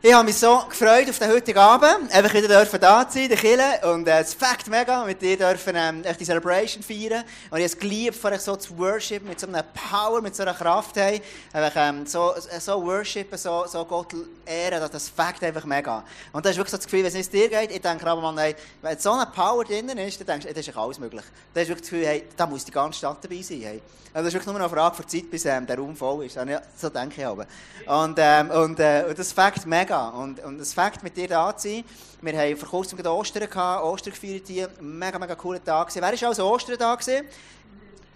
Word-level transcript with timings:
Ich 0.00 0.12
habe 0.12 0.24
mich 0.24 0.36
so 0.36 0.62
gefreut 0.68 1.10
auf 1.10 1.18
den 1.18 1.28
heutigen 1.28 1.58
Abend, 1.58 2.12
einfach 2.12 2.32
wieder 2.32 2.46
dürfen 2.46 2.78
da 2.78 3.04
sein, 3.10 3.28
der 3.28 3.36
Kille, 3.36 3.80
und 3.92 4.06
äh, 4.06 4.20
es 4.20 4.32
fängt 4.32 4.68
mega, 4.68 5.04
mit 5.04 5.20
dir 5.20 5.36
dürfen 5.36 5.74
ähm, 5.74 6.04
die 6.20 6.24
Celebration 6.24 6.84
feiern. 6.84 7.24
Und 7.50 7.58
ich 7.58 7.64
habe 7.64 7.64
es 7.64 7.76
geliebt, 7.76 8.24
euch 8.24 8.40
so 8.40 8.54
zu 8.54 8.78
worshipen, 8.78 9.28
mit 9.28 9.40
so 9.40 9.48
einer 9.48 9.64
Power, 9.64 10.22
mit 10.22 10.36
so 10.36 10.44
einer 10.44 10.54
Kraft, 10.54 10.94
hey, 10.94 11.20
einfach, 11.52 11.72
ähm, 11.74 12.06
so, 12.06 12.32
so 12.60 12.80
worshipen, 12.84 13.36
so, 13.36 13.64
so 13.66 13.84
Gott 13.86 14.14
ehren, 14.46 14.78
das, 14.78 14.92
das 14.92 15.08
fängt 15.08 15.42
einfach 15.42 15.64
mega. 15.64 16.04
Und 16.32 16.46
da 16.46 16.50
ist 16.50 16.58
wirklich 16.58 16.70
so 16.70 16.76
das 16.76 16.86
Gefühl, 16.86 17.02
wenn 17.02 17.20
es 17.20 17.28
dir 17.28 17.48
geht, 17.48 17.72
ich 17.72 17.80
denke 17.80 18.06
aber 18.06 18.20
mal, 18.22 18.40
hey, 18.40 18.54
wenn 18.82 18.96
so 19.00 19.10
eine 19.10 19.26
Power 19.26 19.64
drinnen 19.64 19.98
ist, 19.98 20.20
dann 20.20 20.28
denkst 20.28 20.44
du, 20.44 20.48
hey, 20.50 20.54
das 20.54 20.68
ist 20.68 20.76
alles 20.76 21.00
möglich. 21.00 21.24
Da 21.52 21.60
ist 21.60 21.70
wirklich 21.70 21.90
das 21.90 21.90
Gefühl, 21.90 22.06
hey, 22.06 22.24
da 22.36 22.46
muss 22.46 22.64
die 22.64 22.70
ganze 22.70 22.98
Stadt 22.98 23.18
dabei 23.20 23.42
sein, 23.42 23.62
hey. 23.62 23.82
Also 24.14 24.24
das 24.24 24.28
ist 24.28 24.34
wirklich 24.34 24.46
nur 24.46 24.56
eine 24.56 24.68
Frage 24.70 24.96
von 24.96 25.06
Zeit, 25.06 25.30
bis 25.30 25.44
ähm, 25.44 25.66
der 25.66 25.76
Raum 25.76 25.94
voll 25.94 26.24
ist. 26.24 26.38
So 26.76 26.88
denke 26.88 27.20
ich 27.20 27.26
aber. 27.26 27.46
Und, 27.86 28.16
ähm, 28.18 28.50
und, 28.50 28.80
äh, 28.80 29.04
und 29.08 29.18
das 29.18 29.32
fängt 29.32 29.66
mega. 29.66 29.87
Und, 29.96 30.40
und 30.44 30.58
das 30.58 30.72
Fakt, 30.72 31.02
mit 31.02 31.16
dir 31.16 31.28
da 31.28 31.56
zu 31.56 31.68
sein. 31.68 31.84
Wir 32.20 32.38
haben 32.38 32.56
vor 32.56 32.68
kurzem 32.68 32.98
gerade 32.98 33.14
Ostern 33.14 33.48
gehabt, 33.48 33.84
Ostern 33.84 34.12
gefeiert 34.12 34.46
hier. 34.46 34.68
Mega, 34.80 35.18
mega 35.18 35.34
cooler 35.34 35.62
Tag 35.62 35.88
gewesen. 35.88 36.02
Wer 36.02 36.20
war 36.20 36.28
also 36.28 36.50
Ostern 36.50 36.76
da 36.78 36.94
gewesen? 36.94 37.26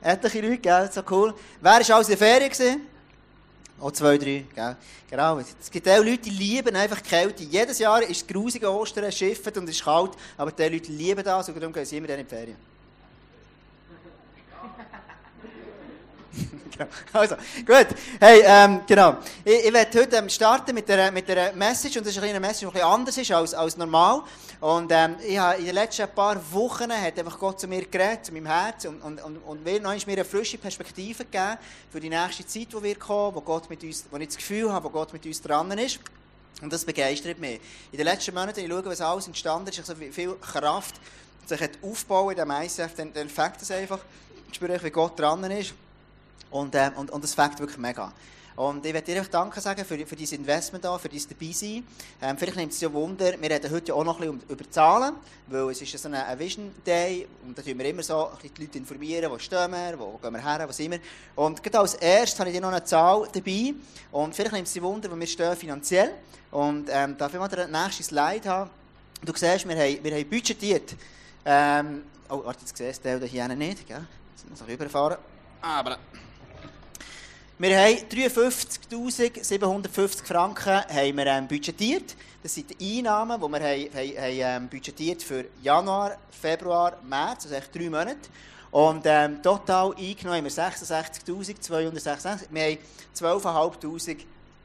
Etliche 0.03 0.41
Leute, 0.41 0.59
gell? 0.59 0.91
So 0.93 1.03
cool. 1.11 1.35
Wer 1.61 1.73
war 1.73 1.79
also 1.79 2.13
in 2.13 2.19
der 2.19 2.19
Ferien 2.19 2.51
gewesen? 2.51 2.81
Oh, 3.81 3.91
zwei, 3.91 4.19
drei, 4.19 4.45
gell? 4.55 4.77
Genau. 5.11 5.39
Es 5.39 5.71
gibt 5.71 5.89
auch 5.89 5.99
Leute, 5.99 6.19
die 6.19 6.31
lieben 6.31 6.75
einfach 6.77 7.03
Kälte. 7.03 7.43
Jedes 7.43 7.79
Jahr 7.79 8.03
ist 8.03 8.11
es 8.23 8.27
grusige 8.27 8.71
Ostern, 8.71 9.05
es 9.05 9.21
und 9.21 9.69
es 9.69 9.77
ist 9.77 9.85
kalt, 9.85 10.13
aber 10.37 10.53
die 10.53 10.63
Leute 10.69 10.93
lieben 10.93 11.25
das 11.25 11.49
und 11.49 11.61
darum 11.61 11.73
gehen 11.73 11.85
sie 11.85 11.97
immer 11.97 12.09
in 12.11 12.19
die 12.19 12.25
Ferien. 12.25 12.72
also, 17.13 17.37
gut. 17.67 17.89
Hey, 18.21 18.43
ähm, 18.45 18.81
genau. 18.87 19.19
Ich, 19.45 19.67
ich 19.67 19.73
werde 19.73 20.01
heute 20.01 20.17
ähm, 20.17 20.29
starten 20.29 20.75
mit 20.75 20.89
der, 20.89 21.13
mit 21.13 21.29
der 21.29 21.53
Message, 21.53 21.97
und 21.99 22.07
das 22.07 22.17
ist 22.17 22.23
eine 22.23 22.41
Message, 22.41 22.73
die 22.73 22.81
ein 22.81 22.87
anders 22.87 23.17
ist 23.19 23.31
als, 23.31 23.55
als 23.55 23.77
normal. 23.77 24.23
Und 24.61 24.91
ähm, 24.93 25.17
ich 25.27 25.39
habe 25.39 25.59
in 25.59 25.67
den 25.67 25.75
letzten 25.75 26.09
paar 26.09 26.41
Wochen 26.53 26.91
hat 26.93 27.19
einfach 27.19 27.39
Gott 27.39 27.61
zu 27.61 27.69
mir 27.69 27.85
geredet, 27.85 28.27
zu 28.27 28.33
meinem 28.33 28.47
Herz, 28.47 28.85
und, 28.85 29.03
und, 29.03 29.23
und, 29.23 29.37
und 29.39 29.65
will 29.65 29.81
noch 29.81 30.07
mir 30.07 30.13
eine 30.13 30.25
frische 30.25 30.59
Perspektive 30.59 31.25
geben 31.25 31.59
für 31.91 32.01
die 32.01 32.09
nächste 32.09 32.47
Zeit, 32.47 32.69
die 32.73 32.83
wir 32.83 32.95
kommen, 32.97 33.35
wo, 33.35 33.41
Gott 33.41 33.69
mit 33.69 33.83
uns, 33.83 34.05
wo 34.11 34.17
ich 34.17 34.29
das 34.29 34.37
Gefühl 34.37 34.73
habe, 34.73 34.85
wo 34.85 34.91
Gott 34.91 35.13
mit 35.13 35.25
uns 35.27 35.41
dran 35.43 35.71
ist. 35.79 36.01
Und 36.61 36.73
das 36.73 36.85
begeistert 36.85 37.39
mich. 37.41 37.61
In 37.91 37.99
den 37.99 38.07
letzten 38.07 38.35
Monaten, 38.35 38.61
ich 38.61 38.69
schaue, 38.69 38.85
was 38.85 39.01
alles 39.01 39.27
entstanden 39.27 39.69
ist, 39.69 39.85
so 39.85 39.95
viel 39.95 40.35
Kraft 40.37 40.95
sich 41.45 41.61
hat 41.61 41.71
in 41.83 42.37
dem 42.37 42.51
ICF, 42.51 42.95
dann, 42.97 43.13
dann 43.13 43.29
fängt 43.29 43.61
es 43.61 43.71
einfach. 43.71 43.99
Ich 44.49 44.55
spüre, 44.55 44.81
wie 44.83 44.91
Gott 44.91 45.19
dran 45.19 45.43
ist. 45.51 45.75
Und, 46.53 46.75
äh, 46.75 46.91
und, 46.95 47.11
und 47.11 47.25
das 47.25 47.35
fängt 47.35 47.59
wirklich 47.59 47.79
mega. 47.79 48.13
Und 48.55 48.85
ich 48.85 48.93
werde 48.93 49.07
dir 49.07 49.23
Danke 49.25 49.61
sagen 49.61 49.83
für, 49.85 50.07
für 50.07 50.15
dein 50.15 50.29
Investment 50.29 50.85
da, 50.85 50.99
für 50.99 51.09
dein 51.09 51.23
Dabeisein. 51.27 51.87
Ähm, 52.21 52.37
vielleicht 52.37 52.57
nimmt 52.57 52.73
es 52.73 52.79
dir 52.79 52.93
Wunder, 52.93 53.33
wir 53.41 53.51
reden 53.51 53.71
heute 53.71 53.89
ja 53.89 53.95
auch 53.95 54.05
noch 54.05 54.21
ein 54.21 54.39
bisschen 54.39 54.51
über 54.51 54.71
Zahlen, 54.71 55.15
weil 55.47 55.71
es 55.71 55.81
ist 55.81 55.99
so 55.99 56.09
ein, 56.09 56.15
ein 56.15 56.39
Vision 56.39 56.71
Day 56.87 57.27
und 57.47 57.57
da 57.57 57.63
tun 57.63 57.79
wir 57.79 57.87
immer 57.87 58.03
so 58.03 58.27
ein 58.27 58.33
bisschen 58.37 58.55
die 58.55 58.63
Leute 58.63 58.79
informieren, 58.79 59.31
wo 59.31 59.39
stehen 59.39 59.71
wir, 59.71 59.99
wo 59.99 60.19
gehen 60.19 60.33
wir 60.35 60.43
her, 60.43 60.71
sind 60.71 60.91
wir. 60.91 61.01
Und 61.35 61.63
gerade 61.63 61.79
als 61.79 61.95
erstes 61.95 62.39
habe 62.39 62.51
ich 62.51 62.57
dir 62.57 62.61
noch 62.61 62.69
eine 62.69 62.85
Zahl 62.85 63.27
dabei 63.33 63.75
und 64.11 64.35
vielleicht 64.35 64.53
nimmt 64.53 64.67
es 64.67 64.75
dir 64.75 64.83
Wunder, 64.83 65.11
wo 65.11 65.19
wir 65.19 65.27
stehen 65.27 65.57
finanziell. 65.57 66.13
Und 66.51 66.91
ähm, 66.91 67.17
darf 67.17 67.33
ich 67.33 67.41
mal 67.41 67.49
den 67.49 67.71
nächsten 67.71 68.03
Slide 68.03 68.47
haben? 68.49 68.71
Du 69.25 69.33
siehst, 69.35 69.67
wir 69.67 69.77
haben, 69.77 70.05
wir 70.05 70.15
haben 70.15 70.29
budgetiert. 70.29 70.95
Ähm, 71.47 72.03
oh, 72.29 72.43
warte, 72.45 72.61
jetzt 72.61 72.77
siehst 72.77 73.03
du 73.03 73.19
den 73.19 73.29
hier 73.29 73.49
nicht, 73.49 73.89
gell? 73.89 74.07
Jetzt 74.37 74.51
muss 74.51 74.61
ich 74.61 74.75
überfahren. 74.75 75.17
Aber... 75.63 75.97
Wir 77.63 77.79
haben 77.79 77.95
53.750 78.11 80.25
Franken 80.25 80.81
haben 80.81 81.17
wir, 81.17 81.27
ähm, 81.27 81.47
budgetiert. 81.47 82.17
Das 82.43 82.57
sind 82.57 82.71
die 82.71 82.99
Einnahmen, 82.99 83.41
die 83.41 83.47
wir 83.47 83.61
haben, 83.61 83.89
haben, 83.95 84.17
haben, 84.17 84.65
ähm, 84.65 84.69
budgetiert 84.69 85.23
für 85.23 85.45
Januar, 85.63 86.19
Februar, 86.29 86.97
März, 87.09 87.45
also 87.45 87.55
echt 87.55 87.73
drei 87.73 87.89
Monate. 87.89 88.29
Und 88.73 89.03
ähm, 89.05 89.41
total 89.41 89.95
eingenommen 89.95 90.39
haben 90.39 90.45
wir 90.45 90.51
66.266. 90.51 92.49
Wir 92.51 92.65
haben 92.65 92.79
12.500 93.15 94.17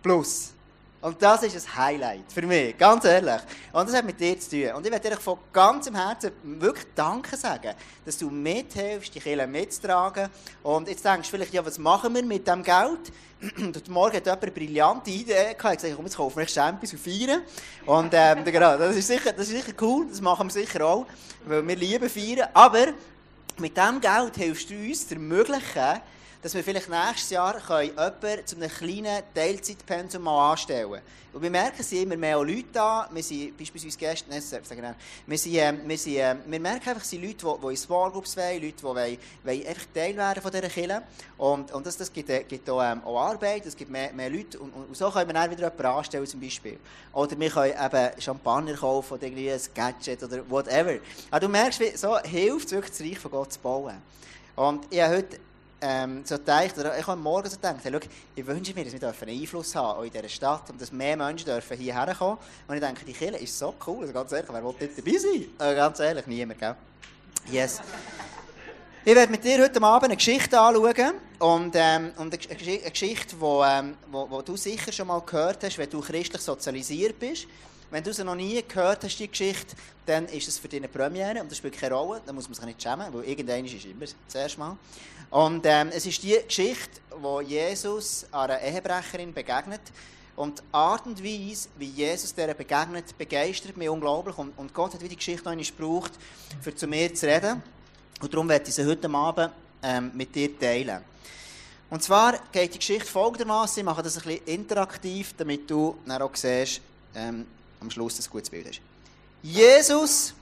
plus. 0.01 0.53
Und 0.99 1.21
das 1.21 1.43
ist 1.43 1.55
ein 1.55 1.75
Highlight 1.75 2.31
für 2.33 2.41
mich, 2.41 2.75
ganz 2.75 3.05
ehrlich. 3.05 3.39
Und 3.71 3.87
das 3.87 3.95
hat 3.95 4.03
mit 4.03 4.19
dir 4.19 4.39
zu 4.39 4.49
tun. 4.49 4.71
Und 4.75 4.85
ich 4.85 4.91
möchte 4.91 5.09
dir 5.09 5.17
von 5.17 5.37
ganzem 5.53 5.93
Herzen 5.93 6.31
wirklich 6.43 6.87
Danke 6.95 7.37
sagen, 7.37 7.75
dass 8.03 8.17
du 8.17 8.31
mithilfst, 8.31 9.13
die 9.13 9.19
Kirche 9.19 9.45
mitzutragen. 9.45 10.27
Und 10.63 10.87
jetzt 10.87 11.05
denkst 11.05 11.29
du 11.29 11.37
vielleicht, 11.37 11.53
ja, 11.53 11.63
was 11.63 11.77
machen 11.77 12.15
wir 12.15 12.23
mit 12.23 12.47
dem 12.47 12.63
Geld? 12.63 13.11
Und 13.59 13.87
morgen 13.89 14.15
hat 14.15 14.25
jemand 14.25 14.41
eine 14.41 14.51
brillante 14.51 15.11
Idee 15.11 15.53
gehabt. 15.55 15.75
Ich 15.75 15.81
gesagt, 15.81 15.95
komm, 15.95 16.05
jetzt 16.05 16.17
kaufen 16.17 16.37
wir 16.39 16.47
Champions 16.47 16.93
und 16.93 16.99
feiern. 16.99 17.41
Und 17.85 18.09
ähm, 18.13 18.43
genau, 18.45 18.75
das, 18.77 18.95
ist 18.95 19.05
sicher, 19.05 19.31
das 19.31 19.49
ist 19.49 19.63
sicher 19.63 19.73
cool, 19.79 20.07
das 20.09 20.19
machen 20.19 20.47
wir 20.47 20.51
sicher 20.51 20.83
auch, 20.83 21.05
weil 21.45 21.67
wir 21.67 21.75
lieben 21.75 22.09
feiern. 22.09 22.49
Aber 22.55 22.87
mit 23.59 23.77
diesem 23.77 24.01
Geld 24.01 24.35
hilfst 24.35 24.71
du 24.71 24.73
uns 24.73 25.11
ermöglichen, 25.11 26.01
dass 26.41 26.53
wir 26.53 26.63
vielleicht 26.63 26.89
nächstes 26.89 27.29
Jahr 27.31 27.55
jemanden 27.81 28.45
zu 28.45 28.55
einem 28.55 28.69
kleinen 28.69 29.23
Teilzeitpensum 29.33 30.23
mal 30.23 30.51
anstellen 30.51 30.91
können. 30.91 31.03
Und 31.37 31.43
wir 31.43 31.51
merken, 31.51 31.77
es 31.79 31.89
sind 31.89 32.01
immer 32.01 32.17
mehr 32.17 32.37
Leute 32.37 32.65
da. 32.73 33.07
Wir 33.11 33.21
sind 33.21 33.55
beispielsweise 33.55 33.95
gestern, 33.95 34.31
nein, 34.31 34.41
sagen 34.41 34.95
wir, 35.27 35.37
sind, 35.37 35.55
äh, 35.55 35.73
wir, 35.85 35.97
sind, 35.97 36.15
äh, 36.15 36.35
wir 36.47 36.59
merken 36.59 36.89
einfach, 36.89 37.03
es 37.03 37.09
sind 37.11 37.21
Leute, 37.21 37.35
die, 37.35 37.61
die 37.61 37.69
in 37.69 37.77
Small 37.77 38.09
Groups 38.09 38.35
wollen, 38.35 38.61
Leute, 38.61 38.73
die 38.77 38.83
wollen, 38.83 39.17
wollen 39.43 39.67
einfach 39.67 39.85
Teil 39.93 40.17
werden 40.17 40.41
von 40.41 40.51
dieser 40.51 40.67
Kirche. 40.67 41.03
Und, 41.37 41.71
und 41.71 41.85
das, 41.85 41.95
das 41.95 42.11
gibt, 42.11 42.29
äh, 42.31 42.43
gibt 42.43 42.67
auch, 42.69 42.81
ähm, 42.81 43.03
auch 43.03 43.19
Arbeit, 43.19 43.67
es 43.67 43.75
gibt 43.75 43.91
mehr, 43.91 44.11
mehr 44.13 44.31
Leute. 44.31 44.57
Und, 44.57 44.71
und, 44.73 44.97
so 44.97 45.11
können 45.11 45.29
wir 45.29 45.33
dann 45.33 45.51
wieder 45.51 45.61
jemanden 45.61 45.85
anstellen 45.85 46.25
zum 46.25 46.39
Beispiel. 46.39 46.79
Oder 47.13 47.39
wir 47.39 47.49
können 47.51 47.73
eben 47.85 48.21
Champagner 48.21 48.73
kaufen 48.73 49.13
oder 49.13 49.23
irgendwie 49.23 49.51
ein 49.51 49.61
Gadget 49.75 50.23
oder 50.23 50.49
whatever. 50.49 50.97
Aber 51.29 51.39
du 51.39 51.49
merkst, 51.49 51.99
so 51.99 52.17
hilft 52.17 52.65
es 52.65 52.71
wirklich, 52.71 52.97
das 52.97 53.01
Reich 53.01 53.19
von 53.19 53.29
Gott 53.29 53.53
zu 53.53 53.59
bauen. 53.59 54.01
Und 54.55 54.87
ich 54.89 54.99
habe 54.99 55.17
heute 55.17 55.39
ähm, 55.79 56.23
so 56.25 56.35
ich 56.35 57.07
habe 57.07 57.21
morgen 57.21 57.49
so 57.49 57.55
gedacht, 57.55 57.77
schau, 57.83 57.99
ich 58.35 58.47
wünsche 58.47 58.73
mir, 58.73 58.83
dass 58.83 58.93
wir 58.93 59.27
einen 59.27 59.41
Einfluss 59.41 59.75
haben 59.75 60.05
in 60.05 60.11
dieser 60.11 60.27
Stadt 60.27 60.69
und 60.69 60.81
dass 60.81 60.91
mehr 60.91 61.15
Menschen 61.15 61.45
dürfen 61.45 61.77
hierher 61.77 62.15
kommen. 62.15 62.37
Und 62.67 62.75
ich 62.75 62.81
denke, 62.81 63.05
die 63.05 63.13
Kirche 63.13 63.37
ist 63.37 63.57
so 63.57 63.75
cool, 63.85 64.01
also 64.01 64.13
ganz 64.13 64.31
ehrlich, 64.31 64.49
wer 64.51 64.63
will 64.63 64.75
nicht 64.79 64.97
dabei 64.97 65.17
sein? 65.17 65.75
Ganz 65.75 65.99
ehrlich, 65.99 66.27
niemand, 66.27 66.59
gell? 66.59 66.75
Yes. 67.51 67.79
Ich 69.05 69.15
werde 69.15 69.31
mit 69.31 69.43
dir 69.43 69.63
heute 69.63 69.81
Abend 69.81 70.05
eine 70.05 70.17
Geschichte 70.17 70.59
anschauen 70.59 71.13
und, 71.39 71.71
ähm, 71.75 72.11
und 72.17 72.33
eine, 72.33 72.37
Geschichte, 72.91 73.35
die 73.39 73.45
ähm, 73.45 73.95
du 74.45 74.57
sicher 74.57 74.91
schon 74.91 75.07
mal 75.07 75.21
gehört 75.21 75.63
hast, 75.63 75.77
wenn 75.77 75.89
du 75.89 76.01
christlich 76.01 76.41
sozialisiert 76.41 77.17
bist. 77.17 77.47
Wenn 77.89 78.03
du 78.03 78.13
sie 78.13 78.23
noch 78.23 78.35
nie 78.35 78.61
gehört 78.67 79.03
hast, 79.03 79.17
die 79.17 79.29
Geschichte, 79.29 79.75
dann 80.05 80.25
ist 80.25 80.47
es 80.47 80.59
für 80.59 80.67
dich 80.67 80.79
eine 80.79 80.89
Premiere 80.89 81.41
und 81.41 81.49
das 81.49 81.57
spielt 81.57 81.79
keine 81.79 81.95
Rolle, 81.95 82.21
dann 82.25 82.35
muss 82.35 82.47
man 82.47 82.55
sich 82.55 82.65
nicht 82.65 82.81
schämen, 82.81 83.13
weil 83.13 83.23
irgendein 83.23 83.65
ist 83.65 83.85
immer 83.85 84.05
das 84.31 84.57
Mal. 84.57 84.77
Und 85.29 85.65
ähm, 85.65 85.89
es 85.93 86.05
ist 86.05 86.21
die 86.23 86.37
Geschichte, 86.45 87.01
wo 87.21 87.41
Jesus 87.41 88.25
einer 88.31 88.61
Ehebrecherin 88.61 89.33
begegnet. 89.33 89.81
Und 90.35 90.59
die 90.59 90.63
Art 90.71 91.05
und 91.05 91.23
Weise, 91.23 91.69
wie 91.77 91.85
Jesus 91.85 92.33
der 92.33 92.53
begegnet, 92.53 93.17
begeistert 93.17 93.75
mich 93.75 93.89
unglaublich. 93.89 94.37
Und, 94.37 94.57
und 94.57 94.73
Gott 94.73 94.93
hat 94.93 95.01
wie 95.01 95.09
die 95.09 95.15
Geschichte 95.15 95.45
noch 95.45 95.51
einmal 95.51 95.65
gebraucht, 95.65 96.11
für 96.61 96.75
zu 96.75 96.87
mir 96.87 97.13
zu 97.13 97.25
reden. 97.25 97.63
Und 98.21 98.33
darum 98.33 98.47
werde 98.47 98.67
ich 98.67 98.75
sie 98.75 98.85
heute 98.85 99.09
Abend 99.09 99.51
ähm, 99.81 100.11
mit 100.13 100.35
dir 100.35 100.57
teilen. 100.59 101.01
Und 101.89 102.03
zwar 102.03 102.37
geht 102.51 102.73
die 102.73 102.79
Geschichte 102.79 103.05
folgendermaßen. 103.05 103.79
Ich 103.79 103.85
mache 103.85 104.03
das 104.03 104.17
ein 104.17 104.23
bisschen 104.23 104.45
interaktiv, 104.45 105.33
damit 105.37 105.69
du 105.69 105.97
dann 106.05 106.21
auch 106.21 106.35
siehst, 106.35 106.81
ähm, 107.15 107.45
am 107.81 107.89
Schluss 107.91 108.19
ein 108.19 108.29
gutes 108.29 108.49
Bild 108.49 108.67
hast. 108.67 108.81
Jesus 109.41 110.33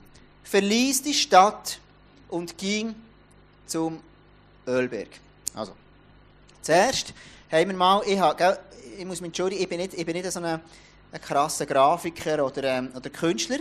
verließ 0.44 1.04
die 1.04 1.14
Stadt 1.14 1.80
und 2.30 2.58
ging 2.58 2.96
zum 3.66 4.00
Ölberg. 4.68 5.10
Also, 5.54 5.74
zuerst 6.62 7.14
haben 7.52 7.70
wir 7.70 7.76
mal, 7.76 8.02
ich, 8.06 8.20
habe, 8.20 8.60
ich 8.98 9.06
muss 9.06 9.22
mich 9.22 9.30
entschuldigen, 9.30 9.62
ich 9.62 9.70
bin 9.70 9.80
nicht, 9.80 9.94
ich 9.94 10.06
bin 10.06 10.16
nicht 10.16 10.32
so 10.32 10.40
ein, 10.40 10.60
ein 11.12 11.22
krasser 11.22 11.66
Grafiker 11.66 12.46
oder, 12.46 12.64
ähm, 12.64 12.90
oder 12.96 13.10
Künstler. 13.10 13.60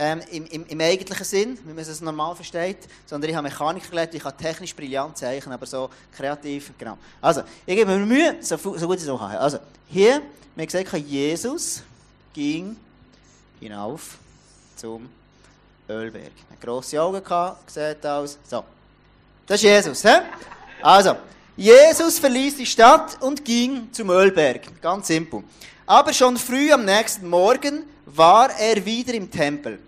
Ähm, 0.00 0.20
im, 0.30 0.46
im, 0.46 0.66
im, 0.66 0.80
eigentlichen 0.80 1.24
Sinn, 1.24 1.58
wie 1.64 1.72
man 1.72 1.78
es 1.78 2.00
normal 2.00 2.36
versteht, 2.36 2.86
sondern 3.04 3.30
ich 3.30 3.34
habe 3.34 3.48
Mechanik 3.48 3.90
gelernt, 3.90 4.14
ich 4.14 4.22
kann 4.22 4.36
technisch 4.36 4.72
brillant 4.72 5.18
zeichnen, 5.18 5.52
aber 5.52 5.66
so 5.66 5.90
kreativ, 6.16 6.70
genau. 6.78 6.96
Also, 7.20 7.42
ich 7.66 7.74
gebe 7.74 7.90
mir 7.90 8.06
Mühe, 8.06 8.36
so, 8.40 8.56
so 8.56 8.86
gut 8.86 8.98
ich 8.98 9.02
es 9.02 9.08
auch 9.08 9.18
kann. 9.18 9.36
Also, 9.36 9.58
hier, 9.88 10.22
wir 10.54 10.66
gesagt, 10.66 10.92
Jesus 10.98 11.82
ging 12.32 12.76
hinauf 13.60 14.18
zum 14.76 15.08
Ölberg. 15.88 16.32
Eine 16.48 16.58
grosse 16.60 17.00
Augen 17.00 17.22
gehabt, 17.22 17.70
sieht 17.70 18.04
aus, 18.06 18.38
so. 18.48 18.64
Das 19.46 19.56
ist 19.56 19.62
Jesus. 19.62 20.02
He? 20.02 20.16
Also, 20.82 21.16
Jesus 21.56 22.18
verließ 22.18 22.56
die 22.56 22.66
Stadt 22.66 23.20
und 23.22 23.44
ging 23.44 23.88
zum 23.92 24.10
Ölberg. 24.10 24.80
Ganz 24.80 25.06
simpel. 25.08 25.42
Aber 25.86 26.12
schon 26.12 26.36
früh 26.36 26.70
am 26.70 26.84
nächsten 26.84 27.28
Morgen 27.28 27.84
war 28.04 28.50
er 28.58 28.84
wieder 28.84 29.14
im 29.14 29.30
Tempel. 29.30 29.78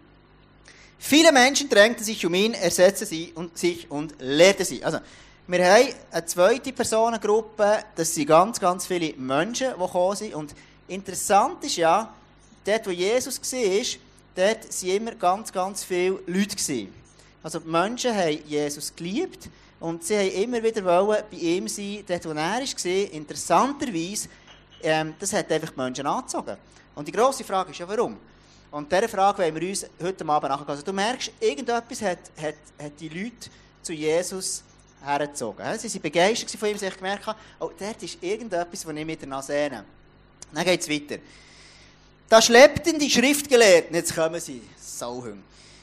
Viele 0.98 1.32
Menschen 1.32 1.68
drängten 1.68 2.04
sich 2.04 2.24
um 2.26 2.34
ihn, 2.34 2.54
er 2.54 2.70
setzte 2.70 3.06
sie 3.06 3.32
und, 3.34 3.56
sich 3.56 3.90
und 3.90 4.14
lehrte 4.18 4.64
sie. 4.64 4.84
Also, 4.84 4.98
wir 5.46 5.64
haben 5.64 5.88
eine 6.10 6.26
zweite 6.26 6.72
Personengruppe, 6.72 7.84
das 7.96 8.14
sind 8.14 8.26
ganz, 8.26 8.60
ganz 8.60 8.86
viele 8.86 9.14
Menschen, 9.14 9.68
die 9.74 9.80
gekommen 9.80 10.16
sind. 10.16 10.34
Und 10.34 10.54
interessant 10.88 11.64
ist 11.64 11.76
ja, 11.76 12.12
dort, 12.64 12.86
wo 12.86 12.90
Jesus 12.90 13.40
war, 13.40 14.00
dort 14.34 14.82
waren 14.82 14.90
immer 14.90 15.14
ganz, 15.14 15.52
ganz 15.52 15.84
viele 15.84 16.20
Leute. 16.26 16.88
Also 17.42 17.58
die 17.58 17.68
Menschen 17.68 18.14
haben 18.14 18.38
Jesus 18.46 18.94
geliebt 18.94 19.48
und 19.78 20.04
sie 20.04 20.16
haben 20.16 20.30
immer 20.30 20.62
wieder 20.62 20.82
bei 20.82 21.36
ihm 21.36 21.66
sein, 21.68 22.04
dort 22.06 22.24
wo 22.26 22.30
er 22.30 22.36
war. 22.36 23.12
Interessanterweise, 23.12 24.28
ähm, 24.82 25.14
das 25.18 25.32
hat 25.32 25.50
einfach 25.50 25.70
die 25.70 25.80
Menschen 25.80 26.06
angezogen. 26.06 26.56
Und 26.94 27.08
die 27.08 27.12
grosse 27.12 27.44
Frage 27.44 27.70
ist 27.70 27.78
ja, 27.78 27.88
warum? 27.88 28.16
Und 28.70 28.92
dieser 28.92 29.08
Frage 29.08 29.42
wollen 29.42 29.60
wir 29.60 29.68
uns 29.68 29.86
heute 30.00 30.24
Abend 30.26 30.50
nachgehen. 30.50 30.68
Also 30.68 30.82
du 30.82 30.92
merkst, 30.92 31.32
irgendetwas 31.40 32.02
hat, 32.02 32.18
hat, 32.40 32.54
hat 32.78 32.92
die 33.00 33.08
Leute 33.08 33.50
zu 33.82 33.92
Jesus 33.92 34.62
hergezogen. 35.02 35.78
Sie 35.78 35.92
waren 35.92 36.02
begeistert 36.02 36.50
von 36.50 36.68
ihm, 36.68 36.78
sie 36.78 36.86
haben 36.86 36.96
gemerkt, 36.96 37.26
oh, 37.58 37.70
dort 37.76 38.02
ist 38.02 38.22
irgendetwas, 38.22 38.82
das 38.82 38.94
ich 38.94 39.06
mit 39.06 39.20
der 39.20 39.28
Nase. 39.28 39.70
Dann 40.52 40.64
geht 40.64 40.80
es 40.80 40.88
weiter. 40.88 41.16
Da 42.30 42.40
schleppten 42.40 42.96
die 42.96 43.10
Schriftgelehrten, 43.10 43.96
jetzt 43.96 44.14
kommen 44.14 44.40
sie, 44.40 44.62
Sauhüng. 44.80 45.42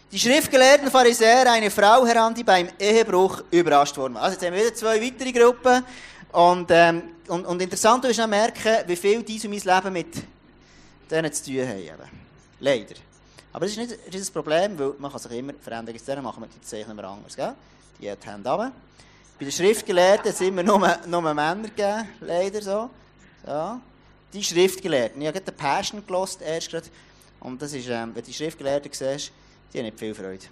Die 0.09 0.17
Schriftgelehrten 0.17 0.89
Pharisäer 0.89 1.51
eine 1.51 1.69
Frau 1.69 2.05
heran, 2.05 2.33
die 2.33 2.45
beim 2.45 2.69
Ehebruch 2.79 3.43
überrascht 3.51 3.97
worden 3.97 4.13
war. 4.13 4.21
Also 4.21 4.35
jetzt 4.35 4.45
haben 4.45 4.53
wir 4.53 4.61
wieder 4.61 4.73
zwei 4.73 5.01
weitere 5.01 5.33
Gruppen. 5.33 5.83
Und, 6.31 6.67
ähm, 6.71 7.03
und, 7.27 7.45
und 7.45 7.61
interessant 7.61 8.05
ist 8.05 8.17
noch 8.17 8.27
merken, 8.27 8.77
wie 8.87 8.95
viel 8.95 9.23
dies 9.23 9.43
und 9.43 9.51
mein 9.51 9.59
Leben 9.59 9.91
mit 9.91 10.07
denen 11.11 11.33
zu 11.33 11.51
tun 11.51 11.67
haben. 11.67 12.09
Leider. 12.61 12.95
Aber 13.51 13.65
das 13.65 13.75
ist 13.75 13.77
nicht 13.79 13.97
das, 14.09 14.31
Problem, 14.31 14.79
weil 14.79 14.93
man 14.99 15.11
kann 15.11 15.19
sich 15.19 15.31
immer 15.33 15.53
verändern. 15.59 15.95
Jetzt 15.95 16.07
machen 16.07 16.43
wir 16.43 16.47
die 16.47 16.61
Zeichen 16.61 16.91
immer 16.91 17.03
anders. 17.03 17.35
Gell? 17.35 17.53
Die 17.99 18.09
hat 18.09 18.23
die 18.23 18.29
Hände 18.29 18.49
runter. 18.49 18.71
Bei 19.37 19.43
den 19.43 19.51
Schriftgelehrten 19.51 20.31
sind 20.31 20.47
immer 20.47 20.63
nur, 20.63 20.97
nur 21.07 21.21
Männer 21.21 21.55
gegeben, 21.63 22.07
leider 22.21 22.61
so. 22.61 22.89
so. 23.45 23.81
Die 24.33 24.43
Schriftgelehrten. 24.43 25.21
Ich 25.21 25.27
habe 25.27 25.39
gerade 25.39 25.51
den 25.51 25.57
Passion 25.57 26.05
gelost 26.05 26.41
erst 26.41 26.69
gerade. 26.69 26.87
Und 27.39 27.61
das 27.61 27.73
ist, 27.73 27.87
ähm, 27.87 28.13
wenn 28.13 28.21
du 28.21 28.21
die 28.23 28.33
Schriftgelehrten 28.33 28.91
siehst, 28.91 29.31
die 29.73 29.77
haben 29.77 29.85
nicht 29.85 29.99
viel 29.99 30.13
Freude. 30.13 30.45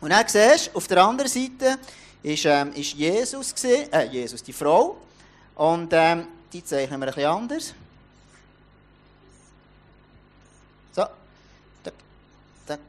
Und 0.00 0.10
dann 0.10 0.26
siehst 0.26 0.68
du, 0.68 0.76
auf 0.76 0.86
der 0.86 1.02
anderen 1.04 1.30
Seite 1.30 1.78
ist, 2.22 2.44
ähm, 2.44 2.72
ist 2.72 2.94
Jesus, 2.94 3.54
gewesen, 3.54 3.92
äh, 3.92 4.04
Jesus, 4.06 4.42
die 4.42 4.52
Frau. 4.52 4.96
Und 5.54 5.90
ähm, 5.92 6.26
die 6.52 6.64
zeichnen 6.64 7.00
wir 7.00 7.08
ein 7.08 7.14
bisschen 7.14 7.30
anders. 7.30 7.74
So. 10.92 11.02
Tack, 11.82 11.94
tack, 12.66 12.80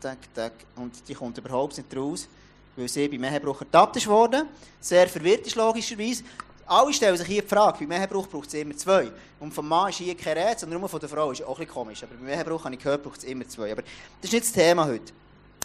tack, 0.00 0.18
tack. 0.34 0.52
Und 0.76 1.08
die 1.08 1.14
kommt 1.14 1.36
überhaupt 1.38 1.76
nicht 1.76 1.96
raus, 1.96 2.28
weil 2.76 2.88
sie 2.88 3.08
beim 3.08 3.24
Ehebruch 3.24 3.60
ertappt 3.60 3.96
ist 3.96 4.06
worden. 4.06 4.48
Sehr 4.80 5.08
verwirrt 5.08 5.46
ist 5.46 5.56
logischerweise. 5.56 6.24
Alle 6.66 6.92
stellen 6.92 7.16
sich 7.16 7.26
hier 7.26 7.42
die 7.42 7.48
Frage, 7.48 7.86
beim 7.86 8.00
Ehebruch 8.00 8.26
braucht 8.26 8.48
es 8.48 8.54
immer 8.54 8.76
zwei. 8.76 9.10
Und 9.38 9.54
vom 9.54 9.68
Mann 9.68 9.90
ist 9.90 9.98
hier 9.98 10.16
kein 10.16 10.36
Rät, 10.36 10.58
sondern 10.58 10.80
nur 10.80 10.88
von 10.88 10.98
der 10.98 11.08
Frau. 11.08 11.30
Ist 11.30 11.44
auch 11.44 11.58
ein 11.60 11.68
komisch. 11.68 12.02
Aber 12.02 12.14
beim 12.16 12.28
Ehebruch 12.28 12.64
habe 12.64 12.74
ich 12.74 12.82
gehört, 12.82 13.04
braucht 13.04 13.18
es 13.18 13.24
immer 13.24 13.46
zwei. 13.46 13.70
Aber 13.70 13.82
das 13.82 14.24
ist 14.24 14.32
nicht 14.32 14.44
das 14.46 14.52
Thema 14.52 14.84
heute. 14.84 15.12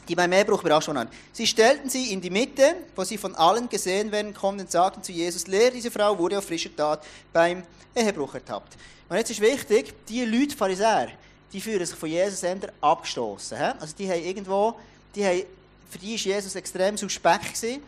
Die 0.08 0.16
beim 0.16 0.32
Ehebruch 0.32 0.64
wir 0.64 0.78
auch 0.78 0.82
schon 0.82 0.98
an. 0.98 1.08
Sie 1.32 1.48
stellten 1.48 1.90
sie 1.90 2.14
in 2.14 2.22
die 2.22 2.30
Mitte, 2.30 2.76
wo 2.96 3.04
sie 3.04 3.18
von 3.18 3.34
allen 3.36 3.68
gesehen 3.68 4.12
werden 4.12 4.34
konnten, 4.34 4.62
und 4.62 4.72
sagten 4.72 5.02
zu 5.02 5.12
Jesus, 5.12 5.48
Lehr, 5.48 5.72
diese 5.72 5.90
Frau 5.90 6.18
wurde 6.18 6.38
auf 6.38 6.46
frischer 6.46 6.76
Tat 6.76 7.04
beim 7.34 7.64
Ehebruch 7.96 8.36
ertappt. 8.36 8.78
Und 9.10 9.18
jetzt 9.18 9.32
ist 9.32 9.42
wichtig, 9.42 9.94
die 10.08 10.24
Leute, 10.26 10.56
Pharisäer, 10.56 11.10
die 11.52 11.62
fühlen 11.62 11.86
sich 11.86 11.98
von 11.98 12.10
Jesus 12.10 12.44
eher 12.44 12.58
abgestoßen. 12.80 13.58
Also 13.80 13.96
die 13.98 14.10
haben 14.10 14.24
irgendwo, 14.24 14.76
die 15.16 15.26
haben, 15.26 15.44
für 15.90 15.98
die 15.98 16.12
war 16.12 16.36
Jesus 16.36 16.56
extrem 16.56 16.96
suspekt 16.96 17.54
gewesen. 17.54 17.82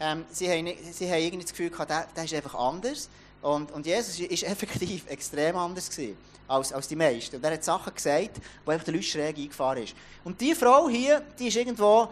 Ähm, 0.00 0.24
sie, 0.30 0.48
haben, 0.48 0.66
sie 0.92 1.10
haben 1.10 1.20
irgendwie 1.20 1.44
das 1.44 1.52
Gefühl 1.52 1.70
gehabt, 1.70 1.90
der, 1.90 2.08
der 2.16 2.24
ist 2.24 2.34
einfach 2.34 2.54
anders. 2.54 3.08
Und, 3.42 3.70
und 3.70 3.86
Jesus 3.86 4.18
ist 4.18 4.42
effektiv 4.44 5.06
extrem 5.08 5.56
anders 5.56 5.90
gewesen 5.90 6.16
als, 6.48 6.72
als 6.72 6.88
die 6.88 6.96
meisten. 6.96 7.36
Und 7.36 7.44
er 7.44 7.52
hat 7.52 7.64
Sachen 7.64 7.94
gesagt, 7.94 8.40
wo 8.64 8.72
einfach 8.72 8.84
der 8.84 8.94
Leute 8.94 9.06
schräg 9.06 9.36
eingefahren 9.36 9.84
ist. 9.84 9.94
Und 10.24 10.40
die 10.40 10.54
Frau 10.54 10.88
hier, 10.88 11.22
die 11.38 11.48
ist 11.48 11.56
irgendwo, 11.56 12.08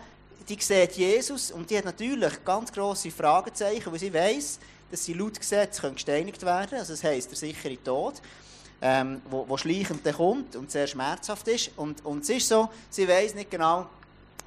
die 0.48 0.56
sieht 0.60 0.92
Jesus 0.92 1.50
und 1.50 1.68
die 1.68 1.76
hat 1.76 1.84
natürlich 1.84 2.44
ganz 2.44 2.72
grosse 2.72 3.10
Fragezeichen, 3.10 3.90
weil 3.90 3.98
sie 3.98 4.14
weiss, 4.14 4.58
dass 4.90 5.04
sie 5.04 5.12
laut 5.12 5.38
Gesetz 5.38 5.80
gesteinigt 5.80 6.42
werden 6.42 6.68
können. 6.68 6.80
Also 6.80 6.92
das 6.92 7.04
heisst, 7.04 7.30
der 7.30 7.36
sichere 7.36 7.82
Tod, 7.82 8.14
ähm, 8.80 9.20
wo, 9.28 9.44
wo 9.48 9.56
schleichend 9.56 10.04
kommt 10.16 10.56
und 10.56 10.70
sehr 10.70 10.86
schmerzhaft 10.86 11.48
ist. 11.48 11.72
Und, 11.76 12.04
und 12.04 12.22
es 12.22 12.30
ist 12.30 12.48
so, 12.48 12.70
sie 12.88 13.08
weiss 13.08 13.34
nicht 13.34 13.50
genau, 13.50 13.86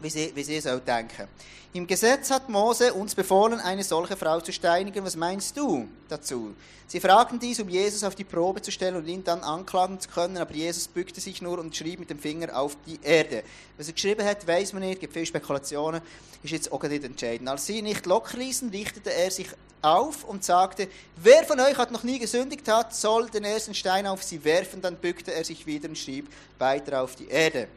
wie 0.02 0.10
sie, 0.10 0.32
wie 0.34 0.44
sie 0.44 0.60
soll 0.60 0.80
denken. 0.80 1.28
Im 1.74 1.88
Gesetz 1.88 2.30
hat 2.32 2.50
Mose 2.50 2.94
uns 2.94 3.16
befohlen, 3.16 3.62
eine 3.62 3.86
solche 3.86 4.18
Frau 4.18 4.42
zu 4.42 4.52
steinigen. 4.52 5.06
Was 5.06 5.16
meinst 5.16 5.56
du 5.56 5.88
dazu? 6.10 6.54
Sie 6.86 7.00
fragten 7.00 7.40
dies, 7.40 7.62
um 7.62 7.70
Jesus 7.70 8.04
auf 8.04 8.14
die 8.14 8.26
Probe 8.26 8.62
zu 8.62 8.72
stellen 8.72 8.98
und 8.98 9.08
ihn 9.08 9.24
dann 9.24 9.40
anklagen 9.40 9.98
zu 9.98 10.10
können, 10.10 10.36
aber 10.36 10.54
Jesus 10.54 10.90
bückte 10.90 11.22
sich 11.22 11.42
nur 11.42 11.60
und 11.60 11.74
schrieb 11.74 12.02
mit 12.02 12.10
dem 12.10 12.20
Finger 12.20 12.60
auf 12.60 12.76
die 12.86 13.00
Erde. 13.02 13.44
Was 13.78 13.88
er 13.88 13.94
geschrieben 13.94 14.26
hat, 14.26 14.46
weiß 14.46 14.74
man 14.74 14.82
nicht, 14.82 15.00
gibt 15.00 15.14
viele 15.14 15.26
Spekulationen, 15.26 16.02
ist 16.44 16.52
jetzt 16.52 16.74
auch 16.74 16.84
nicht 16.84 17.06
entscheidend. 17.06 17.48
Als 17.48 17.66
sie 17.66 17.82
nicht 17.82 18.06
locker 18.06 18.38
ließen, 18.38 18.70
richtete 18.72 19.14
er 19.14 19.32
sich 19.32 19.48
auf 19.82 20.26
und 20.26 20.44
sagte, 20.44 20.90
wer 21.16 21.46
von 21.46 21.60
euch 21.62 21.78
hat 21.78 21.92
noch 21.92 22.04
nie 22.04 22.20
gesündigt 22.20 22.68
hat, 22.68 22.94
soll 22.94 23.30
den 23.30 23.46
ersten 23.46 23.74
Stein 23.74 24.06
auf 24.08 24.24
sie 24.24 24.44
werfen. 24.44 24.82
Dann 24.82 24.98
bückte 24.98 25.34
er 25.34 25.46
sich 25.46 25.66
wieder 25.66 25.88
und 25.88 25.98
schrieb 25.98 26.28
weiter 26.60 27.02
auf 27.02 27.16
die 27.16 27.30
Erde. 27.30 27.70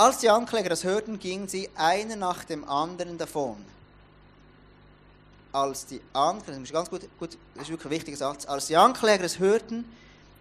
Als 0.00 0.16
die 0.16 0.30
Ankläger 0.30 0.70
das 0.70 0.82
hörten, 0.82 1.18
gingen 1.18 1.46
sie 1.46 1.68
einer 1.74 2.16
nach 2.16 2.44
dem 2.44 2.66
anderen 2.66 3.18
davon. 3.18 3.62
Als 5.52 5.84
die 5.84 6.00
Ankläger, 6.14 6.58
das 6.58 6.72
ganz 6.72 6.88
gut, 6.88 7.02
gut, 7.18 7.36
das 7.54 7.64
ist 7.64 7.68
wirklich 7.68 7.84
ein 7.84 7.90
wichtiger 7.90 8.16
Satz. 8.16 8.46
Als 8.46 8.68
die 8.68 8.78
Ankläger 8.78 9.24
es 9.24 9.38
hörten, 9.38 9.84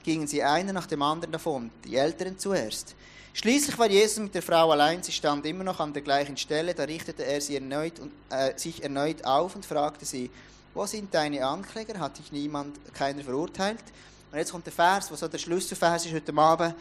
gingen 0.02 0.28
sie 0.28 0.42
einer 0.42 0.72
nach 0.72 0.86
dem 0.86 1.02
anderen 1.02 1.34
davon, 1.34 1.72
die 1.84 1.98
Älteren 1.98 2.40
zuerst. 2.40 2.96
Schließlich 3.34 3.78
war 3.78 3.90
Jesus 3.90 4.20
mit 4.20 4.34
der 4.34 4.44
Frau 4.44 4.72
allein, 4.72 5.04
sie 5.04 5.12
stand 5.12 5.46
immer 5.46 5.66
noch 5.66 5.82
an 5.82 5.92
der 5.92 6.04
gleichen 6.04 6.38
Stelle, 6.38 6.74
da 6.74 6.84
richtete 6.84 7.26
er 7.26 7.42
sie 7.42 7.56
erneut 7.56 8.00
und, 8.00 8.14
äh, 8.30 8.58
sich 8.58 8.82
erneut 8.82 9.26
auf 9.26 9.58
und 9.58 9.66
fragte 9.66 10.06
sie, 10.06 10.32
wo 10.74 10.86
sind 10.86 11.14
deine 11.14 11.46
Ankläger? 11.46 12.00
Hat 12.00 12.18
dich 12.18 12.32
niemand, 12.32 12.78
keiner 12.94 13.26
verurteilt? 13.26 13.84
Und 14.32 14.38
jetzt 14.38 14.52
kommt 14.52 14.66
der 14.66 14.74
Vers, 14.74 15.12
was 15.12 15.20
so 15.20 15.28
der 15.28 15.40
Schlüsselvers 15.40 16.06
ist 16.06 16.14
heute 16.14 16.36
Abend. 16.38 16.76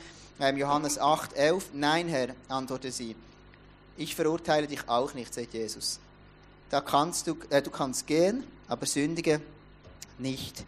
Johannes 0.57 0.99
8, 0.99 1.33
11. 1.33 1.71
Nein, 1.73 2.07
Herr, 2.09 2.29
antwortete 2.49 2.93
sie. 2.93 3.17
Ich 3.97 4.15
verurteile 4.15 4.67
dich 4.67 4.87
auch 4.87 5.15
nicht, 5.15 5.33
sagt 5.33 5.55
Jesus. 5.55 5.99
Da 6.69 6.83
kannst 6.83 7.27
du, 7.27 7.37
äh, 7.49 7.63
du 7.63 7.71
kannst 7.71 8.07
gehen, 8.07 8.45
aber 8.69 8.85
sündige 8.85 9.41
nicht 10.19 10.63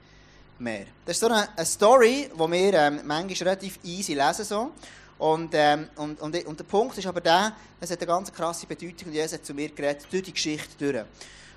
mehr. 0.58 0.86
Das 1.04 1.16
ist 1.16 1.20
so 1.20 1.26
eine, 1.26 1.48
eine 1.54 1.66
Story, 1.66 2.30
die 2.32 2.38
wir 2.38 2.74
ähm, 2.74 3.00
manchmal 3.04 3.48
relativ 3.48 3.78
easy 3.84 4.14
lesen. 4.14 4.44
So. 4.46 4.72
Und, 5.18 5.50
ähm, 5.52 5.86
und, 5.96 6.18
und, 6.20 6.46
und, 6.46 6.58
der 6.58 6.64
Punkt 6.64 6.96
ist 6.96 7.06
aber 7.06 7.20
der, 7.20 7.52
es 7.78 7.90
hat 7.90 7.98
eine 7.98 8.06
ganz 8.06 8.32
krasse 8.32 8.66
Bedeutung 8.66 9.08
und 9.08 9.12
Jesus 9.12 9.34
hat 9.34 9.44
zu 9.44 9.52
mir 9.52 9.68
geredet, 9.68 10.06
durch 10.10 10.22
die 10.22 10.32
Geschichte 10.32 10.70
durch. 10.78 11.04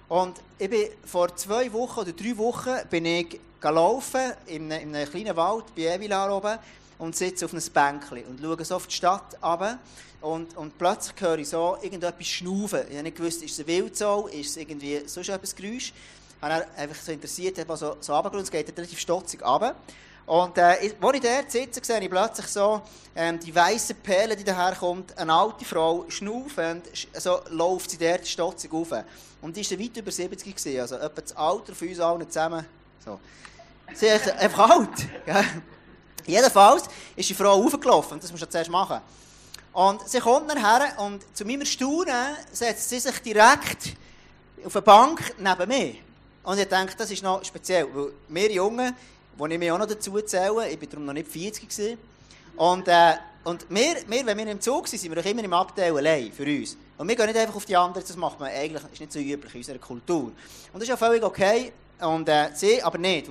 Und 0.09 0.41
ich 0.59 0.69
bin 0.69 0.89
vor 1.05 1.33
zwei 1.37 1.71
Wochen 1.71 2.01
oder 2.01 2.11
drei 2.11 2.37
Wochen 2.37 2.75
bin 2.89 3.05
ich 3.05 3.39
gelaufen 3.63 4.33
in, 4.47 4.69
in 4.69 4.93
einem 4.93 5.09
kleinen 5.09 5.35
Wald 5.37 5.73
bei 5.75 5.83
Evilar 5.83 6.35
oben 6.35 6.59
und 6.99 7.15
sitze 7.15 7.45
auf 7.45 7.53
einem 7.53 7.63
Bänkchen 7.73 8.25
und 8.25 8.41
schaue 8.41 8.65
so 8.65 8.75
auf 8.75 8.87
die 8.87 8.93
Stadt 8.93 9.37
runter. 9.41 9.79
Und, 10.21 10.55
und 10.55 10.77
plötzlich 10.77 11.19
höre 11.19 11.39
ich 11.39 11.49
so 11.49 11.77
irgendetwas 11.81 12.27
schnaufen. 12.27 12.81
Ich 12.87 12.93
habe 12.93 13.03
nicht 13.03 13.17
gewusst, 13.17 13.41
ist 13.41 13.53
es 13.53 13.59
ein 13.59 13.67
Wildsau, 13.67 14.27
ist 14.27 14.51
es 14.51 14.57
irgendwie 14.57 15.01
sonst 15.05 15.29
etwas 15.29 15.55
Geräusch. 15.55 15.91
Ich 15.91 16.41
habe 16.41 16.65
einfach 16.77 17.01
so 17.01 17.11
interessiert, 17.11 17.57
habe 17.57 17.77
so, 17.77 17.97
so 17.99 18.13
runtergeschaut, 18.13 18.43
es 18.43 18.51
geht 18.51 18.77
relativ 18.77 18.99
stotzig 18.99 19.41
runter. 19.45 19.75
Und 20.25 20.57
äh, 20.57 20.61
als 20.61 20.83
ich 20.83 20.93
dort 20.99 21.51
sitze, 21.51 21.81
sehe 21.83 21.99
ich 21.99 22.09
plötzlich 22.09 22.47
so 22.47 22.81
ähm, 23.15 23.39
die 23.39 23.53
weißen 23.53 23.97
Perlen, 23.97 24.37
die 24.37 24.43
daherkommt, 24.43 25.17
eine 25.17 25.33
alte 25.33 25.65
Frau, 25.65 26.05
schnaufend, 26.07 26.85
so 27.13 27.41
läuft 27.49 27.91
sie 27.91 27.97
dort 27.97 28.25
stotzig 28.25 28.71
rauf. 28.71 28.93
Und 29.41 29.57
die 29.57 29.69
war 29.69 29.79
weit 29.79 29.97
über 29.97 30.11
70 30.11 30.55
gewesen, 30.55 30.79
also 30.79 30.95
etwa 30.95 31.21
das 31.21 31.35
Alter 31.35 31.75
von 31.75 31.87
uns 31.89 31.99
allen 31.99 32.29
zusammen. 32.29 32.65
So. 33.03 33.19
Sie 33.93 34.07
ist 34.07 34.29
einfach 34.31 34.69
alt. 34.69 35.07
Jedenfalls 36.25 36.83
ist 37.15 37.29
die 37.29 37.33
Frau 37.33 37.51
aufgelaufen, 37.51 38.19
das 38.19 38.31
musst 38.31 38.43
du 38.43 38.49
zuerst 38.49 38.69
machen. 38.69 39.01
Und 39.73 40.07
sie 40.07 40.19
kommt 40.19 40.47
nachher 40.47 40.99
und 40.99 41.21
zu 41.35 41.45
meinem 41.45 41.61
Erstaunen 41.61 42.35
setzt 42.51 42.89
sie 42.89 42.99
sich 42.99 43.19
direkt 43.19 43.95
auf 44.65 44.75
eine 44.75 44.81
Bank 44.81 45.35
neben 45.37 45.67
mir. 45.67 45.95
Und 46.43 46.59
ich 46.59 46.67
denke, 46.67 46.93
das 46.97 47.11
ist 47.11 47.23
noch 47.23 47.43
speziell, 47.43 47.87
weil 47.93 48.11
wir 48.29 48.51
Jungen, 48.51 48.95
die 49.37 49.53
ich 49.53 49.59
mir 49.59 49.73
auch 49.73 49.79
noch 49.79 49.87
dazu 49.87 50.19
zähle, 50.21 50.69
ich 50.69 50.79
war 50.79 50.87
darum 50.87 51.05
noch 51.05 51.13
nicht 51.13 51.27
40 51.27 51.69
gewesen, 51.69 51.97
und, 52.55 52.87
äh, 52.87 53.13
und 53.43 53.65
wir, 53.69 53.95
wir, 54.07 54.25
wenn 54.25 54.37
wir 54.37 54.47
im 54.47 54.61
Zug 54.61 54.87
sind, 54.87 54.99
sind 54.99 55.11
wir 55.11 55.21
doch 55.21 55.29
immer 55.29 55.43
im 55.43 55.53
Abteil 55.53 55.95
allein, 55.97 56.31
für 56.31 56.43
uns. 56.43 56.77
Und 56.97 57.07
wir 57.07 57.15
gehen 57.15 57.25
nicht 57.25 57.37
einfach 57.37 57.55
auf 57.55 57.65
die 57.65 57.75
anderen, 57.75 58.05
das 58.05 58.15
macht 58.15 58.39
man 58.39 58.51
eigentlich, 58.51 58.83
ist 58.91 58.99
nicht 58.99 59.11
so 59.11 59.19
üblich 59.19 59.53
in 59.55 59.59
unserer 59.61 59.79
Kultur. 59.79 60.25
Und 60.25 60.35
das 60.73 60.83
ist 60.83 60.89
ja 60.89 60.97
völlig 60.97 61.23
okay, 61.23 61.73
und 61.99 62.29
äh, 62.29 62.49
sie 62.53 62.81
aber 62.83 62.97
nicht, 62.99 63.27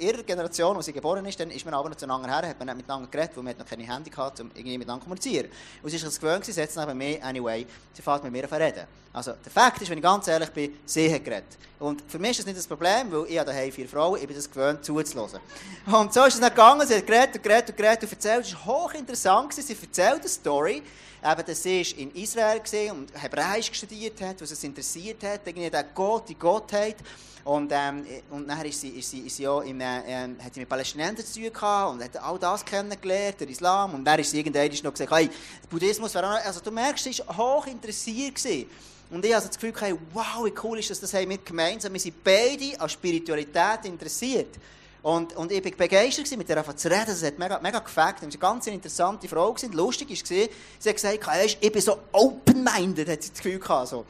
ihrer 0.00 0.22
Generation, 0.22 0.76
wo 0.76 0.82
sie 0.82 0.92
geboren 0.92 1.24
ist, 1.26 1.38
dann 1.38 1.50
ist 1.50 1.64
man 1.64 1.74
aber 1.74 1.90
noch 1.90 1.96
zueinander 1.96 2.28
her, 2.28 2.48
hat 2.48 2.58
man 2.58 2.68
nicht 2.68 2.78
miteinander 2.78 3.08
geredet, 3.08 3.36
weil 3.36 3.44
man 3.44 3.56
noch 3.56 3.66
keine 3.66 3.82
Handy 3.82 4.10
hatte, 4.10 4.42
um 4.42 4.50
irgendwie 4.54 4.78
miteinander 4.78 5.02
zu 5.02 5.04
kommunizieren. 5.04 5.50
Und 5.82 5.90
sie 5.90 5.96
ist 5.96 6.04
es 6.04 6.18
gewöhnt 6.18 6.42
gewesen, 6.42 6.60
jetzt 6.60 6.76
neben 6.76 6.96
mir, 6.96 7.22
anyway, 7.24 7.66
sie 7.92 8.02
fährt 8.02 8.24
mit 8.24 8.32
mir 8.32 8.44
auf 8.44 8.52
reden. 8.52 8.86
Also, 9.12 9.32
der 9.32 9.50
Fakt 9.50 9.82
ist, 9.82 9.90
wenn 9.90 9.98
ich 9.98 10.04
ganz 10.04 10.28
ehrlich 10.28 10.50
bin, 10.50 10.78
sie 10.84 11.12
hat 11.12 11.24
geredet. 11.24 11.58
Und 11.80 12.02
für 12.06 12.18
mich 12.18 12.30
ist 12.30 12.40
das 12.40 12.46
nicht 12.46 12.58
das 12.58 12.66
Problem, 12.66 13.10
weil 13.10 13.26
ich 13.28 13.38
habe 13.38 13.50
daheim 13.50 13.72
vier 13.72 13.88
Frauen, 13.88 14.20
ich 14.20 14.26
bin 14.26 14.36
das 14.36 14.48
gewöhnt, 14.48 14.84
zuzuhören. 14.84 15.40
Und 15.86 16.14
so 16.14 16.24
ist 16.24 16.34
es 16.34 16.40
dann 16.40 16.50
gegangen, 16.50 16.86
sie 16.86 16.94
hat 16.94 17.06
geredet 17.06 17.36
und 17.36 17.42
geredet 17.42 17.70
und 17.70 17.76
geredet 17.76 18.02
und 18.04 18.12
erzählt, 18.12 18.44
es 18.44 18.54
war 18.54 18.66
hochinteressant, 18.66 19.52
sie 19.54 19.76
erzählt 19.80 20.20
eine 20.20 20.28
Story, 20.28 20.82
eben, 21.24 21.46
dass 21.46 21.62
sie 21.62 21.82
in 21.82 22.14
Israel 22.14 22.60
war 22.60 22.94
und 22.94 23.12
Hebräisch 23.22 23.70
studiert 23.72 24.20
hat, 24.20 24.40
was 24.40 24.50
es 24.50 24.64
interessiert 24.64 25.22
hat, 25.22 25.40
irgendwie 25.44 25.70
der 25.70 25.84
Gott, 25.84 26.28
die 26.28 26.34
Gottheit. 26.38 26.96
Und, 27.44 27.72
ähm, 27.74 28.04
und 28.30 28.46
nachher 28.46 28.66
ist 28.66 28.80
sie, 28.80 28.90
ist 28.90 29.10
sie, 29.10 29.20
ist 29.20 29.36
sie 29.36 29.48
auch 29.48 29.62
im, 29.62 29.80
äh, 29.80 30.00
ähm, 30.06 30.36
hat 30.42 30.52
sie 30.52 30.60
mit 30.60 30.68
Palästinensern 30.68 31.24
zu 31.24 31.40
tun 31.40 31.52
gehabt 31.52 31.92
und 31.92 32.04
hat 32.04 32.16
all 32.22 32.38
das 32.38 32.64
kennengelernt, 32.64 33.40
der 33.40 33.48
Islam. 33.48 33.94
Und 33.94 34.04
dann 34.04 34.20
ist 34.20 34.30
sie 34.30 34.38
irgendwann 34.38 34.70
noch 34.84 34.92
gesagt, 34.92 35.10
hey, 35.10 35.30
Buddhismus 35.68 36.14
wäre 36.14 36.26
auch, 36.26 36.44
also 36.44 36.60
du 36.60 36.70
merkst, 36.70 37.04
sie 37.04 37.18
war 37.26 37.36
hoch 37.36 37.66
interessiert 37.66 38.34
gewesen. 38.34 38.68
Und 39.10 39.24
ich 39.24 39.34
hatte 39.34 39.48
das 39.48 39.58
Gefühl, 39.58 39.72
hey, 39.80 39.94
wow, 40.12 40.44
wie 40.44 40.52
cool 40.62 40.78
ist 40.78 40.90
das, 40.90 41.00
das 41.00 41.12
haben 41.14 41.30
wir 41.30 41.38
gemeinsam. 41.38 41.92
Wir 41.92 42.00
sind 42.00 42.22
beide 42.22 42.78
an 42.78 42.88
Spiritualität 42.88 43.84
interessiert. 43.84 44.56
Und, 45.02 45.34
und 45.34 45.50
ich 45.50 45.64
war 45.64 45.72
begeistert, 45.72 46.30
mit 46.36 46.48
ihr 46.48 46.76
zu 46.76 46.88
reden. 46.88 47.06
Das 47.06 47.22
hat 47.22 47.38
mega, 47.38 47.58
mega 47.60 47.78
gefällt. 47.78 48.16
Sie 48.18 48.26
war 48.26 48.28
eine 48.28 48.38
ganz 48.38 48.66
interessante 48.66 49.28
Frau. 49.28 49.52
Gewesen. 49.52 49.72
Lustig 49.72 50.10
war, 50.10 50.16
sie 50.26 50.48
hat 50.88 50.94
gesagt, 50.94 51.26
hey, 51.26 51.56
ich 51.58 51.72
bin 51.72 51.80
so 51.80 51.98
open-minded, 52.12 53.08
hat 53.08 53.22
sie 53.22 53.30
das 53.30 53.42
Gefühl 53.42 53.58
gehabt. 53.58 53.88
So. 53.88 54.04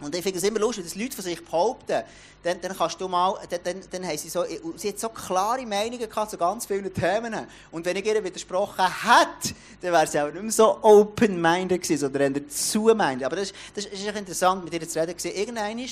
Und 0.00 0.14
ich 0.14 0.22
finde 0.22 0.38
es 0.38 0.44
immer 0.44 0.60
lustig, 0.60 0.84
dass 0.84 0.94
Leute 0.94 1.16
von 1.16 1.24
sich 1.24 1.42
behaupten, 1.42 2.02
dann, 2.42 2.60
dann 2.60 2.76
kannst 2.76 3.00
du 3.00 3.08
mal, 3.08 3.34
dann, 3.48 3.60
dann, 3.64 3.80
dann 3.90 4.06
haben 4.06 4.18
sie 4.18 4.28
so, 4.28 4.44
sie 4.76 4.90
hat 4.90 5.00
so 5.00 5.08
klare 5.08 5.64
Meinungen 5.64 6.06
gehabt 6.08 6.30
zu 6.30 6.36
ganz 6.36 6.66
vielen 6.66 6.92
Themen. 6.92 7.34
Und 7.72 7.84
wenn 7.86 7.96
ich 7.96 8.04
ihr 8.04 8.22
widersprochen 8.22 8.84
hätte, 8.84 9.54
dann 9.80 9.92
wäre 9.92 10.06
sie 10.06 10.20
auch 10.20 10.30
nicht 10.30 10.42
mehr 10.42 10.52
so 10.52 10.78
open-minded 10.82 11.82
gewesen, 11.82 12.08
oder 12.08 12.20
eher 12.20 12.48
zu-minded. 12.48 13.24
Aber 13.24 13.36
das, 13.36 13.52
das 13.74 13.86
ist 13.86 14.06
echt 14.06 14.16
interessant, 14.16 14.64
mit 14.64 14.74
ihr 14.74 14.86
zu 14.86 15.00
reden 15.00 15.16
gewesen. 15.16 15.34
Irgendwann 15.34 15.88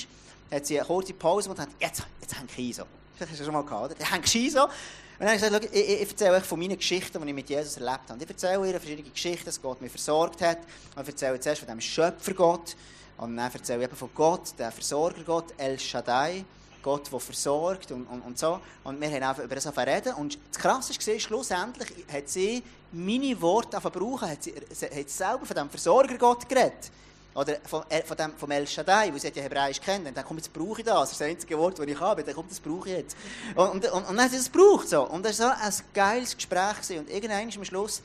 hat 0.51 0.65
sie 0.67 0.79
eine 0.79 0.87
kurze 0.87 1.13
Pause 1.13 1.49
und 1.49 1.59
hat 1.59 1.69
jetzt, 1.79 2.03
jetzt 2.21 2.37
hänge 2.37 2.47
ich 2.57 2.75
so. 2.75 2.83
Das 3.17 3.29
hast 3.29 3.39
du 3.39 3.43
schon 3.45 3.53
mal 3.53 3.63
gehabt, 3.63 3.95
oder? 3.95 4.05
Hängst 4.11 4.35
du 4.35 4.49
so. 4.49 4.63
Und 4.63 4.71
dann 5.19 5.29
habe 5.29 5.37
ich 5.37 5.43
gesagt, 5.43 5.65
ich, 5.65 5.81
ich, 5.81 6.01
ich 6.01 6.09
erzähle 6.09 6.35
euch 6.37 6.43
von 6.43 6.59
meinen 6.59 6.77
Geschichten, 6.77 7.21
die 7.21 7.27
ich 7.27 7.33
mit 7.33 7.49
Jesus 7.49 7.77
erlebt 7.77 8.09
habe. 8.09 8.21
Ich 8.21 8.29
erzähle 8.29 8.67
ihr 8.67 8.79
verschiedene 8.79 9.09
Geschichten, 9.09 9.45
dass 9.45 9.61
Gott 9.61 9.81
mich 9.81 9.91
versorgt 9.91 10.41
hat. 10.41 10.57
Und 10.95 11.03
ich 11.03 11.09
erzähle 11.09 11.39
zuerst 11.39 11.59
von 11.59 11.69
dem 11.69 11.79
Schöpfergott. 11.79 12.75
Und 13.17 13.37
dann 13.37 13.51
erzähle 13.51 13.79
ich 13.79 13.85
eben 13.85 13.95
von 13.95 14.09
Gott, 14.13 14.53
der 14.59 14.71
Versorgergott, 14.71 15.53
El 15.57 15.79
Shaddai. 15.79 16.43
Gott, 16.83 17.11
der 17.11 17.19
versorgt 17.19 17.91
und, 17.91 18.05
und, 18.05 18.21
und 18.21 18.37
so. 18.37 18.59
Und 18.83 19.01
wir 19.01 19.09
haben 19.09 19.23
einfach 19.23 19.43
über 19.43 19.55
das 19.55 19.75
reden. 19.75 20.13
Und 20.15 20.37
das 20.51 20.61
Krasse 20.61 20.93
war, 20.93 21.19
schlussendlich 21.19 21.89
hat 22.13 22.29
sie 22.29 22.61
meine 22.91 23.41
Worte 23.41 23.81
verbrauchen, 23.81 24.29
hat 24.29 24.43
sie, 24.43 24.53
hat 24.53 25.09
selber 25.09 25.45
von 25.45 25.55
dem 25.55 25.69
Versorgergott 25.69 26.47
geredet. 26.47 26.91
Oder 27.35 27.57
von, 27.65 27.83
äh, 27.89 28.01
von 28.01 28.15
dem, 28.15 28.33
vom 28.37 28.49
El 28.49 28.65
Shaddai, 28.65 29.13
wo 29.13 29.17
sie 29.17 29.27
ja 29.27 29.43
Hebräisch 29.43 29.81
kennen. 29.81 30.13
Dann 30.13 30.23
kommt, 30.23 30.39
jetzt 30.39 30.53
brauche 30.53 30.79
ich 30.79 30.85
das. 30.85 30.95
Das 30.95 31.11
ist 31.11 31.21
das 31.21 31.27
einzige 31.27 31.57
Wort, 31.57 31.77
das 31.77 31.85
ich 31.85 31.99
habe. 31.99 32.23
Dann 32.23 32.33
kommt, 32.33 32.49
das 32.49 32.61
brauche 32.61 32.89
ich 32.89 32.95
jetzt. 32.95 33.17
Und, 33.55 33.71
und, 33.71 33.85
und, 33.91 34.07
und 34.07 34.15
dann 34.15 34.21
hat 34.21 34.31
sie 34.31 34.37
das 34.37 34.49
gebraucht. 34.49 34.87
So. 34.87 35.03
Und 35.03 35.25
das 35.25 35.39
war 35.39 35.55
so 35.69 35.81
ein 35.81 35.87
geiles 35.93 36.33
Gespräch. 36.33 36.75
Gewesen. 36.75 36.99
Und 36.99 37.09
irgendwann 37.09 37.51
am 37.53 37.65
Schluss 37.65 38.01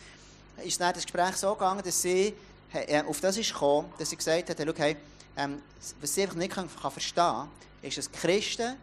ist 0.65 0.81
dann 0.81 0.93
das 0.93 1.05
Gespräch 1.05 1.37
so 1.37 1.55
gegangen, 1.55 1.81
dass 1.85 2.03
sie 2.03 2.35
äh, 2.73 3.03
auf 3.03 3.21
das 3.21 3.37
ist 3.37 3.53
gekommen, 3.53 3.93
dass 3.99 4.11
sie 4.11 4.17
gesagt 4.17 4.51
hat, 4.51 4.59
hey, 4.59 4.75
hey 4.77 4.97
ähm, 5.37 5.63
was 6.01 6.13
sie 6.13 6.23
einfach 6.23 6.35
nicht 6.35 6.53
kann, 6.53 6.69
kann 6.69 6.91
verstehen 6.91 7.23
kann, 7.23 7.49
ist, 7.83 7.99
dass 7.99 8.11
Christen, 8.11 8.77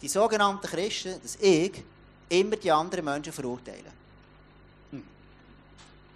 die 0.00 0.08
sogenannten 0.08 0.66
Christen, 0.66 1.20
dass 1.20 1.36
ich 1.40 1.82
immer 2.28 2.54
die 2.54 2.70
anderen 2.70 3.04
Menschen 3.04 3.32
verurteile. 3.32 3.90
Hm. 4.92 5.02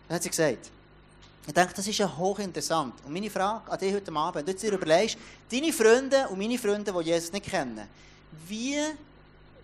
Das 0.09 0.17
hat 0.17 0.23
sie 0.23 0.31
gesagt. 0.31 0.71
Ich 1.47 1.53
denke, 1.53 1.75
das 1.75 1.87
ist 1.87 1.99
ja 1.99 2.17
hochinteressant. 2.17 2.95
Und 3.05 3.13
meine 3.13 3.31
Frage 3.31 3.71
an 3.71 3.79
dich 3.79 3.95
heute 3.95 4.13
Abend, 4.13 4.35
wenn 4.35 4.47
du 4.47 4.55
dir 4.55 4.73
überlegst, 4.73 5.17
deine 5.51 5.73
Freunde 5.73 6.27
und 6.29 6.39
meine 6.39 6.59
Freunde, 6.59 6.93
die 6.93 7.09
Jesus 7.09 7.33
nicht 7.33 7.47
kennen, 7.47 7.87
wie 8.49 8.79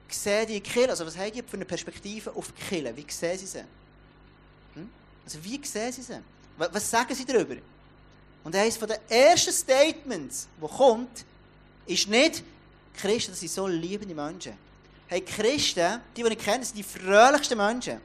sehen 0.08 0.46
die 0.46 0.60
Kirche, 0.60 0.90
also 0.90 1.04
was 1.04 1.16
haben 1.16 1.32
die 1.32 1.42
für 1.42 1.56
eine 1.56 1.64
Perspektive 1.64 2.34
auf 2.34 2.52
die 2.52 2.62
Kirche? 2.62 2.96
Wie 2.96 3.06
sehen 3.08 3.38
sie 3.38 3.46
sie? 3.46 3.64
Hm? 4.74 4.88
Also 5.24 5.42
wie 5.42 5.60
sehen 5.64 5.92
sie 5.92 6.02
sie? 6.02 6.18
Was 6.56 6.88
sagen 6.88 7.14
sie 7.14 7.24
darüber? 7.24 7.56
Und 8.44 8.54
eines 8.54 8.78
der 8.78 9.00
ersten 9.10 9.52
Statements, 9.52 10.46
das 10.60 10.70
kommt, 10.70 11.24
ist 11.86 12.08
nicht, 12.08 12.44
Christen 12.94 13.34
sind 13.34 13.50
so 13.50 13.66
liebende 13.66 14.14
Menschen. 14.14 14.52
Hey, 15.08 15.20
Christen, 15.20 16.00
die, 16.16 16.22
die 16.22 16.28
ich 16.28 16.38
kenne, 16.38 16.64
sind 16.64 16.78
die 16.78 16.82
fröhlichsten 16.82 17.56
Menschen. 17.58 18.00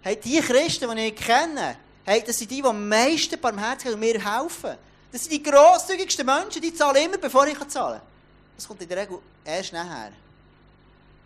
Hey, 0.00 0.16
die 0.16 0.40
Christen, 0.40 0.94
die 0.96 1.06
ich 1.06 1.16
kenne, 1.16 1.76
hey, 2.08 2.22
das 2.26 2.38
sind 2.38 2.50
die, 2.50 2.62
die 2.62 2.64
am 2.64 2.88
meisten 2.88 3.38
barmherzig 3.38 3.92
und 3.92 4.00
mir 4.00 4.14
helfen. 4.14 4.76
Das 5.12 5.24
sind 5.24 5.32
die 5.32 5.42
grosszügigsten 5.42 6.24
Menschen, 6.24 6.62
die 6.62 6.72
zahlen 6.72 7.04
immer, 7.04 7.18
bevor 7.18 7.46
ich 7.46 7.58
zahlen 7.68 7.98
kann. 7.98 8.08
Das 8.56 8.66
kommt 8.66 8.80
in 8.80 8.88
der 8.88 8.98
Regel 8.98 9.18
erst 9.44 9.72
nachher. 9.72 10.12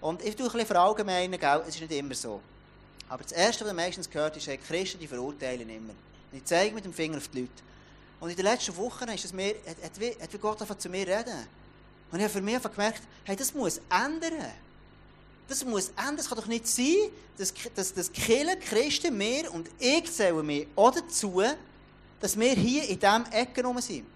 Und 0.01 0.23
ich 0.25 0.35
tue 0.35 0.47
ein 0.47 0.53
bisschen 0.53 0.67
verallgemeinern, 0.67 1.39
gell? 1.39 1.63
es 1.69 1.77
ist 1.77 1.81
nicht 1.81 1.93
immer 1.93 2.15
so. 2.15 2.41
Aber 3.09 3.23
das 3.23 3.33
Erste, 3.33 3.65
was 3.65 3.71
du 3.71 3.77
meistens 3.77 4.11
gehört, 4.11 4.37
ist, 4.37 4.47
hey, 4.49 4.59
Christen, 4.59 4.99
die 4.99 5.07
verurteilen 5.07 5.69
immer. 5.71 5.93
Und 6.33 6.39
ich 6.39 6.45
zeige 6.45 6.75
mit 6.75 6.85
dem 6.85 6.93
Finger 6.93 7.19
auf 7.19 7.29
die 7.29 7.43
Leute. 7.43 7.53
Und 8.19 8.31
in 8.31 8.37
den 8.37 8.45
letzten 8.45 8.77
Wochen 8.77 9.09
ist 9.09 9.25
es 9.25 9.33
mir, 9.33 9.55
hat, 9.67 9.77
hat, 9.83 10.23
hat 10.33 10.41
Gott 10.41 10.83
zu 10.83 10.89
mir 10.89 11.07
reden. 11.07 11.47
Und 12.11 12.19
ich 12.19 12.25
habe 12.25 12.33
für 12.33 12.41
mich 12.41 12.61
gemerkt, 12.61 13.03
hey, 13.25 13.37
das 13.37 13.55
muss 13.55 13.81
ändern. 13.89 14.51
Das 15.53 15.67
muss 15.67 15.89
ändern. 15.99 16.17
Es 16.17 16.31
kann 16.31 16.39
doch 16.39 16.47
nicht 16.47 16.67
sein, 16.67 16.97
dass, 17.37 17.53
dass, 17.75 17.93
dass 17.93 18.11
Kirche, 18.11 18.57
Christen, 18.57 19.19
wir 19.19 19.53
und 19.53 19.69
ich 19.79 20.11
zähle 20.11 20.43
mir 20.43 20.67
auch 20.75 20.93
dazu, 20.93 21.43
dass 22.19 22.41
wir 22.41 22.53
hier 22.53 22.89
in 22.89 22.99
diesem 22.99 23.27
Eck 23.31 23.55
genommen 23.55 23.83
sind. 23.83 24.07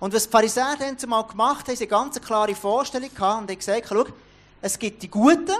Und 0.00 0.14
was 0.14 0.22
die 0.22 0.30
Pharisäer 0.30 0.74
dann 0.78 0.98
zumal 0.98 1.26
gemacht 1.26 1.68
haben, 1.68 1.76
sie 1.76 1.84
eine 1.84 1.90
ganz 1.90 2.18
klare 2.18 2.54
Vorstellung 2.54 3.10
gehabt 3.14 3.42
und 3.42 3.50
haben 3.50 3.58
gesagt, 3.58 3.88
schau, 3.90 4.06
es 4.62 4.78
gibt 4.78 5.02
die 5.02 5.10
Guten, 5.10 5.52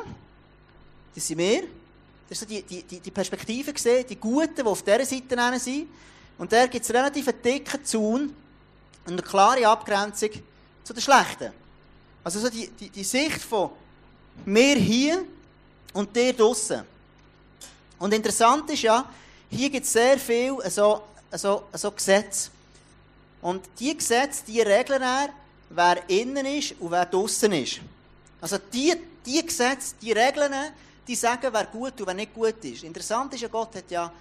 das 1.14 1.26
sind 1.26 1.36
wir, 1.36 1.64
das 2.30 2.40
ist 2.40 2.50
die, 2.50 2.62
die, 2.62 3.00
die 3.00 3.10
Perspektive 3.10 3.74
gesehen, 3.74 4.06
die 4.08 4.16
Guten, 4.16 4.54
die 4.56 4.62
auf 4.62 4.82
dieser 4.82 5.04
Seite 5.04 5.60
sind, 5.60 5.86
und 6.38 6.50
da 6.50 6.66
gibt 6.66 6.82
es 6.82 6.90
relativ 6.90 7.28
einen 7.28 7.42
dicken 7.42 7.84
Zaun 7.84 8.34
und 9.04 9.12
eine 9.12 9.20
klare 9.20 9.68
Abgrenzung 9.68 10.30
zu 10.82 10.94
den 10.94 11.02
Schlechten. 11.02 11.52
Also 12.24 12.40
so 12.40 12.48
die, 12.48 12.68
die, 12.68 12.88
die 12.88 13.04
Sicht 13.04 13.42
von 13.42 13.70
mir 14.44 14.76
hier 14.76 15.24
und 15.92 16.14
dir 16.14 16.32
draussen. 16.32 16.82
Und 17.98 18.12
interessant 18.12 18.68
ist 18.70 18.82
ja, 18.82 19.08
hier 19.50 19.70
gibt 19.70 19.86
es 19.86 19.92
sehr 19.92 20.18
viel 20.18 20.56
so, 20.68 21.02
so, 21.32 21.64
so 21.72 21.90
Gesetze. 21.90 22.50
Und 23.40 23.62
diese 23.78 23.94
Gesetze, 23.94 24.42
die 24.46 24.60
regeln 24.60 25.02
er, 25.02 25.28
wer 25.70 26.08
innen 26.08 26.46
ist 26.46 26.74
und 26.80 26.90
wer 26.90 27.06
draussen 27.06 27.52
ist. 27.52 27.80
Also 28.40 28.58
die, 28.72 28.94
die 29.24 29.44
Gesetze, 29.44 29.94
die 30.00 30.12
Regeln, 30.12 30.52
die 31.06 31.14
sagen, 31.14 31.48
wer 31.52 31.66
gut 31.66 32.00
und 32.00 32.06
wer 32.06 32.14
nicht 32.14 32.34
gut 32.34 32.64
ist. 32.64 32.84
Interessant 32.84 33.32
ist 33.34 33.40
ja, 33.40 33.48
Gott 33.48 33.74
hat 33.76 33.90
ja 33.90 34.12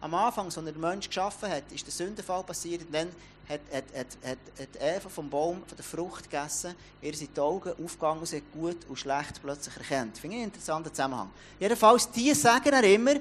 am 0.00 0.14
Anfang, 0.14 0.46
als 0.46 0.56
er 0.56 0.62
den 0.64 0.80
Menschen 0.80 1.08
geschaffen 1.08 1.48
hat, 1.48 1.64
ist 1.70 1.86
der 1.86 1.92
Sündenfall 1.92 2.42
passiert. 2.42 2.82
Und 2.82 2.92
dann 2.92 3.08
hat, 3.48 3.60
hat, 3.72 3.84
hat, 3.94 4.38
hat, 4.58 4.68
Eva 4.80 5.08
vom 5.08 5.28
Baum, 5.28 5.62
von 5.66 5.76
der 5.76 5.84
Frucht 5.84 6.30
gegessen. 6.30 6.74
Ihr 7.00 7.14
sind 7.14 7.36
die 7.36 7.40
Augen 7.40 7.72
aufgegangen 7.84 8.20
und 8.20 8.26
sie 8.26 8.36
hat 8.36 8.52
gut 8.52 8.76
und 8.88 8.98
schlecht 8.98 9.40
plötzlich 9.42 9.76
erkannt. 9.76 10.18
Finde 10.18 10.36
ich 10.36 10.42
einen 10.42 10.50
interessanten 10.50 10.90
Zusammenhang. 10.90 11.30
Jedenfalls, 11.58 12.10
die 12.10 12.32
sagen 12.34 12.72
er 12.72 12.84
immer, 12.84 13.14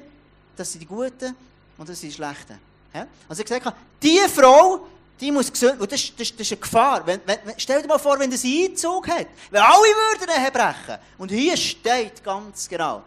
dass 0.56 0.72
sie 0.72 0.80
die 0.80 0.86
Guten 0.86 1.36
und 1.78 1.90
dass 1.90 2.00
sie 2.00 2.08
die 2.08 2.14
Schlechten. 2.14 2.60
Ja? 2.94 3.08
Also 3.28 3.42
ich 3.42 3.48
gesagt, 3.48 3.76
diese 4.02 4.30
Frau, 4.30 4.88
die 5.20 5.32
muss 5.32 5.52
gesund, 5.52 5.80
und 5.80 5.92
das, 5.92 6.16
das, 6.16 6.32
das 6.32 6.40
ist 6.40 6.52
eine 6.52 6.62
Gefahr. 6.62 7.06
Wenn, 7.06 7.22
wenn, 7.26 7.40
stell 7.58 7.82
dir 7.82 7.88
mal 7.88 8.00
vor, 8.00 8.18
wenn 8.20 8.32
das 8.32 8.44
Einzug 8.44 9.08
hat, 9.08 9.28
wenn 9.50 9.62
alle 9.62 9.80
würden 9.80 10.54
brechen. 10.54 11.00
Und 11.18 11.32
hier 11.32 11.56
steht 11.58 12.24
ganz 12.24 12.68
genau, 12.68 13.04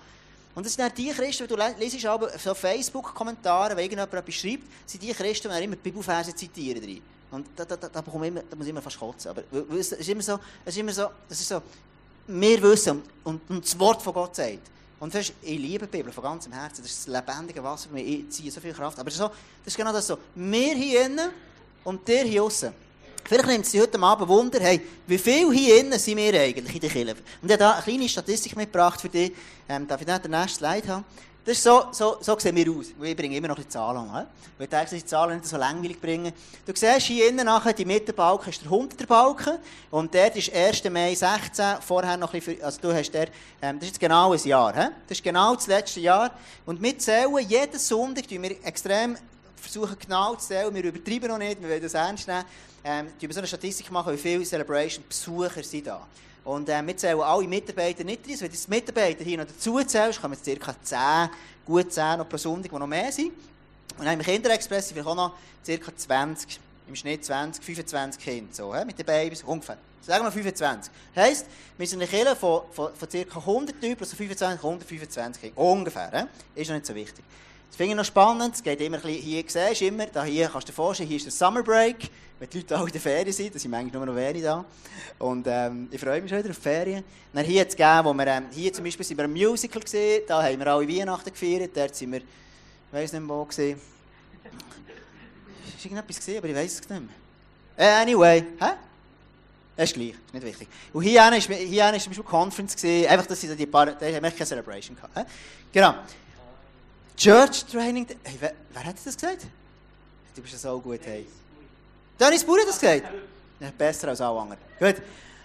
und 0.54 0.64
das 0.64 0.74
sind 0.74 0.84
dann 0.84 0.94
die 0.94 1.10
Christen, 1.10 1.48
die 1.48 1.54
du 1.54 1.62
lesest 1.78 2.06
aber 2.06 2.38
so 2.38 2.54
Facebook-Kommentare, 2.54 3.70
wenn 3.70 3.84
irgendjemand 3.84 4.12
etwas 4.12 4.34
schreibt, 4.34 4.62
sind 4.86 5.02
die 5.02 5.12
Christen, 5.12 5.50
die 5.50 5.64
immer 5.64 5.76
Bibelverse 5.76 6.34
zitieren 6.34 6.80
drin. 6.80 7.02
Und 7.30 7.46
da, 7.56 7.64
da, 7.64 7.76
da, 7.76 7.88
da, 7.88 8.24
immer, 8.24 8.42
da 8.48 8.54
muss 8.56 8.66
ich 8.66 8.70
immer 8.70 8.80
fast 8.80 8.98
kotzen. 8.98 9.30
Aber 9.30 9.42
es 9.76 9.90
ist 9.90 10.08
immer 10.08 10.22
so, 10.22 10.38
es 10.64 10.74
ist 10.74 10.80
immer 10.80 10.92
so, 10.92 11.08
es 11.28 11.40
ist 11.40 11.48
so, 11.48 11.60
wir 12.28 12.62
wissen 12.62 13.02
und, 13.24 13.40
und 13.50 13.64
das 13.64 13.76
Wort 13.78 14.00
von 14.00 14.12
Gott 14.12 14.36
sagt. 14.36 14.70
Und 15.00 15.12
das 15.12 15.28
ist, 15.28 15.34
ich 15.42 15.58
liebe 15.58 15.86
die 15.86 15.96
Bibel 15.96 16.12
von 16.12 16.22
ganzem 16.22 16.52
Herzen. 16.52 16.82
Das 16.82 16.92
ist 16.92 17.08
das 17.08 17.14
lebendige 17.14 17.62
Wasser 17.62 17.88
für 17.88 17.94
mich. 17.94 18.06
Ich 18.06 18.30
ziehe 18.30 18.50
so 18.52 18.60
viel 18.60 18.72
Kraft. 18.72 18.96
Aber 18.98 19.10
das 19.10 19.14
ist, 19.14 19.20
so, 19.20 19.28
das 19.28 19.72
ist 19.72 19.76
genau 19.76 19.92
das 19.92 20.06
so. 20.06 20.16
Wir 20.36 20.74
hier 20.74 21.06
innen 21.06 21.30
und 21.82 22.06
der 22.06 22.24
hier 22.24 22.44
außen. 22.44 22.72
Vielleicht 23.26 23.46
nimmt 23.46 23.64
Sie 23.64 23.80
heute 23.80 23.98
Abend 24.00 24.28
Wunder, 24.28 24.60
hey, 24.60 24.82
wie 25.06 25.16
viel 25.16 25.50
hier 25.50 25.80
innen 25.80 25.98
sind 25.98 26.18
wir 26.18 26.38
eigentlich 26.38 26.74
in 26.74 26.80
der 26.82 26.90
Kirche? 26.90 27.16
Und 27.40 27.48
ich 27.48 27.52
habe 27.52 27.56
da 27.56 27.72
eine 27.72 27.82
kleine 27.82 28.06
Statistik 28.06 28.54
mitgebracht 28.54 29.00
für 29.00 29.08
dich. 29.08 29.32
Ähm, 29.66 29.86
darf 29.86 30.02
ich 30.02 30.06
nicht 30.06 30.24
den 30.24 30.30
nächsten 30.30 30.58
Slide 30.58 30.88
haben? 30.88 31.04
Das 31.42 31.56
ist 31.56 31.64
so, 31.64 31.86
so, 31.90 32.18
so 32.20 32.38
sehen 32.38 32.54
wir 32.54 32.70
aus. 32.70 32.88
Ich 33.02 33.16
bringe 33.16 33.34
immer 33.34 33.48
noch 33.48 33.56
die 33.56 33.66
Zahlen 33.66 34.10
an. 34.10 34.26
Weil 34.58 34.64
ich 34.64 34.68
denke, 34.68 34.94
die 34.94 35.04
Zahlen 35.06 35.38
nicht 35.38 35.46
so 35.46 35.56
langweilig 35.56 35.98
bringen. 35.98 36.34
Du 36.66 36.72
siehst 36.74 37.06
hier 37.06 37.28
innen 37.30 37.46
nachher, 37.46 37.72
die 37.72 37.86
Mittelbalken 37.86 38.50
ist 38.50 38.62
der 38.62 38.70
100er 38.70 39.06
Balken. 39.06 39.58
Und 39.90 40.14
dort 40.14 40.36
ist 40.36 40.54
1. 40.54 40.84
Mai 40.90 41.14
16, 41.14 41.76
vorher 41.80 42.18
noch 42.18 42.34
ein 42.34 42.40
bisschen, 42.40 42.62
also 42.62 42.78
du 42.82 42.92
hast 42.92 43.10
der, 43.10 43.28
ähm, 43.62 43.78
das 43.78 43.84
ist 43.84 43.94
jetzt 43.94 44.00
genau 44.00 44.34
ein 44.34 44.40
Jahr. 44.44 44.74
He? 44.74 44.88
Das 45.08 45.16
ist 45.18 45.24
genau 45.24 45.54
das 45.54 45.66
letzte 45.66 46.00
Jahr. 46.00 46.30
Und 46.66 46.82
wir 46.82 46.98
zählen 46.98 47.38
jeden 47.38 47.78
Sonntag, 47.78 48.28
tun 48.28 48.42
wir 48.42 48.62
extrem 48.64 49.16
versuchen 49.64 49.96
genau 49.98 50.34
zu 50.36 50.48
zählen, 50.48 50.74
wir 50.74 50.84
übertreiben 50.84 51.28
noch 51.28 51.38
nicht, 51.38 51.60
wir 51.60 51.68
wollen 51.68 51.82
das 51.82 51.94
ernst 51.94 52.28
nehmen, 52.28 52.44
ähm, 52.84 53.06
wir 53.18 53.32
so 53.32 53.38
eine 53.38 53.46
Statistik 53.46 53.90
machen, 53.90 54.12
wie 54.12 54.18
viele 54.18 54.44
Celebration-Besucher 54.44 55.62
sind 55.62 55.86
da. 55.86 56.06
Und 56.44 56.68
äh, 56.68 56.86
wir 56.86 56.96
zählen 56.96 57.20
alle 57.20 57.48
Mitarbeiter 57.48 58.04
nicht 58.04 58.20
rein. 58.28 58.40
Wenn 58.40 58.50
du 58.50 58.56
die 58.56 58.70
Mitarbeiter 58.70 59.24
hier 59.24 59.38
noch 59.38 59.46
dazu 59.46 59.82
zählst, 59.82 60.20
kommen 60.20 60.34
jetzt 60.34 60.60
ca. 60.60 60.74
10, 60.82 61.30
gut 61.64 61.92
10 61.92 62.18
noch 62.18 62.28
pro 62.28 62.36
Sonntag, 62.36 62.70
die 62.70 62.78
noch 62.78 62.86
mehr 62.86 63.10
sind. 63.10 63.32
Und 63.98 64.04
dann 64.04 64.18
im 64.18 64.24
Kinderexpress 64.24 64.88
sind 64.88 64.94
vielleicht 64.94 65.08
auch 65.08 65.14
noch 65.14 65.32
ca. 65.64 65.96
20, 65.96 66.60
im 66.88 66.96
Schnitt 66.96 67.24
20, 67.24 67.64
25 67.64 68.22
Kinder, 68.22 68.52
so, 68.52 68.74
he, 68.74 68.84
mit 68.84 68.98
den 68.98 69.06
Babys, 69.06 69.42
ungefähr. 69.42 69.78
Sagen 70.02 70.22
wir 70.22 70.30
25. 70.30 70.92
Das 71.14 71.24
heisst, 71.24 71.46
wir 71.78 71.86
sind 71.86 72.02
eine 72.02 72.10
Kirche 72.10 72.36
von, 72.36 72.62
von, 72.72 72.94
von 72.94 73.08
ca. 73.08 73.38
100 73.38 73.80
Typen, 73.80 74.00
also 74.00 74.16
25, 74.16 74.62
125 74.62 75.42
Kinder. 75.42 75.58
Ungefähr, 75.58 76.10
he? 76.10 76.60
ist 76.60 76.68
noch 76.68 76.74
nicht 76.74 76.86
so 76.86 76.94
wichtig. 76.94 77.24
Das 77.74 77.78
finde 77.78 77.90
ich 77.90 77.96
noch 77.96 78.04
spannend. 78.04 78.54
Es 78.54 78.62
geht 78.62 78.80
immer 78.82 78.98
ein 78.98 79.02
bisschen, 79.02 79.20
hier 79.20 79.42
siehst 79.48 79.80
du 79.80 79.86
immer, 79.86 80.06
da 80.06 80.22
hier 80.22 80.46
kannst 80.46 80.68
du 80.68 80.70
dir 80.70 80.76
vorstellen, 80.76 81.08
hier 81.08 81.16
ist 81.16 81.26
der 81.26 81.32
Summer 81.32 81.60
Break. 81.60 82.08
Wenn 82.38 82.48
die 82.48 82.58
Leute 82.58 82.78
auch 82.78 82.86
in 82.86 82.92
der 82.92 83.00
Ferien 83.00 83.32
sind, 83.32 83.52
da 83.52 83.58
sind 83.58 83.72
manchmal 83.72 84.06
nur 84.06 84.14
noch 84.14 84.14
wenige 84.14 84.44
da. 84.44 84.64
Und 85.18 85.44
ähm, 85.48 85.88
ich 85.90 86.00
freue 86.00 86.22
mich 86.22 86.30
schon 86.30 86.38
wieder 86.38 86.50
auf 86.50 86.56
die 86.56 86.62
Ferien. 86.62 87.02
Dann 87.32 87.44
hier 87.44 87.56
jetzt 87.56 87.76
gegeben, 87.76 88.04
wo 88.04 88.14
wir, 88.14 88.28
ähm, 88.28 88.44
hier 88.52 88.72
zum 88.72 88.84
Beispiel 88.84 89.04
sind 89.04 89.16
wir 89.16 89.24
ein 89.24 89.32
Musical 89.32 89.82
gesehen, 89.82 90.22
da 90.28 90.40
haben 90.44 90.56
wir 90.56 90.66
alle 90.68 90.88
Weihnachten 90.88 91.32
gefeiert, 91.32 91.72
dort 91.74 91.96
sind 91.96 92.12
wir, 92.12 92.20
ich 92.20 92.92
weiß 92.92 93.12
nicht 93.12 93.26
mehr 93.26 93.36
wo 93.36 93.44
gesehen. 93.44 93.80
Ist 95.66 95.84
irgendetwas 95.84 96.16
gesehen, 96.18 96.38
aber 96.38 96.46
ich 96.46 96.54
weiß 96.54 96.74
es 96.74 96.88
nicht 96.88 96.90
mehr. 96.90 97.08
Äh, 97.76 98.02
anyway, 98.02 98.44
hä? 98.60 98.68
Das 99.76 99.90
ist 99.90 99.94
gleich, 99.94 100.10
ist 100.10 100.32
nicht 100.32 100.46
wichtig. 100.46 100.68
Und 100.92 101.02
hier 101.02 101.22
war 101.22 101.32
zum 101.32 101.58
Beispiel 101.58 102.22
Conference 102.22 102.76
gesehen, 102.76 103.10
einfach, 103.10 103.26
dass 103.26 103.40
sie 103.40 103.56
die 103.56 103.66
paar, 103.66 103.86
da 103.86 104.06
haben 104.06 104.22
wir 104.22 104.30
keine 104.30 104.46
Celebration 104.46 104.94
gehabt. 104.94 105.28
Genau. 105.72 105.94
Church 107.16 107.64
Training. 107.66 108.06
Hey, 108.22 108.36
wer, 108.40 108.54
wer 108.72 108.84
hat 108.84 108.96
das 108.96 109.14
gesagt? 109.14 109.46
Du 110.34 110.42
bist 110.42 110.60
so 110.60 110.80
gut, 110.80 111.00
hey. 111.04 111.26
Dennis 112.18 112.44
Bauer 112.44 112.60
hat 112.60 112.68
das 112.68 112.80
gesagt? 112.80 113.04
Ja, 113.60 113.70
besser 113.76 114.08
als 114.08 114.20
alle 114.20 114.40
anderen. 114.40 114.60
Gut. 114.78 114.96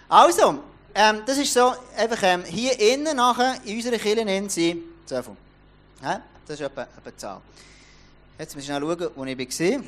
Also, 0.08 0.62
ähm, 0.94 1.22
das 1.24 1.38
ist 1.38 1.52
so, 1.52 1.72
einfach 1.96 2.22
ähm, 2.22 2.44
hier 2.44 2.78
innen 2.78 3.16
nachher, 3.16 3.60
in 3.64 3.76
unserer 3.76 3.98
Kirche 3.98 4.20
innen 4.20 4.48
sind 4.48 4.82
so 5.06 5.22
viel. 5.22 5.36
Ja, 6.02 6.22
das 6.46 6.58
ist 6.58 6.66
etwa, 6.66 6.82
etwa 6.82 7.10
die 7.10 7.16
Zahl. 7.16 7.40
Jetzt 8.38 8.56
müssen 8.56 8.68
wir 8.68 8.80
schauen, 8.80 9.10
wo 9.14 9.24
ich 9.24 9.38
war. 9.38 9.84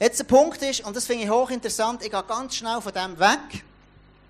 Jetzt 0.00 0.18
der 0.20 0.24
Punkt 0.24 0.62
ist, 0.62 0.84
und 0.84 0.94
das 0.94 1.06
finde 1.06 1.24
ich 1.24 1.30
hochinteressant, 1.30 2.02
ich 2.04 2.10
gehe 2.10 2.22
ganz 2.22 2.54
schnell 2.54 2.80
von 2.80 2.92
dem 2.92 3.18
weg. 3.18 3.64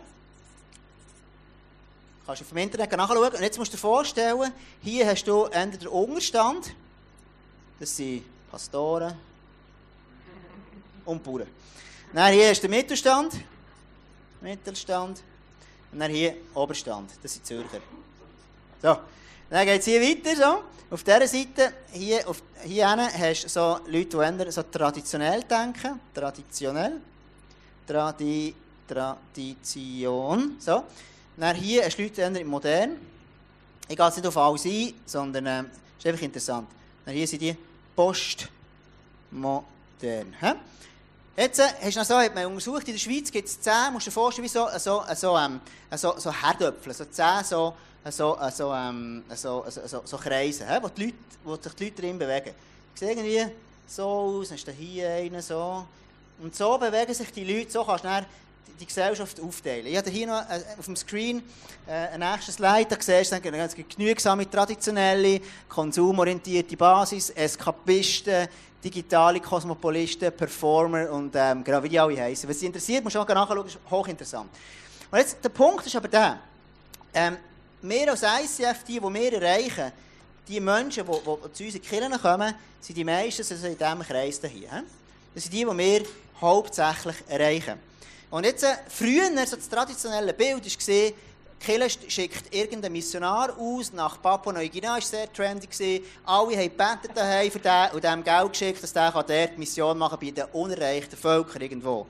Kannst 2.26 2.42
du 2.42 2.46
auf 2.46 2.50
dem 2.50 2.58
Internet 2.58 2.92
nachschauen. 2.92 3.34
Und 3.34 3.42
jetzt 3.42 3.58
musst 3.58 3.74
du 3.74 3.76
dir 3.76 3.82
vorstellen, 3.82 4.54
hier 4.82 5.06
hast 5.08 5.26
du 5.26 5.44
entweder 5.46 5.86
den 5.86 5.88
Unterstand, 5.90 6.74
das 7.80 7.96
sind 7.96 8.24
Pastoren 8.50 9.14
und 11.06 11.22
Bauern. 11.22 11.48
Dann 12.14 12.32
hier 12.32 12.52
ist 12.52 12.62
der 12.62 12.70
Mittelstand, 12.70 13.34
Mittelstand, 14.40 15.22
und 15.92 16.00
dann 16.00 16.12
hier 16.12 16.36
Oberstand, 16.54 17.12
das 17.22 17.34
sind 17.34 17.46
Zürcher. 17.46 17.82
So, 18.82 18.98
dann 19.50 19.66
geht 19.66 19.80
es 19.80 19.86
hier 19.86 20.02
weiter, 20.02 20.36
so. 20.36 20.64
Auf 20.92 21.04
dieser 21.04 21.28
Seite, 21.28 21.74
hier, 21.92 22.28
auf, 22.28 22.42
hier 22.64 22.88
hast 22.88 23.44
du 23.44 23.50
so 23.50 23.80
Leute, 23.88 24.46
die 24.46 24.52
so 24.52 24.64
traditionell 24.64 25.44
denken, 25.44 26.00
traditionell, 26.14 27.02
Tradi, 27.86 28.56
Tradition, 28.88 30.56
so. 30.60 30.84
Dann 31.36 31.56
hier 31.56 31.84
Leute 31.98 32.22
im 32.22 32.48
Modern. 32.48 32.98
Ich 33.88 33.98
gehe 33.98 34.06
jetzt 34.06 34.18
nicht 34.18 34.28
auf 34.28 34.38
alles 34.38 34.66
ein, 34.66 34.94
sondern 35.06 35.46
es 35.46 35.52
äh, 35.56 35.68
ist 36.00 36.06
einfach 36.08 36.22
interessant. 36.22 36.68
Dann 37.06 37.16
hier 37.16 37.28
sind 37.28 37.42
die 37.42 37.56
Postmodern. 37.96 38.52
He? 40.02 40.52
Jetzt 41.36 41.60
äh, 41.60 41.64
hast 41.82 41.96
du 41.96 42.00
noch 42.00 42.06
so, 42.06 42.18
hat 42.18 42.36
man 42.36 42.46
untersucht, 42.46 42.88
in 42.88 42.94
der 42.94 43.00
Schweiz 43.00 43.32
gibt 43.32 43.48
es 43.48 43.60
10, 43.60 43.92
musst 43.92 44.06
du 44.06 44.10
dir 44.12 44.14
vorstellen, 44.14 44.46
wie 44.46 44.50
so, 44.50 44.68
so, 44.78 45.04
so, 45.16 45.38
ähm, 45.38 45.60
so, 45.96 46.14
so 46.18 46.32
Herdöpfel, 46.32 46.94
so 46.94 47.06
10 47.06 47.44
so, 47.44 47.74
so, 48.10 48.38
so, 48.52 48.74
ähm, 48.74 49.24
so, 49.34 49.66
so, 49.68 49.88
so, 49.88 50.02
so 50.06 50.18
Kreise, 50.18 50.68
he? 50.68 50.78
wo, 50.82 50.90
die 50.90 51.06
Leute, 51.06 51.18
wo 51.44 51.56
sich 51.56 51.74
die 51.74 51.86
Leute 51.86 52.02
drin 52.02 52.20
bewegen. 52.20 52.54
Sieht 52.94 53.10
irgendwie 53.10 53.52
so 53.88 54.04
aus, 54.04 54.50
dann 54.50 54.58
ist 54.58 54.68
da 54.68 54.72
hier 54.72 55.10
einer, 55.10 55.42
so. 55.42 55.86
Und 56.40 56.56
so 56.56 56.78
bewegen 56.78 57.14
sich 57.14 57.32
die 57.32 57.44
Leute, 57.44 57.72
so 57.72 57.84
kannst 57.84 58.04
du 58.04 58.10
dann 58.10 58.26
die 58.80 58.86
Gesellschaft 58.86 59.40
aufteilen. 59.40 59.86
Ich 59.88 59.98
habe 59.98 60.10
hier 60.10 60.28
noch 60.28 60.42
äh, 60.50 60.62
auf 60.78 60.86
dem 60.86 60.96
Screen 60.96 61.42
äh, 61.88 61.92
ein 61.92 62.20
nächstes 62.20 62.56
Slide, 62.56 62.86
da 62.90 62.98
siehst 63.00 63.32
du 63.32 63.42
ganz 63.42 63.76
genügsame, 63.76 64.50
traditionelle, 64.50 65.42
konsumorientierte 65.70 66.76
Basis, 66.76 67.30
Eskapisten, 67.30 68.48
digitale 68.84 69.40
Kosmopolisten, 69.40 70.32
Performer 70.32 71.10
und 71.12 71.34
ähm, 71.36 71.64
genau 71.64 71.82
wie 71.84 71.90
die 71.90 72.00
alle 72.00 72.20
heißen. 72.20 72.50
Was 72.50 72.60
Sie 72.60 72.66
interessiert, 72.66 73.04
musst 73.04 73.16
du 73.16 73.20
auch 73.20 73.28
nachschauen, 73.28 73.66
ist 73.66 73.80
hochinteressant. 73.90 74.50
Und 75.10 75.18
jetzt, 75.18 75.38
der 75.44 75.50
Punkt 75.50 75.86
ist 75.86 75.96
aber 75.96 76.08
der, 76.08 76.40
ähm, 77.14 77.38
wir 77.82 78.12
als 78.12 78.24
ICF, 78.24 78.84
die, 78.88 79.00
die 79.00 79.02
wir 79.02 79.34
erreichen, 79.34 79.92
die 80.48 80.60
Menschen, 80.60 81.06
die, 81.06 81.12
die 81.12 81.54
zu 81.54 81.64
unseren 81.64 81.82
Kirchen 81.82 82.22
kommen, 82.22 82.54
sind 82.82 82.98
die 82.98 83.04
meisten 83.04 83.42
also 83.42 83.68
in 83.68 83.78
diesem 83.78 84.00
Kreis 84.02 84.42
hier. 84.42 84.84
Das 85.34 85.44
sind 85.44 85.54
die, 85.54 85.66
die 85.66 85.78
wir 85.78 86.02
hauptsächlich 86.42 87.16
erreichen. 87.28 87.93
Und 88.34 88.46
jetzt, 88.46 88.64
äh, 88.64 88.78
früher, 88.88 89.30
so 89.46 89.58
das 89.58 89.70
traditionelle 89.70 90.34
Bild 90.34 90.66
war, 90.66 91.12
Kirche 91.60 92.00
schickt 92.10 92.52
irgendeinen 92.52 92.94
Missionar 92.94 93.56
aus 93.60 93.94
nach 93.94 94.20
Papua-Neuguinea, 94.20 94.96
das 94.96 95.14
war 95.14 95.20
sehr 95.20 95.32
trendy. 95.32 96.04
Alle 96.26 96.58
haben 96.58 96.64
gebetet 96.64 97.12
daheim 97.14 97.52
für 97.52 97.60
den 97.60 97.92
und 97.94 98.04
dem 98.04 98.24
Geld 98.24 98.50
geschickt, 98.50 98.82
dass 98.82 98.92
der 98.92 99.12
dort 99.12 99.58
Mission 99.60 99.96
machen 100.00 100.20
kann 100.20 100.28
bei 100.28 100.32
den 100.32 100.46
unerreichten 100.52 101.16
Völkern 101.16 101.62
irgendwo. 101.62 102.08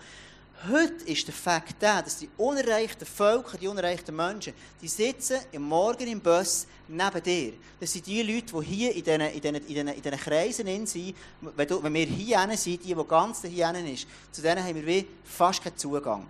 Heute 0.72 1.04
ist 1.12 1.28
der 1.28 1.34
Fakt 1.34 1.82
der, 1.82 2.02
dass 2.02 2.20
die 2.20 2.30
unerreichten 2.38 3.06
Völker, 3.06 3.58
die 3.58 3.68
unerreichten 3.68 4.16
Menschen, 4.16 4.54
die 4.82 4.88
sitzen 4.88 5.40
im 5.52 5.64
Morgen 5.64 6.08
im 6.08 6.22
Bus 6.22 6.66
neben 6.88 7.22
dir. 7.22 7.54
Das 7.82 7.92
sind 7.92 8.08
die 8.08 8.22
Leute, 8.22 8.54
die 8.58 8.66
hier 8.66 8.96
in 8.96 9.04
diesen, 9.04 9.22
in 9.22 9.42
diesen, 9.42 9.56
in 9.56 9.66
diesen, 9.68 9.88
in 9.90 10.02
diesen 10.02 10.18
Kreisen 10.18 10.88
sind. 10.88 11.16
Wenn, 11.42 11.68
du, 11.68 11.84
wenn 11.84 11.94
wir 11.94 12.06
hier 12.06 12.40
sind, 12.56 12.82
die, 12.82 12.96
die 12.96 13.04
ganz 13.06 13.42
hier 13.42 13.74
sind, 13.74 14.08
zu 14.32 14.42
denen 14.42 14.64
haben 14.64 14.86
wir 14.86 15.04
fast 15.26 15.62
keinen 15.62 15.76
Zugang. 15.76 16.28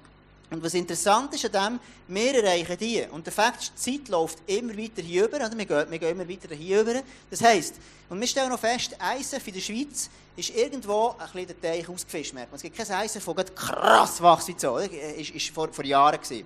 Und 0.53 0.63
was 0.63 0.75
interessant 0.75 1.33
ist 1.33 1.45
an 1.45 1.79
dem, 2.07 2.15
wir 2.15 2.43
erreichen 2.43 2.77
die. 2.79 3.01
Und 3.09 3.25
der 3.25 3.33
Fakt 3.33 3.63
ist, 3.63 3.73
die 3.75 3.97
Zeit 3.97 4.07
läuft 4.07 4.37
immer 4.45 4.77
weiter 4.77 5.01
hier 5.01 5.25
über, 5.25 5.37
oder? 5.37 5.57
Wir, 5.57 5.65
gehen, 5.65 5.85
wir 5.89 5.97
gehen 5.97 6.11
immer 6.11 6.29
weiter 6.29 6.53
hier 6.53 6.81
über. 6.81 7.01
Das 7.31 7.41
heisst, 7.41 7.73
und 8.07 8.19
wir 8.19 8.27
stellen 8.27 8.49
noch 8.49 8.59
fest, 8.59 8.95
ISF 9.17 9.47
in 9.47 9.53
der 9.55 9.61
Schweiz 9.61 10.11
ist 10.37 10.55
irgendwo 10.55 11.15
ein 11.17 11.25
bisschen 11.31 11.47
der 11.47 11.59
Teich 11.59 11.89
ausgefischt. 11.89 12.35
Es 12.53 12.61
gibt 12.61 12.77
kein 12.77 13.03
ISF, 13.03 13.25
das 13.25 13.55
krass 13.55 14.21
wächst 14.21 14.47
wie 14.47 14.55
so. 14.55 14.77
Das 14.77 14.91
war 14.91 15.53
vor, 15.55 15.73
vor 15.73 15.85
Jahren. 15.85 16.21
Gewesen. 16.21 16.45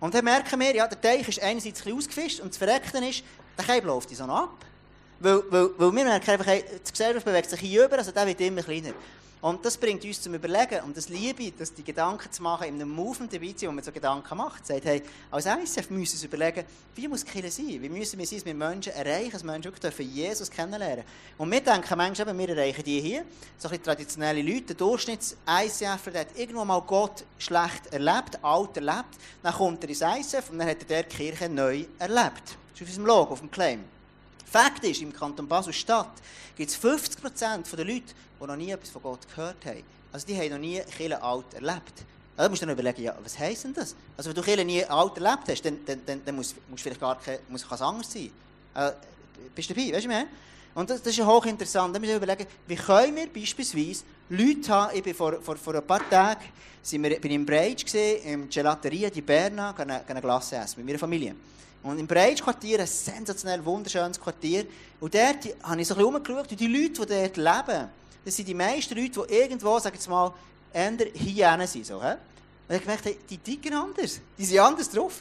Und 0.00 0.14
dann 0.14 0.24
merken 0.24 0.60
wir, 0.60 0.74
ja, 0.74 0.86
der 0.86 1.00
Teich 1.00 1.26
ist 1.26 1.42
einerseits 1.42 1.80
ein 1.80 1.84
bisschen 1.84 1.96
ausgefischt 1.96 2.40
und 2.40 2.50
das 2.50 2.58
Verreckte 2.58 2.98
ist, 2.98 3.24
der 3.56 3.64
Keim 3.64 3.86
läuft 3.86 4.14
so 4.14 4.24
ab. 4.24 4.66
Weil, 5.18 5.42
weil, 5.48 5.70
weil 5.78 5.92
wir 5.92 6.04
merken 6.04 6.30
einfach, 6.30 6.44
die 6.46 6.90
Gesellschaft 6.90 7.24
bewegt 7.24 7.48
sich 7.48 7.60
hier 7.60 7.86
über, 7.86 7.96
also 7.96 8.10
der 8.10 8.26
wird 8.26 8.40
immer 8.42 8.62
kleiner. 8.62 8.92
Und 9.40 9.64
das 9.64 9.78
bringt 9.78 10.04
uns 10.04 10.20
zum 10.20 10.34
Überlegen, 10.34 10.82
und 10.84 10.94
das 10.94 11.08
liebe 11.08 11.50
dass 11.52 11.72
die 11.72 11.82
Gedanken 11.82 12.30
zu 12.30 12.42
machen, 12.42 12.68
in 12.68 12.74
einem 12.74 12.90
Movement 12.90 13.32
dabei 13.32 13.52
zu 13.52 13.66
wo 13.66 13.72
man 13.72 13.82
so 13.82 13.90
Gedanken 13.90 14.36
macht, 14.36 14.66
sagt, 14.66 14.84
hey, 14.84 15.02
als 15.30 15.46
ICF 15.46 15.88
müssen 15.90 15.90
wir 15.90 16.00
uns 16.00 16.24
überlegen, 16.24 16.64
wie 16.94 17.08
muss 17.08 17.24
Kirche 17.24 17.50
sein? 17.50 17.80
Wie 17.80 17.88
müssen 17.88 18.18
wir 18.18 18.26
sein, 18.26 18.42
mit 18.44 18.56
Menschen 18.56 18.92
erreichen, 18.92 19.30
dass 19.32 19.42
Menschen 19.42 19.64
wirklich 19.64 19.80
dürfen 19.80 20.12
Jesus 20.12 20.50
kennenlernen 20.50 21.04
Und 21.38 21.50
wir 21.50 21.62
denken 21.62 21.96
manchmal, 21.96 22.36
wir 22.36 22.48
erreichen 22.50 22.84
die 22.84 23.00
hier, 23.00 23.24
so 23.56 23.68
ein 23.68 23.70
bisschen 23.70 23.84
traditionelle 23.84 24.42
Leute, 24.42 24.74
der 24.74 24.76
Durchschnitts-ICF, 24.76 26.10
der 26.12 26.20
hat 26.20 26.36
irgendwo 26.36 26.64
mal 26.66 26.82
Gott 26.82 27.24
schlecht 27.38 27.86
erlebt, 27.92 28.42
alt 28.42 28.76
erlebt, 28.76 29.16
dann 29.42 29.54
kommt 29.54 29.82
er 29.84 29.88
ins 29.88 30.02
ICF 30.02 30.50
und 30.50 30.58
dann 30.58 30.68
hat 30.68 30.80
er 30.80 30.86
der 30.86 31.04
Kirche 31.04 31.48
neu 31.48 31.86
erlebt. 31.98 32.58
Das 32.72 32.80
ist 32.80 32.82
auf 32.82 32.88
unserem 32.88 33.06
Logo, 33.06 33.32
auf 33.32 33.40
dem 33.40 33.50
Claim. 33.50 33.84
Fakt 34.50 34.82
ist, 34.84 35.00
im 35.00 35.12
Kanton 35.12 35.46
Basel-Stadt 35.46 36.10
gibt 36.56 36.70
es 36.70 36.76
50% 36.76 37.76
der 37.76 37.84
Leute, 37.84 38.02
die 38.40 38.46
noch 38.46 38.56
nie 38.56 38.70
etwas 38.70 38.90
von 38.90 39.02
Gott 39.02 39.20
gehört 39.28 39.64
haben. 39.64 39.84
Also 40.12 40.26
die 40.26 40.36
haben 40.36 40.50
noch 40.50 40.58
nie 40.58 40.80
Kirche 40.96 41.22
alt 41.22 41.54
erlebt. 41.54 42.04
Also, 42.36 42.44
da 42.44 42.48
musst 42.48 42.62
du 42.62 42.66
dann 42.66 42.74
überlegen, 42.74 43.02
ja, 43.02 43.16
was 43.22 43.38
heisst 43.38 43.64
denn 43.64 43.74
das? 43.74 43.94
Also 44.16 44.30
wenn 44.30 44.34
du 44.34 44.42
Kirche 44.42 44.64
nie 44.64 44.84
alt 44.84 45.16
erlebt 45.18 45.48
hast, 45.48 45.62
dann, 45.64 45.78
dann, 45.86 46.00
dann, 46.04 46.24
dann 46.24 46.34
muss, 46.34 46.54
muss 46.68 46.80
vielleicht 46.80 47.00
gar 47.00 47.20
kein, 47.20 47.38
muss 47.48 47.64
es 47.64 47.80
anders 47.80 48.12
sein. 48.12 48.30
Äh, 48.74 48.92
bist 49.54 49.70
du 49.70 49.74
dabei, 49.74 49.92
weißt 49.92 50.04
du 50.04 50.08
mehr? 50.08 50.26
Und 50.74 50.90
das, 50.90 51.00
das 51.02 51.16
ist 51.16 51.24
hochinteressant. 51.24 51.94
Da 51.94 52.00
müssen 52.00 52.10
wir 52.10 52.16
überlegen, 52.16 52.46
wie 52.66 52.76
können 52.76 53.16
wir 53.16 53.32
beispielsweise 53.32 54.02
Leute 54.30 54.72
haben, 54.72 54.96
ich 54.96 55.02
bin 55.02 55.14
vor, 55.14 55.42
vor, 55.42 55.56
vor 55.56 55.74
ein 55.74 55.84
paar 55.84 56.08
Tagen 56.08 56.44
sind 56.80 57.02
wir, 57.02 57.20
bin 57.20 57.32
ich 57.32 57.36
im 57.36 57.44
Breitsch 57.44 57.84
gesehen, 57.84 58.24
im 58.24 58.48
Gelateria 58.48 59.10
di 59.10 59.20
Berna, 59.20 59.74
eine, 59.76 60.06
eine 60.06 60.36
essen 60.36 60.74
mit 60.76 60.86
meiner 60.86 60.98
Familie. 61.00 61.34
Und 61.82 61.98
im 61.98 62.06
Breitsch-Quartier, 62.06 62.80
ein 62.80 62.86
sensationell 62.86 63.64
wunderschönes 63.64 64.20
Quartier. 64.20 64.66
Und 65.00 65.14
dort 65.14 65.46
habe 65.62 65.80
ich 65.80 65.88
so 65.88 65.94
ein 65.94 65.98
bisschen 65.98 66.04
umgeschaut, 66.04 66.50
und 66.50 66.60
die 66.60 66.66
Leute, 66.66 67.06
die 67.06 67.32
dort 67.32 67.36
leben, 67.36 67.88
das 68.24 68.36
sind 68.36 68.46
die 68.46 68.54
meisten 68.54 68.94
Leute, 68.94 69.26
die 69.26 69.34
irgendwo, 69.34 69.78
sagen 69.78 69.98
wir 70.00 70.10
mal, 70.10 70.32
eher 70.72 70.96
hier 71.14 71.66
sind. 71.66 71.86
So? 71.86 71.96
Und 71.96 72.04
ich 72.04 72.74
habe 72.74 72.80
gemerkt, 72.80 73.30
die 73.30 73.38
ticken 73.38 73.74
anders. 73.74 74.20
Die 74.38 74.44
sind 74.44 74.60
anders 74.60 74.90
drauf. 74.90 75.20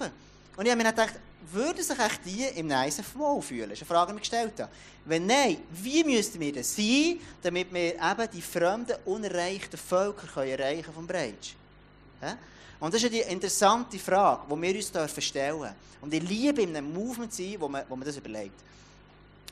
Und 0.56 0.66
ich 0.66 0.72
habe 0.72 0.84
mir 0.84 0.90
gedacht, 0.90 1.16
würden 1.52 1.84
sich 1.84 1.98
echt 1.98 2.26
die 2.26 2.44
im 2.60 2.68
Nice 2.68 3.02
wohlfühlen? 3.16 3.70
Das 3.70 3.80
ist 3.80 3.90
eine 3.90 3.98
Frage, 3.98 4.12
die 4.12 4.18
ich 4.18 4.22
gestellt 4.22 4.54
habe. 4.60 4.72
Wenn 5.06 5.26
nein, 5.26 5.58
wie 5.72 6.04
müssten 6.04 6.40
wir 6.40 6.54
das 6.54 6.76
sein, 6.76 7.20
damit 7.42 7.74
wir 7.74 7.96
eben 7.96 8.32
die 8.34 8.42
fremden, 8.42 8.96
unerreichten 9.06 9.78
Völker 9.78 10.28
können 10.28 10.50
erreichen 10.50 10.94
vom 10.94 11.08
Breitsch? 11.08 11.54
Und 12.80 12.94
das 12.94 13.04
ist 13.04 13.12
die 13.12 13.20
interessante 13.20 13.98
Frage, 14.00 14.44
die 14.50 14.62
wir 14.62 14.76
uns 14.76 15.26
stellen 15.26 15.60
dürfen. 15.60 15.76
Und 16.02 16.14
ich 16.14 16.24
liebe 16.24 16.62
in 16.62 16.76
einem 16.76 16.94
Movement 16.94 17.34
sein, 17.34 17.56
wo 17.60 17.68
man, 17.68 17.84
wo 17.90 17.96
man 17.96 18.06
das 18.06 18.18
überlegt. 18.18 18.60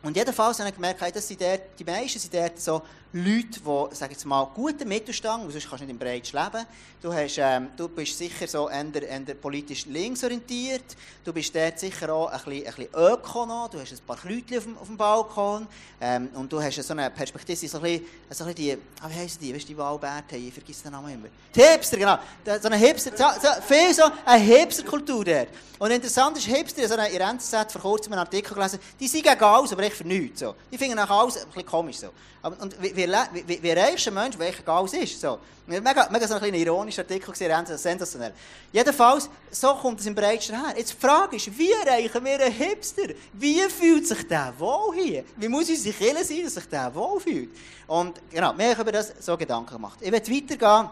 Und 0.04 0.16
jedenfalls 0.16 0.60
habe 0.60 0.70
ich 0.70 0.76
gemerkt, 0.76 1.16
dass 1.16 1.28
die 1.28 1.84
meisten 1.84 2.20
sind 2.20 2.34
dort 2.34 2.60
so 2.60 2.82
Leute, 3.18 3.60
die, 3.60 3.96
sage 3.96 4.12
jetzt 4.12 4.26
mal, 4.26 4.46
guten 4.54 4.88
Mittelstand, 4.88 5.52
sonst 5.52 5.68
kannst 5.68 5.82
du 5.82 5.86
nicht 5.86 5.94
im 5.94 5.98
Breitsch 5.98 6.34
leben. 6.34 6.66
Du, 7.02 7.12
hast, 7.12 7.38
ähm, 7.40 7.70
du 7.76 7.88
bist 7.88 8.16
sicher 8.16 8.48
so 8.48 8.70
eher, 8.70 8.86
eher 9.02 9.36
politisch 9.36 9.88
linksorientiert. 9.88 10.96
Du 11.24 11.34
bist 11.34 11.56
dort 11.56 11.80
sicher 11.80 12.14
auch 12.14 12.28
ein 12.28 12.40
bisschen, 12.44 12.68
ein 12.68 12.74
bisschen 12.76 12.94
öko 12.94 13.46
noch. 13.48 13.70
Du 13.70 13.80
hast 13.80 13.92
ein 13.92 14.00
paar 14.06 14.20
Leute 14.24 14.58
auf 14.58 14.64
dem, 14.64 14.78
auf 14.78 14.88
dem 14.88 14.98
Balkon. 14.98 15.68
Ähm, 16.00 16.30
und 16.36 16.52
du 16.52 16.62
hast 16.62 16.76
so 16.76 16.94
eine 16.94 17.10
Perspektive, 17.10 17.68
so 17.68 17.78
ein 17.78 17.84
bisschen, 17.84 18.06
so 18.30 18.44
ein 18.44 18.54
bisschen 18.54 18.56
die, 18.56 18.78
ah, 19.02 19.10
wie 19.10 19.16
heissen 19.16 19.40
die, 19.42 19.56
weißt 19.56 19.64
du, 19.64 19.68
die 19.70 19.78
Wahlbärte 19.78 20.36
haben? 20.36 20.48
Ich 20.48 20.54
vergesse 20.54 20.84
den 20.84 20.92
Namen 20.92 21.14
immer. 21.14 21.28
Die 21.56 21.62
Hipster, 21.62 21.98
genau. 21.98 22.20
So 22.46 22.68
eine 22.68 22.78
Hipster, 22.78 23.12
so, 23.18 23.62
viel 23.68 23.94
so 23.94 24.04
eine 24.26 24.44
Hipsterkultur 24.44 25.26
dort. 25.26 25.48
Und 25.80 25.92
interessant 25.92 26.38
ist, 26.38 26.46
Hipster, 26.46 26.88
so 26.88 26.94
in 26.96 27.18
der 27.18 27.30
NZZ 27.30 27.72
vor 27.72 27.82
kurzem 27.82 28.14
einen 28.14 28.20
Artikel 28.20 28.54
gelesen, 28.54 28.80
die 29.00 29.08
sind 29.08 29.24
gegen 29.24 29.44
alles, 29.44 29.72
aber 29.72 29.84
echt 29.84 29.96
für 29.96 30.08
nichts. 30.08 30.40
So. 30.40 30.56
Die 30.72 30.78
finden 30.78 31.00
auch 31.00 31.10
alles 31.10 31.38
ein 31.38 31.48
bisschen 31.48 31.66
komisch. 31.66 31.98
So. 31.98 32.10
Und 32.54 32.82
wie, 32.82 32.96
wie, 32.96 33.08
wie, 33.48 33.74
du 33.74 33.82
einen 33.82 34.14
Menschen, 34.14 34.40
welcher 34.40 34.64
Gals 34.64 34.94
ist? 34.94 35.20
So. 35.20 35.40
Mega, 35.66 36.08
mega 36.10 36.28
so 36.28 36.36
ein 36.36 36.54
ironischer 36.54 37.02
Artikel 37.02 37.32
gesehen, 37.32 37.66
sensationell. 37.66 38.34
Jedenfalls, 38.72 39.30
so 39.52 39.74
kommt 39.76 40.00
es 40.00 40.06
im 40.06 40.16
Breitsten 40.16 40.56
her. 40.56 40.74
Jetzt 40.78 40.94
die 40.94 41.06
Frage 41.06 41.36
ist, 41.36 41.58
wie 41.58 41.72
erreichen 41.72 42.24
wir 42.24 42.40
einen 42.40 42.54
Hipster? 42.54 43.10
Wie 43.34 43.60
fühlt 43.64 44.08
sich 44.08 44.28
der 44.28 44.54
wohl 44.58 44.96
hier? 44.96 45.26
Wie 45.36 45.48
muss 45.48 45.70
unsere 45.70 45.94
Kille 45.94 46.24
sein, 46.24 46.44
dass 46.44 46.54
sich 46.54 46.70
der 46.70 46.94
wohl 46.96 47.20
fühlt? 47.20 47.50
Und 47.88 48.22
genau, 48.32 48.58
wir 48.58 48.70
haben 48.70 48.82
über 48.82 48.92
das 48.92 49.14
so 49.20 49.36
Gedanken 49.36 49.74
gemacht. 49.74 50.00
Ich 50.02 50.12
werde 50.12 50.32
weitergehen. 50.32 50.90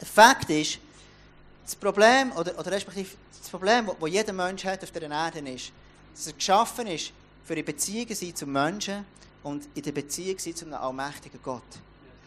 Der 0.00 0.06
Fakt 0.06 0.50
ist, 0.50 0.78
das 1.64 1.76
Problem, 1.76 2.32
oder, 2.32 2.58
oder 2.58 2.72
respektive 2.72 3.10
das 3.38 3.48
Problem, 3.48 3.90
das 4.00 4.10
jeder 4.10 4.32
Mensch 4.32 4.64
hat 4.64 4.82
auf 4.82 4.90
der 4.90 5.02
Erde 5.02 5.38
ist, 5.50 5.72
dass 6.14 6.26
er 6.26 6.32
geschaffen 6.32 6.86
ist, 6.88 7.12
für 7.44 7.54
die 7.54 7.62
Beziehungen 7.62 8.36
zum 8.36 8.52
Menschen 8.52 9.04
und 9.42 9.68
in 9.74 9.82
der 9.82 9.92
Beziehung 9.92 10.38
sein 10.38 10.54
zu 10.54 10.64
einem 10.66 10.74
allmächtigen 10.74 11.40
Gott. 11.42 11.62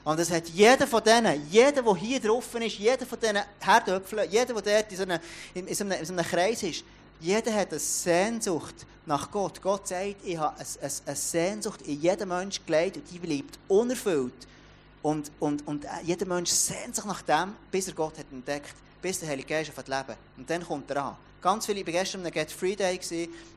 Und 0.03 0.19
das 0.19 0.31
hat 0.31 0.49
jeder 0.49 0.85
von 0.85 1.01
denen, 1.03 1.49
jeder, 1.49 1.81
der 1.81 1.95
hier 1.95 2.19
drauf 2.19 2.53
ist, 2.55 2.77
jeder 2.77 3.05
von 3.05 3.19
diesen 3.19 3.39
Herdöpfeln, 3.59 4.29
jeder, 4.29 4.61
der 4.61 4.81
dort 4.81 4.91
in 4.91 4.97
so, 4.97 5.03
einem, 5.03 5.19
in, 5.53 5.73
so 5.73 5.83
einem, 5.85 5.99
in 5.99 6.05
so 6.05 6.13
einem 6.13 6.25
Kreis 6.25 6.63
ist, 6.63 6.83
jeder 7.21 7.53
hat 7.53 7.69
eine 7.71 7.79
Sehnsucht 7.79 8.75
nach 9.05 9.31
Gott. 9.31 9.61
Gott 9.61 9.87
sagt, 9.87 10.15
ich 10.25 10.37
habe 10.37 10.57
eine, 10.57 10.67
eine, 10.81 10.91
eine 11.05 11.15
Sehnsucht 11.15 11.81
in 11.83 12.01
jedem 12.01 12.29
Menschen 12.29 12.65
gelegt 12.65 12.97
und 12.97 13.11
die 13.11 13.19
bleibt 13.19 13.57
unerfüllt. 13.69 14.47
Und, 15.01 15.31
und, 15.39 15.65
und 15.67 15.85
jeder 16.03 16.25
Mensch 16.25 16.49
sehnt 16.49 16.95
sich 16.95 17.05
nach 17.05 17.21
dem, 17.21 17.53
bis 17.71 17.87
er 17.87 17.93
Gott 17.93 18.17
hat 18.17 18.25
entdeckt, 18.31 18.75
bis 19.01 19.19
der 19.19 19.29
Heilige 19.29 19.47
Geist 19.47 19.71
auf 19.77 19.87
leben. 19.87 20.17
Und 20.37 20.49
dann 20.49 20.65
kommt 20.65 20.89
er 20.91 21.03
an. 21.03 21.17
Ganz 21.41 21.65
viele, 21.65 21.81
ich 21.81 21.85
war 21.85 21.93
gestern 21.93 22.23
Get 22.31 22.51
Free 22.51 22.75
Day, 22.75 22.99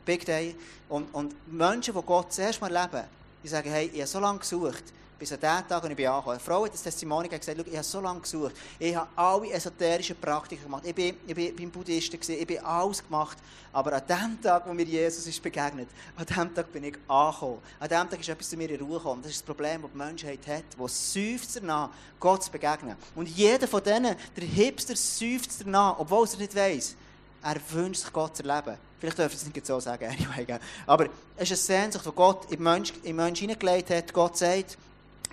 Big 0.05 0.25
Day, 0.25 0.57
und, 0.89 1.13
und 1.15 1.35
Menschen, 1.53 1.95
die 1.95 2.03
Gott 2.03 2.33
zuerst 2.33 2.61
mal 2.61 2.73
leben, 2.73 3.05
die 3.47 3.51
sagen, 3.51 3.71
hey, 3.71 3.89
ich 3.93 4.01
habe 4.01 4.09
so 4.09 4.19
lange 4.19 4.41
gesucht, 4.41 4.83
bis 5.19 5.33
an 5.33 5.39
diesen 5.39 5.69
Tag, 5.69 5.83
und 5.85 5.91
ich 5.91 5.97
bin 5.97 6.09
angekommen. 6.09 6.33
Eine 6.33 6.41
Frau 6.41 6.65
hat 6.65 6.75
das 6.75 6.83
Testimonium 6.83 7.31
gesagt, 7.31 7.59
ich 7.65 7.75
habe 7.75 7.85
so 7.85 8.01
lange 8.01 8.21
gesucht. 8.21 8.57
Ich 8.77 8.95
habe 8.95 9.09
alle 9.15 9.51
esoterischen 9.53 10.17
Praktiken 10.17 10.65
gemacht. 10.65 10.83
Ich 10.85 10.95
bin, 10.95 11.17
ich 11.27 11.35
bin, 11.35 11.55
bin 11.55 11.71
Buddhist, 11.71 12.13
ich 12.13 12.47
bin 12.47 12.59
alles 12.59 13.05
gemacht. 13.05 13.39
Aber 13.73 13.93
an 13.93 14.03
dem 14.07 14.43
Tag, 14.43 14.67
wo 14.67 14.75
mir 14.75 14.85
Jesus 14.85 15.27
ist 15.29 15.41
begegnet, 15.41 15.89
an 16.17 16.27
dem 16.27 16.55
Tag 16.55 16.73
bin 16.73 16.85
ich 16.85 16.97
angekommen. 17.07 17.59
An 17.79 17.89
dem 17.89 18.11
Tag 18.11 18.21
ist 18.21 18.29
etwas 18.29 18.51
zu 18.51 18.57
mir 18.57 18.69
in 18.69 18.81
Ruhe 18.81 18.99
gekommen. 18.99 19.23
Das 19.23 19.31
ist 19.31 19.41
das 19.41 19.47
Problem, 19.47 19.83
das 19.83 19.91
die 19.93 19.97
Menschheit 19.97 20.47
hat, 20.49 20.65
die 20.75 20.89
seufzt 20.89 21.57
danach, 21.57 21.91
Gott 22.19 22.43
zu 22.43 22.51
begegnen. 22.51 22.97
Und 23.15 23.29
jeder 23.29 23.69
von 23.69 23.83
denen, 23.83 24.17
der 24.37 24.45
Hipster, 24.45 24.97
seufzt 24.97 25.63
danach, 25.65 26.01
obwohl 26.01 26.27
er 26.33 26.39
nicht 26.39 26.55
weiss. 26.57 26.97
Er 27.47 27.61
wünscht 27.71 28.03
sich 28.03 28.13
Gott 28.13 28.37
zu 28.37 28.43
erleben. 28.43 28.77
Vielleicht 28.99 29.19
dürfen 29.19 29.39
Sie 29.39 29.47
es 29.47 29.55
nicht 29.55 29.67
so 29.67 29.79
sagen, 29.79 30.05
anyway. 30.11 30.59
Aber 30.85 31.07
es 31.37 31.49
ist 31.53 31.71
eine 31.71 31.83
Sehnsucht, 31.83 32.05
die 32.05 32.11
Gott 32.11 32.51
im 32.51 32.61
Mensch, 32.61 32.93
im 33.05 33.15
Mensch 33.15 33.39
hineingelegt 33.39 33.91
hat. 33.91 34.13
Gott 34.13 34.37
sagt, 34.37 34.77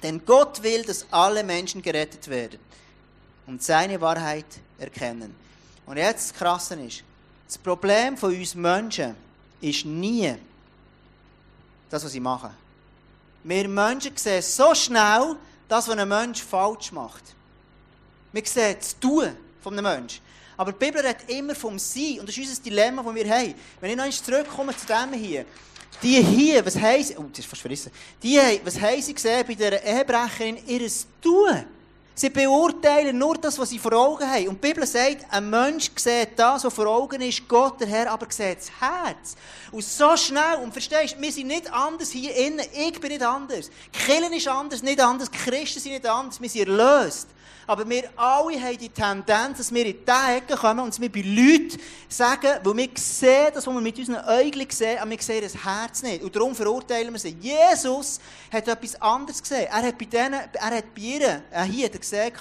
denn 0.04 0.23
Gott 0.23 0.62
will, 0.62 0.84
dass 0.84 1.08
alle 1.10 1.43
Menschen 1.43 1.82
gerettet 1.82 2.28
werden 2.28 2.60
und 3.47 3.63
seine 3.63 3.99
Wahrheit 3.99 4.45
erkennen. 4.78 5.34
Und 5.88 5.97
jetzt 5.97 6.32
das 6.32 6.38
Krasse 6.38 6.76
ist, 6.76 7.04
das 7.47 7.58
Problem 7.58 8.15
von 8.15 8.36
uns 8.36 8.54
Menschen 8.54 9.15
ist 9.60 9.84
nie 9.84 10.36
das, 11.89 12.06
was 12.06 12.12
sie 12.12 12.19
machen. 12.19 12.52
Wir 13.43 13.67
Menschen 13.67 14.15
sehen 14.17 14.41
so 14.43 14.76
schnell 14.76 15.36
das, 15.67 15.88
was 15.88 15.97
ein 15.97 16.08
Mensch 16.08 16.43
falsch 16.43 16.91
macht. 16.91 17.23
Wir 18.32 18.45
sehen 18.45 18.76
das 18.80 18.99
Tun 18.99 19.36
von 19.62 19.73
einem 19.73 19.84
Menschen. 19.84 20.21
Aber 20.58 20.72
die 20.72 20.80
Bibel 20.86 21.02
redet 21.02 21.30
immer 21.30 21.56
vom 21.56 21.80
Sein. 21.80 22.20
Und 22.20 22.30
das 22.30 22.38
ist 22.38 22.50
unser 22.50 22.62
Dilemma, 22.62 23.04
das 23.04 23.16
wir 23.16 23.30
haben. 23.30 23.54
Wenn 23.80 23.89
ich 23.92 23.96
noch 23.96 24.04
einmal 24.04 24.12
zurückkomme 24.12 24.76
zu 24.78 24.86
dem 24.86 25.13
hier. 25.13 25.46
Die 26.02 26.22
hier, 26.22 26.66
was 26.66 26.74
sie, 26.74 27.16
oh, 27.18 27.26
das 27.30 27.39
ist 27.39 27.48
fast 27.48 27.62
verrissen. 27.62 27.92
Die, 28.22 28.39
was 28.63 28.80
haben 28.80 29.02
sie 29.02 29.13
gesehen 29.13 29.46
bei 29.48 29.54
der 29.54 29.84
Ehebrecherin? 29.84 30.58
Ihres 30.68 31.08
Tun. 31.22 31.66
Sie 32.16 32.30
beurteilen 32.30 33.18
nur 33.18 33.36
das, 33.38 33.58
was 33.58 33.70
sie 33.70 33.80
vor 33.80 33.94
Augen 33.94 34.30
haben. 34.30 34.48
Und 34.48 34.63
die 34.63 34.68
Bibel 34.68 34.86
sagt, 34.86 35.26
ein 35.32 35.50
Mensch 35.50 35.89
sieht 35.96 36.38
das, 36.38 36.63
was 36.63 36.74
vor 36.74 36.86
Augen 36.86 37.20
ist, 37.22 37.48
Gott, 37.48 37.80
der 37.80 37.88
Herr, 37.88 38.12
aber 38.12 38.28
sieht 38.30 38.58
das 38.58 38.70
Herz. 38.80 39.36
Und 39.72 39.84
so 39.84 40.16
schnell, 40.16 40.58
und 40.62 40.72
verstehst, 40.72 41.16
wir 41.20 41.32
sind 41.32 41.48
nicht 41.48 41.74
anders 41.74 42.12
hier 42.12 42.36
innen, 42.36 42.66
ich 42.72 43.00
bin 43.00 43.12
nicht 43.12 43.24
anders. 43.24 43.72
Killen 43.92 44.32
ist 44.32 44.48
anders, 44.48 44.84
nicht 44.84 45.00
anders, 45.00 45.32
Christen 45.32 45.80
sind 45.80 45.94
nicht 45.94 46.06
anders, 46.06 46.39
wir 46.39 46.50
sind 46.50 46.68
erlöst. 46.68 47.30
Aber 47.65 47.88
wir 47.89 48.10
alle 48.15 48.62
haben 48.62 48.78
die 48.78 48.89
Tendenz, 48.89 49.58
dass 49.58 49.73
wir 49.73 49.86
in 49.86 49.97
diese 50.06 50.36
Ecke 50.36 50.56
kommen 50.56 50.82
und 50.82 50.89
dass 50.89 50.99
wir 50.99 51.12
bei 51.12 51.21
Leuten 51.21 51.80
sagen, 52.10 52.60
weil 52.63 52.78
wir 52.78 52.89
sehen 52.95 53.52
das, 53.54 53.65
was 53.65 53.73
wir 53.73 53.82
mit 53.82 53.97
unseren 53.97 54.17
Augen 54.17 54.69
sehen, 54.69 54.99
aber 54.99 55.12
wir 55.12 55.21
sehen 55.21 55.43
das 55.43 55.63
Herz 55.63 56.04
nicht. 56.04 56.23
Und 56.23 56.36
darum 56.36 56.56
verurteilen 56.56 57.13
wir 57.13 57.19
sie. 57.19 57.36
Jesus 57.39 58.19
hat 58.52 58.67
etwas 58.67 59.02
anderes 59.02 59.41
gesehen. 59.41 59.67
Er 59.71 59.82
hat 59.82 59.97
bei 59.97 60.06
denen, 60.06 60.34
er 60.34 60.78
hat 60.78 60.93
bei 60.93 61.02
ihr, 61.02 61.43
hier 61.65 61.86
hat 61.86 61.93
er 61.93 61.99
gesehen, 61.99 62.32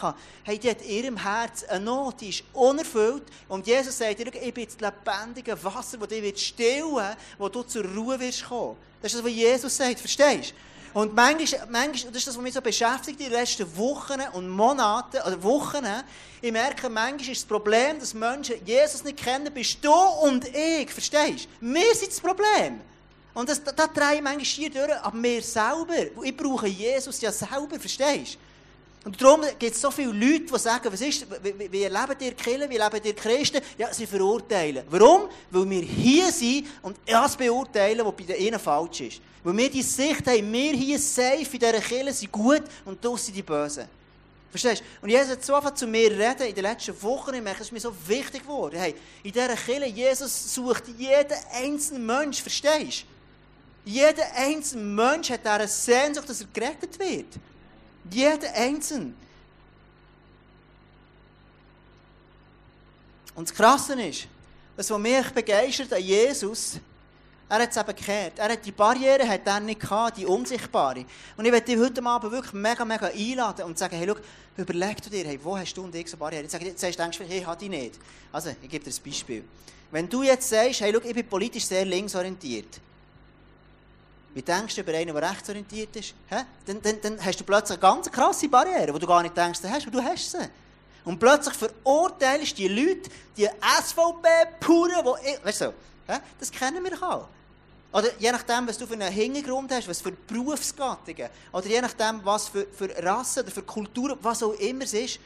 hey, 0.42 0.58
die 0.58 0.70
hat 0.70 0.82
in 0.82 0.90
ihrem 0.90 1.16
Herz 1.16 1.64
eine 1.64 1.84
Not, 1.84 2.20
die 2.20 2.30
ist 2.30 2.44
unerfüllt. 2.52 3.24
Und 3.48 3.66
Jesus 3.66 3.98
sagt 3.98 4.18
ich 4.20 4.54
bin 4.54 4.66
das 4.66 4.80
lebendige 4.80 5.62
Wasser, 5.64 5.98
das 5.98 6.08
dich 6.08 6.46
stillen 6.46 7.16
wo 7.38 7.48
du 7.48 7.62
zur 7.62 7.84
Ruhe 7.84 8.18
wirst 8.18 8.44
kommen. 8.44 8.76
Das 9.00 9.12
ist 9.12 9.18
das, 9.18 9.24
was 9.24 9.32
Jesus 9.32 9.76
sagt, 9.76 9.98
verstehst 9.98 10.50
du? 10.50 10.71
Und 10.94 11.14
manchmal, 11.14 11.66
manchmal, 11.70 12.12
das 12.12 12.18
ist 12.18 12.28
das, 12.28 12.36
was 12.36 12.42
mich 12.42 12.52
so 12.52 12.60
beschäftigt 12.60 13.18
in 13.20 13.30
den 13.30 13.32
letzten 13.32 13.76
Wochen 13.76 14.20
und 14.34 14.48
Monaten, 14.48 15.18
oder 15.26 15.42
Wochen, 15.42 15.86
ich 16.40 16.52
merke, 16.52 16.90
manchmal 16.90 17.30
ist 17.30 17.42
das 17.42 17.48
Problem, 17.48 17.98
dass 17.98 18.12
Menschen 18.12 18.56
Jesus 18.64 19.02
nicht 19.04 19.16
kennen, 19.16 19.52
bist 19.52 19.78
du 19.82 19.92
und 19.92 20.46
ich, 20.48 20.90
verstehst 20.90 21.48
du? 21.60 21.72
Wir 21.72 21.94
sind 21.94 22.10
das 22.10 22.20
Problem. 22.20 22.80
Und 23.34 23.48
das, 23.48 23.62
das, 23.64 23.92
drehe 23.94 24.16
ich 24.16 24.22
manchmal 24.22 24.44
hier 24.44 24.70
durch, 24.70 24.92
aber 25.02 25.22
wir 25.22 25.42
selber. 25.42 26.22
Ich 26.22 26.36
brauche 26.36 26.66
Jesus 26.66 27.20
ja 27.20 27.32
selber, 27.32 27.80
verstehst 27.80 28.34
du? 28.34 28.51
Und 29.04 29.20
darum 29.20 29.40
gibt 29.58 29.74
es 29.74 29.80
so 29.80 29.90
viele 29.90 30.12
Leute, 30.12 30.44
die 30.52 30.58
sagen, 30.58 30.92
was 30.92 31.00
ist, 31.00 31.26
wie, 31.42 31.72
wie 31.72 31.82
erleben 31.82 32.16
ihr 32.20 32.34
Kirche, 32.34 32.70
wie 32.70 32.78
leben 32.78 33.00
ihr 33.04 33.14
Christen? 33.14 33.60
Ja, 33.76 33.92
sie 33.92 34.06
verurteilen. 34.06 34.84
Warum? 34.88 35.28
Weil 35.50 35.70
wir 35.70 35.82
hier 35.82 36.30
sind 36.30 36.68
und 36.82 36.96
das 37.04 37.36
beurteilen, 37.36 38.06
was 38.06 38.14
bei 38.14 38.36
ihnen 38.36 38.60
falsch 38.60 39.00
ist. 39.00 39.20
Weil 39.42 39.56
wir 39.56 39.70
die 39.70 39.82
Sicht 39.82 40.24
haben, 40.26 40.52
wir 40.52 40.72
hier 40.72 40.98
safe 41.00 41.48
in 41.52 41.58
dieser 41.58 41.80
Kirche 41.80 42.12
sind 42.12 42.30
gut 42.30 42.62
und 42.84 43.04
das 43.04 43.26
sind 43.26 43.36
die 43.36 43.42
Bösen. 43.42 43.88
Verstehst 44.50 44.82
du? 44.82 45.04
Und 45.04 45.08
Jesus 45.08 45.30
hat 45.30 45.44
so 45.44 45.54
einfach 45.54 45.74
zu 45.74 45.86
mir 45.86 46.10
reden 46.10 46.46
in 46.46 46.54
den 46.54 46.62
letzten 46.62 47.02
Wochen, 47.02 47.34
ich 47.34 47.42
merke, 47.42 47.62
es 47.62 47.68
ist 47.68 47.72
mir 47.72 47.80
so 47.80 47.92
wichtig 48.06 48.42
geworden. 48.42 48.78
Hey, 48.78 48.94
in 49.24 49.32
dieser 49.32 49.56
Kirche, 49.56 49.86
Jesus 49.86 50.54
sucht 50.54 50.84
jeden 50.96 51.38
einzelnen 51.52 52.06
Mensch, 52.06 52.40
verstehst 52.40 53.04
du? 53.84 53.90
Jeder 53.90 54.30
einzelne 54.36 54.84
Mensch 54.84 55.30
hat 55.30 55.40
diese 55.44 55.66
Sehnsucht, 55.66 56.28
dass 56.28 56.42
er 56.42 56.46
gerettet 56.52 56.98
wird. 56.98 57.26
Jeder 58.10 58.52
Einzelne. 58.54 59.14
Und 63.34 63.48
das 63.48 63.56
Krasse 63.56 64.00
ist, 64.02 64.26
was 64.76 64.90
mich 64.98 65.30
begeistert 65.30 65.92
an 65.92 66.02
Jesus, 66.02 66.78
er 67.48 67.58
hat 67.60 67.70
es 67.70 67.76
eben 67.76 67.86
gekehrt. 67.86 68.38
Er 68.38 68.50
hat 68.50 68.64
die 68.64 68.72
Barriere 68.72 69.28
hat 69.28 69.46
er 69.46 69.60
nicht 69.60 69.80
gehabt, 69.80 70.16
die 70.16 70.24
unsichtbare. 70.24 71.04
Und 71.36 71.44
ich 71.44 71.52
werde 71.52 71.66
dich 71.66 71.78
heute 71.78 72.04
Abend 72.04 72.32
wirklich 72.32 72.52
mega, 72.54 72.84
mega 72.84 73.08
einladen 73.08 73.66
und 73.66 73.78
sagen, 73.78 73.96
hey, 73.96 74.06
schau, 74.08 74.16
überleg 74.56 75.02
du 75.02 75.10
dir, 75.10 75.24
hey, 75.26 75.38
wo 75.42 75.56
hast 75.56 75.74
du 75.74 75.82
und 75.82 75.94
ich 75.94 76.08
so 76.08 76.16
Barriere? 76.16 76.44
Jetzt, 76.44 76.80
sagst, 76.80 76.98
denkst 76.98 77.18
du, 77.18 77.24
hey, 77.24 77.46
ich 77.60 77.68
nicht. 77.68 77.98
Also, 78.32 78.50
ich 78.62 78.68
gebe 78.70 78.84
dir 78.84 78.90
ein 78.90 79.02
Beispiel. 79.04 79.44
Wenn 79.90 80.08
du 80.08 80.22
jetzt 80.22 80.48
sagst, 80.48 80.80
hey, 80.80 80.92
schau, 80.94 81.06
ich 81.06 81.14
bin 81.14 81.26
politisch 81.26 81.66
sehr 81.66 81.84
linksorientiert, 81.84 82.80
wie 84.34 84.42
denkst 84.42 84.74
du 84.74 84.80
über 84.80 84.92
einen, 84.92 85.14
der 85.14 85.30
rechtsorientiert 85.30 85.94
ist? 85.96 86.14
Hä? 86.28 86.44
Dann, 86.66 86.80
dann, 86.82 87.00
dann 87.00 87.24
hast 87.24 87.38
du 87.38 87.44
plötzlich 87.44 87.78
eine 87.78 87.94
ganz 87.94 88.10
krasse 88.10 88.48
Barriere, 88.48 88.92
wo 88.94 88.98
du 88.98 89.06
gar 89.06 89.22
nicht 89.22 89.36
denkst, 89.36 89.60
du 89.60 89.70
hast, 89.70 89.86
du 89.86 90.02
hast 90.02 90.30
sie. 90.30 90.48
Und 91.04 91.18
plötzlich 91.18 91.54
verurteilst 91.54 92.52
du 92.52 92.56
die 92.56 92.68
Leute, 92.68 93.10
die 93.36 93.48
SVP-Puren, 93.82 95.04
die... 95.04 95.46
Weißt 95.46 95.62
du, 95.62 95.74
hä? 96.06 96.18
das 96.38 96.50
kennen 96.50 96.82
wir 96.82 97.02
alle. 97.02 97.26
Oder 97.92 98.08
je 98.18 98.32
nachdem, 98.32 98.66
was 98.66 98.78
du 98.78 98.86
für 98.86 98.94
einen 98.94 99.12
Hintergrund 99.12 99.70
hast, 99.70 99.86
was 99.86 100.00
für 100.00 100.12
Berufsgattungen, 100.12 101.28
oder 101.52 101.66
je 101.66 101.80
nachdem, 101.80 102.24
was 102.24 102.48
für, 102.48 102.66
für 102.72 102.88
Rassen 103.04 103.42
oder 103.42 103.50
für 103.50 103.62
Kulturen, 103.62 104.16
was 104.22 104.42
auch 104.42 104.54
immer 104.54 104.84
es 104.84 104.94
ist, 104.94 105.18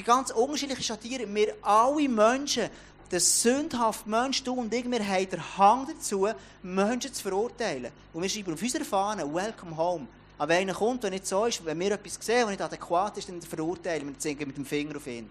ganz 0.00 0.30
unterschiedliche 0.30 0.82
Schattieren. 0.82 1.34
Wir 1.34 1.54
alle 1.60 2.08
Menschen 2.08 2.70
der 3.12 3.20
sündhafte 3.20 4.08
Mensch, 4.08 4.42
du 4.42 4.54
und 4.54 4.72
ich, 4.72 4.90
wir 4.90 5.06
haben 5.06 5.28
den 5.28 5.58
Hang 5.58 5.86
dazu, 5.86 6.28
Menschen 6.62 7.12
zu 7.12 7.22
verurteilen. 7.22 7.92
Und 8.14 8.22
wir 8.22 8.28
schreiben 8.30 8.54
auf 8.54 8.62
unserer 8.62 8.84
Fahne, 8.84 9.32
welcome 9.32 9.76
home. 9.76 10.08
Aber 10.38 10.48
wenn 10.48 10.62
einer 10.62 10.74
kommt, 10.74 11.02
der 11.02 11.10
nicht 11.10 11.26
so 11.26 11.44
ist, 11.44 11.64
wenn 11.64 11.78
wir 11.78 11.92
etwas 11.92 12.18
sehen, 12.20 12.44
was 12.44 12.50
nicht 12.50 12.62
adäquat 12.62 13.18
ist, 13.18 13.28
dann 13.28 13.42
verurteilen 13.42 14.08
wir, 14.08 14.18
zeigen 14.18 14.46
mit 14.46 14.56
dem 14.56 14.64
Finger 14.64 14.96
auf 14.96 15.06
ihn. 15.06 15.28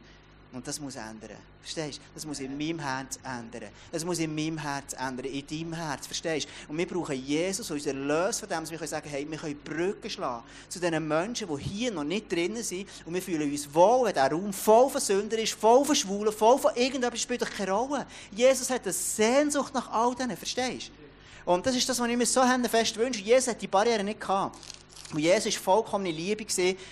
Und 0.54 0.68
das 0.68 0.80
muss 0.82 0.96
ändern. 0.96 1.38
Verstehst 1.62 2.00
du? 2.00 2.04
Das 2.14 2.26
muss 2.26 2.40
in 2.42 2.58
meinem 2.58 2.80
Herz 2.80 3.18
ändern. 3.24 3.70
Das 3.90 4.04
muss 4.04 4.20
in 4.20 4.36
meinem 4.36 4.58
Herz 4.58 4.94
ändern, 4.94 5.26
in 5.26 5.48
deinem 5.48 5.74
Herz. 5.74 6.08
Verstehst 6.08 6.48
du? 6.48 6.72
Und 6.72 6.78
wir 6.78 6.86
brauchen 6.86 7.16
Jesus, 7.16 7.72
unser 7.72 7.94
Lös 7.94 8.40
von 8.42 8.50
dem, 8.50 8.60
dass 8.60 8.72
wir 8.72 8.78
können 8.78 8.90
sagen 8.90 9.10
hey, 9.10 9.26
wir 9.30 9.38
können 9.38 9.58
Brücken 9.64 10.10
schlagen 10.10 10.44
zu 10.68 10.80
den 10.80 11.08
Menschen, 11.08 11.48
die 11.48 11.64
hier 11.64 11.92
noch 11.92 12.04
nicht 12.04 12.30
drinnen 12.30 12.64
sind. 12.64 12.90
Und 13.06 13.14
wir 13.14 13.22
fühlen 13.22 13.50
uns 13.50 13.74
wohl, 13.74 14.08
wenn 14.08 14.14
der 14.14 14.30
Raum 14.30 14.52
voll 14.52 14.90
von 14.90 15.00
Sünder 15.00 15.38
ist, 15.38 15.54
voll 15.54 15.86
von 15.86 15.96
Schwulen, 15.96 16.34
voll 16.34 16.58
von 16.58 16.76
irgendetwas, 16.76 17.22
spielt 17.22 17.42
doch 17.42 17.50
keine 17.50 17.72
Rolle. 17.72 18.06
Jesus 18.32 18.70
hat 18.70 18.84
eine 18.84 18.92
Sehnsucht 18.92 19.74
nach 19.74 19.90
all 19.90 20.14
denen. 20.16 20.36
Verstehst 20.36 20.90
du? 20.90 21.02
Und 21.52 21.66
das 21.66 21.76
ist 21.76 21.88
das, 21.88 22.00
was 22.00 22.08
ich 22.10 22.18
mir 22.18 22.26
so 22.26 22.42
fest 22.70 22.98
wünsche. 22.98 23.22
Jesus 23.22 23.48
hat 23.48 23.62
die 23.62 23.68
Barriere 23.68 24.04
nicht 24.04 24.20
gehabt. 24.20 24.58
Und 25.13 25.19
Jesus 25.19 25.56
war 25.56 25.76
vollkommene 25.76 26.12
Liebe 26.12 26.45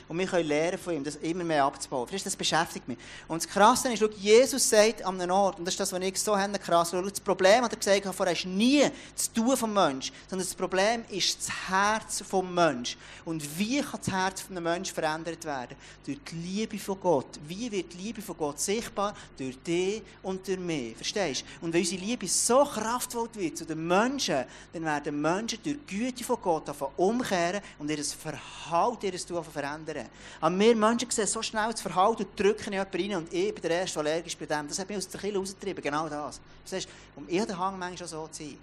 und 0.07 0.17
wir 0.17 0.27
können 0.27 0.47
lernen 0.47 0.77
von 0.77 0.93
ihm, 0.93 1.03
das 1.03 1.15
immer 1.17 1.43
mehr 1.43 1.63
abzubauen. 1.63 2.07
Das 2.11 2.35
beschäftigt 2.35 2.87
mich. 2.87 2.97
Und 3.27 3.43
das 3.43 3.49
Krasse 3.49 3.91
ist, 3.91 3.99
schau, 3.99 4.09
Jesus 4.09 4.69
sagt 4.69 5.03
an 5.03 5.19
einem 5.19 5.31
Ort, 5.31 5.59
und 5.59 5.65
das 5.65 5.73
ist 5.73 5.79
das, 5.79 5.93
was 5.93 6.01
ich 6.01 6.19
so 6.19 6.37
habe, 6.37 6.59
krass, 6.59 6.89
schau, 6.91 7.01
das 7.01 7.19
Problem, 7.19 7.63
hat 7.63 7.71
er 7.71 7.77
gesagt 7.77 8.15
vorher, 8.15 8.33
ist 8.33 8.45
nie 8.45 8.83
das 9.15 9.31
Tun 9.31 9.55
vom 9.55 9.73
Menschen, 9.73 10.13
sondern 10.27 10.47
das 10.47 10.55
Problem 10.55 11.05
ist 11.09 11.39
das 11.39 11.69
Herz 11.69 12.23
vom 12.27 12.53
Menschen. 12.53 12.99
Und 13.25 13.43
wie 13.57 13.81
kann 13.81 13.99
das 14.03 14.13
Herz 14.13 14.41
von 14.41 14.57
einem 14.57 14.63
Menschen 14.65 14.93
verändert 14.93 15.45
werden? 15.45 15.77
Durch 16.05 16.19
die 16.31 16.35
Liebe 16.35 16.77
von 16.77 16.99
Gott. 16.99 17.39
Wie 17.47 17.71
wird 17.71 17.93
die 17.93 17.97
Liebe 17.97 18.21
von 18.21 18.35
Gott 18.35 18.59
sichtbar? 18.59 19.13
Durch 19.37 19.57
dich 19.59 20.01
und 20.23 20.45
durch 20.47 20.59
mich. 20.59 20.95
Verstehst 20.95 21.43
du? 21.59 21.65
Und 21.65 21.73
wenn 21.73 21.81
unsere 21.81 22.01
Liebe 22.01 22.27
so 22.27 22.63
kraftvoll 22.65 23.29
wird 23.35 23.57
zu 23.57 23.65
den 23.65 23.87
Menschen, 23.87 24.43
dann 24.73 24.83
werden 24.83 25.21
Menschen 25.21 25.59
durch 25.63 25.77
die 25.87 25.97
Güte 25.97 26.23
von 26.23 26.37
Gott 26.41 26.67
davon 26.67 26.89
umkehren 26.97 27.61
und 27.77 27.89
ihr 27.89 28.08
Verhalten, 28.13 29.05
ihr 29.05 29.25
Tun 29.25 29.43
verändern. 29.43 30.07
Aber 30.41 30.59
wir 30.59 30.75
Menschen 30.75 31.09
sehen 31.11 31.27
so 31.27 31.41
schnell 31.41 31.71
das 31.71 31.81
Verhalten 31.81 32.23
und 32.23 32.39
drücken 32.39 32.73
jemanden 32.73 32.97
rein 32.97 33.15
und 33.15 33.33
ich 33.33 33.53
bin 33.53 33.61
der 33.61 33.81
Erste, 33.81 34.01
der 34.03 34.11
allergisch 34.11 34.37
bei 34.37 34.45
dem. 34.45 34.67
Das 34.67 34.79
hat 34.79 34.87
mich 34.87 34.97
aus 34.97 35.07
der 35.07 35.19
Kirche 35.19 35.37
rausgetrieben, 35.37 35.83
genau 35.83 36.09
das. 36.09 36.39
Du? 36.69 36.75
Und 37.15 37.29
ich 37.29 37.39
habe 37.39 37.47
den 37.47 37.57
Hang 37.59 37.79
manchmal 37.79 38.09
so 38.09 38.27
zu 38.27 38.43
sein. 38.43 38.57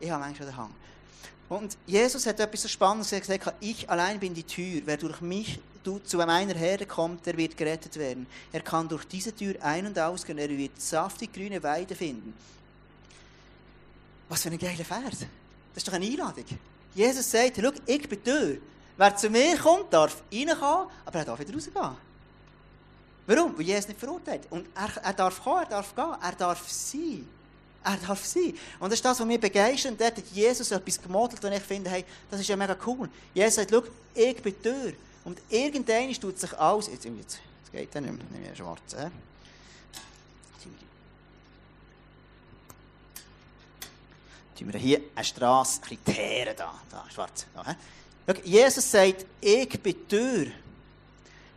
Ich 0.00 0.10
habe 0.10 0.24
manchmal 0.24 0.48
den 0.48 0.56
Hang. 0.56 0.70
Und 1.48 1.76
Jesus 1.86 2.26
hat 2.26 2.40
etwas 2.40 2.62
so 2.62 2.68
Spannendes 2.68 3.10
gesagt, 3.10 3.54
ich 3.60 3.88
allein 3.90 4.18
bin 4.18 4.32
die 4.32 4.42
Tür. 4.42 4.82
Wer 4.84 4.96
durch 4.96 5.20
mich 5.20 5.60
zu 6.04 6.16
meiner 6.16 6.54
Herde 6.54 6.86
kommt, 6.86 7.26
der 7.26 7.36
wird 7.36 7.56
gerettet 7.56 7.96
werden. 7.96 8.26
Er 8.52 8.60
kann 8.60 8.88
durch 8.88 9.04
diese 9.04 9.34
Tür 9.34 9.56
ein- 9.60 9.86
und 9.86 9.98
ausgehen, 9.98 10.38
er 10.38 10.48
wird 10.48 10.80
saftig 10.80 11.32
grüne 11.32 11.62
Weide 11.62 11.94
finden. 11.94 12.32
Was 14.28 14.42
für 14.42 14.50
ein 14.50 14.58
geiler 14.58 14.84
Vers. 14.84 15.26
Das 15.74 15.82
ist 15.82 15.88
doch 15.88 15.92
eine 15.92 16.06
Einladung. 16.06 16.44
Jesus 16.94 17.30
sagt, 17.30 17.58
schau, 17.60 17.70
ich 17.86 18.08
bin 18.08 18.18
die 18.24 18.30
Tür. 18.30 18.56
Wer 18.96 19.16
zu 19.16 19.30
mir 19.30 19.56
kommt, 19.58 19.92
darf 19.92 20.22
reinkommen, 20.32 20.88
aber 21.04 21.18
er 21.18 21.24
darf 21.24 21.40
wieder 21.40 21.54
rausgehen. 21.54 21.96
Warum? 23.26 23.56
Weil 23.56 23.64
Jesus 23.64 23.88
nicht 23.88 24.00
verurteilt. 24.00 24.46
Und 24.50 24.66
er, 24.74 25.02
er 25.02 25.12
darf 25.12 25.42
kommen, 25.42 25.62
er 25.62 25.66
darf 25.66 25.94
gehen, 25.94 26.14
er 26.20 26.32
darf 26.32 26.68
sein. 26.68 27.28
Er 27.84 27.96
darf 27.96 28.24
sein. 28.24 28.54
Und 28.78 28.90
das 28.90 28.94
ist 28.94 29.04
das, 29.04 29.18
was 29.18 29.26
mich 29.26 29.40
begeistert. 29.40 29.92
Und 29.92 30.00
dort 30.00 30.16
hat 30.16 30.26
Jesus 30.32 30.70
etwas 30.70 31.00
gemodelt, 31.00 31.44
und 31.44 31.52
ich 31.52 31.62
finde, 31.62 31.90
hey, 31.90 32.04
das 32.30 32.40
ist 32.40 32.48
ja 32.48 32.56
mega 32.56 32.76
cool. 32.86 33.08
Jesus 33.34 33.56
sagt, 33.56 33.70
schau, 33.70 33.82
ich 34.14 34.42
bin 34.42 34.54
die 34.54 34.62
Tür. 34.62 34.92
Und 35.24 35.38
irgendwann 35.48 36.12
tut 36.14 36.38
sich 36.38 36.58
alles, 36.58 36.88
jetzt, 36.88 37.04
jetzt, 37.04 37.16
jetzt 37.16 37.72
geht 37.72 37.94
er 37.94 38.00
nicht 38.00 38.12
mehr, 38.12 38.24
nehme 38.30 38.52
ich 38.52 38.58
schwarz, 38.58 38.92
äh? 38.94 39.10
Tun 44.58 44.72
wir 44.72 44.78
hier 44.78 45.00
eine 45.14 45.24
Straße, 45.24 45.80
ein 45.82 45.88
bisschen 45.88 46.04
Teeren 46.04 46.56
da, 46.56 46.74
da, 46.90 47.04
schwarz, 47.12 47.46
da, 47.54 47.64
he? 47.66 47.74
Jesus 48.44 48.90
sagt, 48.90 49.26
ich 49.40 49.80
bin 49.80 49.94
die 49.94 50.08
Tür. 50.08 50.46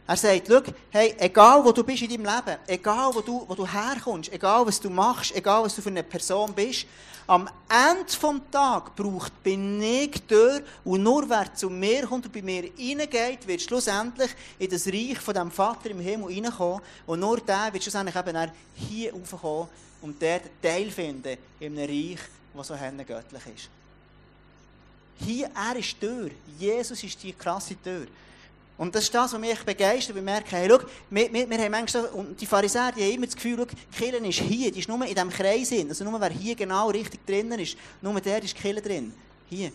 Er 0.07 0.17
sagt, 0.17 0.51
hey, 0.91 1.15
egal 1.17 1.65
wo 1.65 1.71
du 1.71 1.83
bist 1.83 2.03
in 2.03 2.09
deinem 2.09 2.25
Leben, 2.25 2.59
egal 2.67 3.13
wo 3.13 3.21
du, 3.21 3.43
wo 3.47 3.55
du 3.55 3.65
herkommst, 3.65 4.31
egal 4.31 4.65
was 4.65 4.79
du 4.79 4.89
machst, 4.89 5.35
egal 5.35 5.63
was 5.63 5.75
du 5.75 5.81
für 5.81 5.89
eine 5.89 6.03
Person 6.03 6.53
bist, 6.53 6.85
am 7.27 7.49
Ende 7.67 8.03
des 8.03 8.19
Tages 8.51 8.91
braucht 8.95 9.43
bin 9.43 9.81
ich 9.81 10.11
die 10.11 10.27
Tür 10.27 10.61
und 10.83 11.01
nur 11.01 11.27
wer 11.27 11.51
zu 11.55 11.71
mir 11.71 12.05
kommt 12.05 12.25
und 12.25 12.31
bei 12.31 12.43
mir 12.43 12.65
reingeht, 12.65 13.47
wird 13.47 13.61
schlussendlich 13.61 14.29
in 14.59 14.69
das 14.69 14.85
Reich 14.85 15.17
von 15.17 15.33
dem 15.33 15.49
Vater 15.49 15.89
im 15.89 15.99
Himmel 15.99 16.27
reinkommen 16.27 16.81
und 17.07 17.19
nur 17.19 17.39
der 17.39 17.73
wird 17.73 17.81
schlussendlich 17.81 18.15
eben 18.15 18.51
hier 18.75 19.11
raufkommen 19.11 19.69
und 20.03 20.21
der 20.21 20.41
Teil 20.61 20.91
finden 20.91 21.35
in 21.59 21.77
einem 21.77 21.89
Reich, 21.89 22.19
das 22.55 22.67
so 22.67 22.75
göttlich 22.75 23.43
ist. 23.55 23.69
Hier, 25.19 25.49
er 25.55 25.75
ist 25.77 25.95
die 26.01 26.05
Tür. 26.05 26.29
Jesus 26.57 27.03
ist 27.03 27.21
die 27.23 27.33
krasse 27.33 27.75
Tür. 27.81 28.07
Und 28.77 28.93
das 28.93 29.05
ist 29.05 29.13
das, 29.13 29.31
was 29.31 29.39
mich 29.39 29.57
begeistert. 29.63 30.15
Wir 30.15 30.21
merken, 30.21 30.49
hey, 30.49 30.67
schau, 30.69 30.79
wir, 31.09 31.31
wir, 31.31 31.49
wir 31.49 31.57
haben 31.57 31.71
manchmal, 31.71 32.05
und 32.07 32.39
die 32.39 32.45
Pharisäer, 32.45 32.91
die 32.91 33.03
haben 33.03 33.13
immer 33.13 33.25
das 33.25 33.35
Gefühl, 33.35 33.57
schau, 33.57 33.97
Kirche 33.97 34.17
ist 34.17 34.39
hier, 34.39 34.71
die 34.71 34.79
ist 34.79 34.89
nur 34.89 35.01
in 35.05 35.13
diesem 35.13 35.29
Kreis 35.29 35.69
drin. 35.69 35.87
Also 35.87 36.03
nur 36.03 36.19
wer 36.19 36.29
hier 36.29 36.55
genau 36.55 36.89
richtig 36.89 37.25
drinnen 37.25 37.59
ist, 37.59 37.77
nur 38.01 38.19
der 38.19 38.43
ist 38.43 38.55
Kirche 38.55 38.81
drin. 38.81 39.13
Hier. 39.49 39.71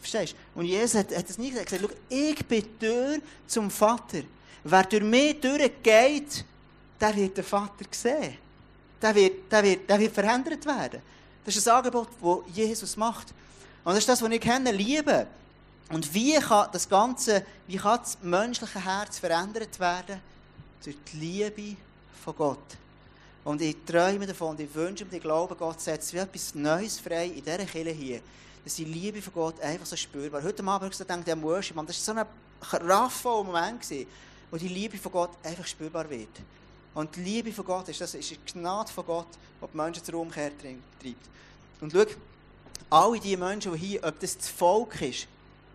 Verstehst 0.00 0.34
du? 0.34 0.60
Und 0.60 0.66
Jesus 0.66 0.94
hat, 0.96 1.16
hat 1.16 1.28
das 1.28 1.38
nie 1.38 1.50
gesagt. 1.50 1.72
Er 1.72 1.78
hat 1.78 1.82
gesagt, 1.82 2.00
schau, 2.10 2.16
ich 2.16 2.44
bin 2.46 2.78
Tür 2.78 3.18
zum 3.46 3.70
Vater. 3.70 4.22
Wer 4.64 4.82
durch 4.82 5.02
mich 5.02 5.40
durchgeht, 5.40 6.44
der 7.00 7.16
wird 7.16 7.36
den 7.36 7.44
Vater 7.44 7.84
sehen. 7.90 8.36
Der 9.00 9.14
wird, 9.14 9.52
der 9.52 9.62
wird, 9.62 9.88
der 9.88 10.00
wird 10.00 10.12
verändert 10.12 10.66
werden. 10.66 11.00
Das 11.44 11.54
ist 11.54 11.68
ein 11.68 11.76
Angebot, 11.76 12.08
das 12.20 12.56
Jesus 12.56 12.96
macht. 12.96 13.28
Und 13.84 13.92
das 13.92 13.98
ist 13.98 14.08
das, 14.08 14.22
was 14.22 14.30
ich 14.30 14.40
kenne, 14.40 14.72
Liebe. 14.72 15.26
Und 15.90 16.12
wie 16.14 16.34
kann 16.34 16.68
das 16.72 16.88
Ganze, 16.88 17.44
wie 17.66 17.76
kann 17.76 17.98
das 17.98 18.16
menschliche 18.22 18.82
Herz 18.82 19.18
verändert 19.18 19.78
werden? 19.78 20.20
Durch 20.82 20.96
die 21.12 21.16
Liebe 21.18 21.76
von 22.24 22.34
Gott. 22.34 22.64
Und 23.44 23.60
ich 23.60 23.76
träume 23.84 24.26
davon 24.26 24.50
und 24.50 24.60
ich 24.60 24.74
wünsche 24.74 25.04
mir, 25.04 25.16
ich 25.16 25.22
glaube, 25.22 25.54
Gott 25.54 25.80
setzt 25.80 26.14
wie 26.14 26.18
etwas 26.18 26.54
Neues 26.54 26.98
frei 26.98 27.26
in 27.26 27.44
dieser 27.44 27.66
Kirche 27.66 27.90
hier. 27.90 28.20
Dass 28.64 28.76
die 28.76 28.86
Liebe 28.86 29.20
von 29.20 29.34
Gott 29.34 29.60
einfach 29.60 29.84
so 29.84 29.94
spürbar 29.94 30.42
Heute 30.42 30.62
Abend 30.62 30.70
habe 30.70 30.88
ich 30.90 30.98
gedacht, 30.98 31.28
am 31.28 31.42
Worship, 31.42 31.76
man, 31.76 31.86
das 31.86 32.08
war 32.08 32.14
so 32.14 32.20
ein 32.20 32.26
kraftvoller 32.60 33.44
Moment, 33.44 33.84
wo 34.50 34.56
die 34.56 34.68
Liebe 34.68 34.96
von 34.96 35.12
Gott 35.12 35.30
einfach 35.42 35.66
spürbar 35.66 36.08
wird. 36.08 36.30
Und 36.94 37.14
die 37.16 37.20
Liebe 37.20 37.52
von 37.52 37.66
Gott 37.66 37.88
ist, 37.90 38.00
das 38.00 38.14
ist 38.14 38.30
die 38.30 38.38
Gnade 38.52 38.90
von 38.90 39.04
Gott, 39.04 39.26
die 39.60 39.66
die 39.70 39.76
Menschen 39.76 40.02
zur 40.02 40.14
Umkehr 40.14 40.50
treibt. 40.56 41.28
Und 41.82 41.92
schau, 41.92 42.04
alle 42.94 43.18
die 43.18 43.36
Menschen, 43.36 43.72
die 43.72 43.78
hier, 43.78 44.04
ob 44.04 44.20
das 44.20 44.36
das 44.36 44.48
Volk 44.48 45.00
ist, 45.02 45.26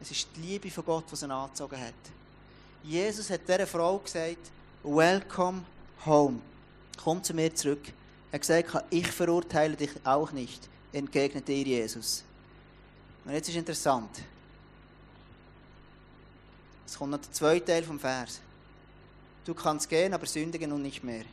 es 0.02 0.12
ist 0.12 0.30
die 0.36 0.42
Liebe 0.42 0.72
von 0.72 0.86
Gott, 0.86 1.04
die 1.12 1.16
sie 1.18 1.30
angezogen 1.30 1.80
hat. 1.80 1.94
Jesus 2.84 3.30
hat 3.30 3.42
dieser 3.46 3.68
Frau 3.68 3.98
gesagt, 3.98 4.52
Welcome 4.84 5.66
home. 6.06 6.40
Komm 7.04 7.22
zu 7.22 7.34
mir 7.34 7.54
zurück. 7.54 7.82
Er 8.32 8.36
hat 8.36 8.42
gesagt, 8.42 8.86
ich 8.90 9.08
verurteile 9.08 9.76
dich 9.76 9.92
auch 10.06 10.32
nicht, 10.32 10.70
entgegnete 10.94 11.52
ihr 11.52 11.66
Jesus. 11.66 12.24
Und 13.26 13.34
jetzt 13.34 13.50
ist 13.50 13.56
interessant. 13.56 14.10
Es 16.86 16.98
kommt 16.98 17.12
noch 17.12 17.20
der 17.20 17.32
zweite 17.34 17.66
Teil 17.66 17.84
vom 17.84 18.00
Vers. 18.00 18.40
Du 19.44 19.54
kannst 19.54 19.90
gehen, 19.90 20.14
aber 20.14 20.26
sündigen 20.26 20.72
und 20.72 20.84
nicht 20.84 21.04
mehr. 21.04 21.26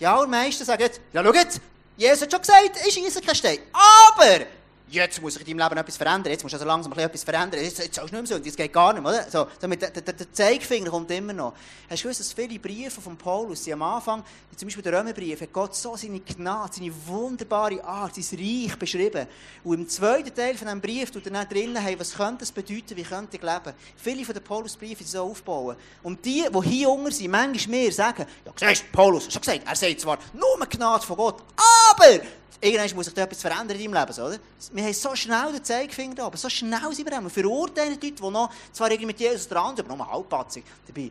Ja, 0.00 0.16
und 0.16 0.30
meisten 0.30 0.64
sagen 0.64 0.82
jetzt, 0.82 1.00
ja, 1.12 1.22
schau 1.22 1.32
jetzt, 1.32 1.60
Jesus 1.96 2.22
hat 2.22 2.32
schon 2.32 2.40
gesagt, 2.40 2.86
ich 2.86 2.94
schieße 2.94 3.20
keinen 3.20 3.34
Stein. 3.34 3.58
Aber 3.72 4.46
jetzt 4.88 5.20
muss 5.22 5.34
sich 5.34 5.46
in 5.46 5.56
deinem 5.56 5.68
Leben 5.68 5.80
etwas 5.80 5.96
verändern, 5.96 6.32
jetzt 6.32 6.42
musst 6.42 6.52
du 6.52 6.56
also 6.56 6.66
langsam 6.66 6.92
etwas 6.92 7.24
verändern, 7.24 7.62
jetzt, 7.62 7.78
jetzt 7.78 7.94
sollst 7.94 8.12
du 8.12 8.16
nicht 8.16 8.30
mehr 8.30 8.38
so, 8.38 8.44
das 8.44 8.56
geht 8.56 8.72
gar 8.72 8.92
nicht 8.92 9.02
mehr, 9.02 9.12
oder? 9.12 9.30
So, 9.30 9.46
damit, 9.60 9.82
der, 9.82 9.90
der, 9.90 10.12
der 10.12 10.32
Zeigefinger 10.32 10.90
kommt 10.90 11.10
immer 11.10 11.32
noch. 11.32 11.54
Hast 11.88 12.02
du 12.02 12.08
gewusst, 12.08 12.20
dass 12.20 12.32
viele 12.32 12.58
Briefe 12.58 13.00
von 13.00 13.16
Paulus, 13.16 13.62
die 13.62 13.72
am 13.72 13.82
Anfang, 13.82 14.22
zum 14.56 14.68
Beispiel 14.68 14.82
der 14.82 14.98
Römerbrief, 14.98 15.40
hat 15.40 15.52
Gott 15.52 15.74
so 15.74 15.96
seine 15.96 16.20
Gnade, 16.20 16.74
seine 16.74 16.92
wunderbare 17.06 17.82
Art, 17.82 18.14
sein 18.14 18.38
Reich 18.38 18.76
beschrieben. 18.76 19.26
Und 19.64 19.80
im 19.80 19.88
zweiten 19.88 20.34
Teil 20.34 20.54
von 20.56 20.66
diesem 20.66 20.80
Brief 20.80 21.10
tut 21.10 21.26
er 21.26 21.32
dann 21.32 21.48
drinnen, 21.48 21.76
hey, 21.76 21.98
was 21.98 22.14
könnte 22.14 22.44
es 22.44 22.52
bedeuten, 22.52 22.96
wie 22.96 23.02
könnte 23.02 23.36
ich 23.36 23.42
leben? 23.42 23.74
Viele 23.96 24.24
von 24.24 24.34
den 24.34 24.44
Paulusbriefen 24.44 25.06
so 25.06 25.22
aufbauen. 25.22 25.76
Und 26.02 26.24
die, 26.24 26.44
die 26.48 26.68
hier 26.68 26.90
unten 26.90 27.10
sind, 27.10 27.30
manchmal 27.30 27.78
mehr 27.78 27.92
sagen, 27.92 28.26
ja, 28.44 28.68
siehst 28.68 28.92
Paulus, 28.92 29.32
schon 29.32 29.40
gesagt, 29.40 29.62
er 29.66 29.76
sagt 29.76 30.00
zwar, 30.00 30.18
nur 30.32 30.66
Gnade 30.66 31.04
von 31.04 31.16
Gott, 31.16 31.42
aber 31.90 32.20
irgendwann 32.60 32.96
muss 32.96 33.06
sich 33.06 33.14
da 33.14 33.22
etwas 33.22 33.40
verändern 33.40 33.78
in 33.78 33.92
deinem 33.92 34.06
Leben, 34.06 34.22
oder? 34.22 34.38
Wir 34.72 34.84
haben 34.84 34.92
so 34.92 35.14
schnell 35.16 35.52
den 35.52 35.64
Zeigefinger 35.64 36.24
aber 36.24 36.36
so 36.36 36.48
schnell 36.48 36.92
sind 36.92 37.10
wir 37.10 37.22
Wir 37.22 37.30
verurteilen 37.30 37.94
Leute, 37.94 38.12
die 38.12 38.22
noch, 38.22 38.50
zwar 38.72 38.90
irgendwie 38.90 39.06
mit 39.06 39.20
Jesus 39.20 39.48
dran 39.48 39.76
sind, 39.76 39.86
aber 39.86 39.96
nur 39.96 40.10
halbpatzig. 40.10 40.64
Dabei, 40.86 41.02
äh, 41.02 41.10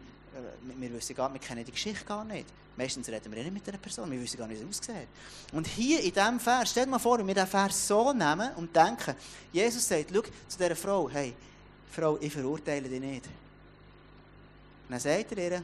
wir 0.63 0.93
wissen 0.93 1.15
gar, 1.15 1.31
wir 1.31 1.39
kennen 1.39 1.65
die 1.65 1.71
Geschichte 1.71 2.05
gar 2.05 2.23
nicht. 2.23 2.45
Meistens 2.77 3.09
reden 3.09 3.31
wir 3.31 3.43
nicht 3.43 3.53
mit 3.53 3.67
einer 3.67 3.77
Person, 3.77 4.09
wir 4.09 4.21
wissen 4.21 4.37
gar 4.37 4.47
nicht, 4.47 4.61
wie 4.61 4.69
es 4.69 4.79
aussieht. 4.79 5.07
Und 5.51 5.67
hier 5.67 5.99
in 5.99 6.13
diesem 6.13 6.39
Vers, 6.39 6.71
stell 6.71 6.85
dir 6.85 6.91
mal 6.91 6.99
vor, 6.99 7.19
wenn 7.19 7.27
wir 7.27 7.33
diesen 7.33 7.49
Vers 7.49 7.87
so 7.87 8.13
nehmen 8.13 8.51
und 8.55 8.73
denken, 8.75 9.15
Jesus 9.51 9.87
sagt, 9.87 10.07
schau 10.13 10.21
zu 10.21 10.57
dieser 10.57 10.75
Frau, 10.75 11.09
hey, 11.09 11.33
Frau, 11.91 12.17
ich 12.21 12.31
verurteile 12.31 12.87
dich 12.87 13.01
nicht. 13.01 13.25
Und 13.25 14.91
dann 14.91 14.99
sagt 14.99 15.31
er 15.33 15.37
ihr, 15.37 15.63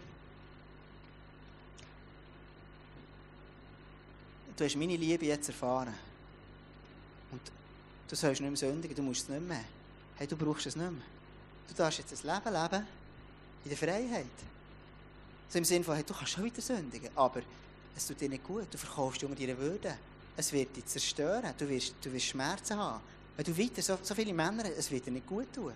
du 4.57 4.65
hast 4.65 4.75
meine 4.75 4.95
Liebe 4.95 5.25
jetzt 5.25 5.47
erfahren. 5.47 5.93
Und 7.31 7.41
du 8.07 8.15
sollst 8.15 8.41
nicht 8.41 8.49
mehr 8.49 8.57
sündigen, 8.57 8.95
du 8.95 9.03
musst 9.03 9.23
es 9.23 9.29
nicht 9.29 9.47
mehr. 9.47 9.63
Hey, 10.15 10.27
du 10.27 10.35
brauchst 10.35 10.65
es 10.65 10.75
nicht 10.75 10.91
mehr. 10.91 11.01
Du 11.67 11.73
darfst 11.75 11.99
jetzt 11.99 12.25
ein 12.25 12.33
Leben 12.33 12.53
leben 12.53 12.87
in 13.63 13.69
der 13.69 13.77
Freiheit. 13.77 14.25
So 15.49 15.59
im 15.59 15.65
Sinne 15.65 15.83
von, 15.83 15.95
hey, 15.95 16.03
du 16.03 16.13
kannst 16.13 16.33
schon 16.33 16.43
wieder 16.43 16.61
sündigen, 16.61 17.09
aber 17.15 17.41
es 17.95 18.07
tut 18.07 18.19
dir 18.19 18.29
nicht 18.29 18.43
gut. 18.43 18.67
Du 18.71 18.77
verkaufst 18.77 19.23
unter 19.23 19.35
deine 19.35 19.57
Würde. 19.57 19.95
Es 20.35 20.51
wird 20.51 20.75
dich 20.75 20.85
zerstören. 20.85 21.53
Du 21.57 21.67
wirst, 21.69 21.95
du 22.01 22.11
wirst 22.11 22.25
Schmerzen 22.25 22.77
haben. 22.77 23.01
Wenn 23.35 23.45
du 23.45 23.57
weiter, 23.57 23.81
so, 23.81 23.97
so 24.01 24.15
viele 24.15 24.33
Männer, 24.33 24.65
es 24.65 24.89
wird 24.89 25.05
dir 25.05 25.11
nicht 25.11 25.27
gut 25.27 25.53
tun. 25.53 25.73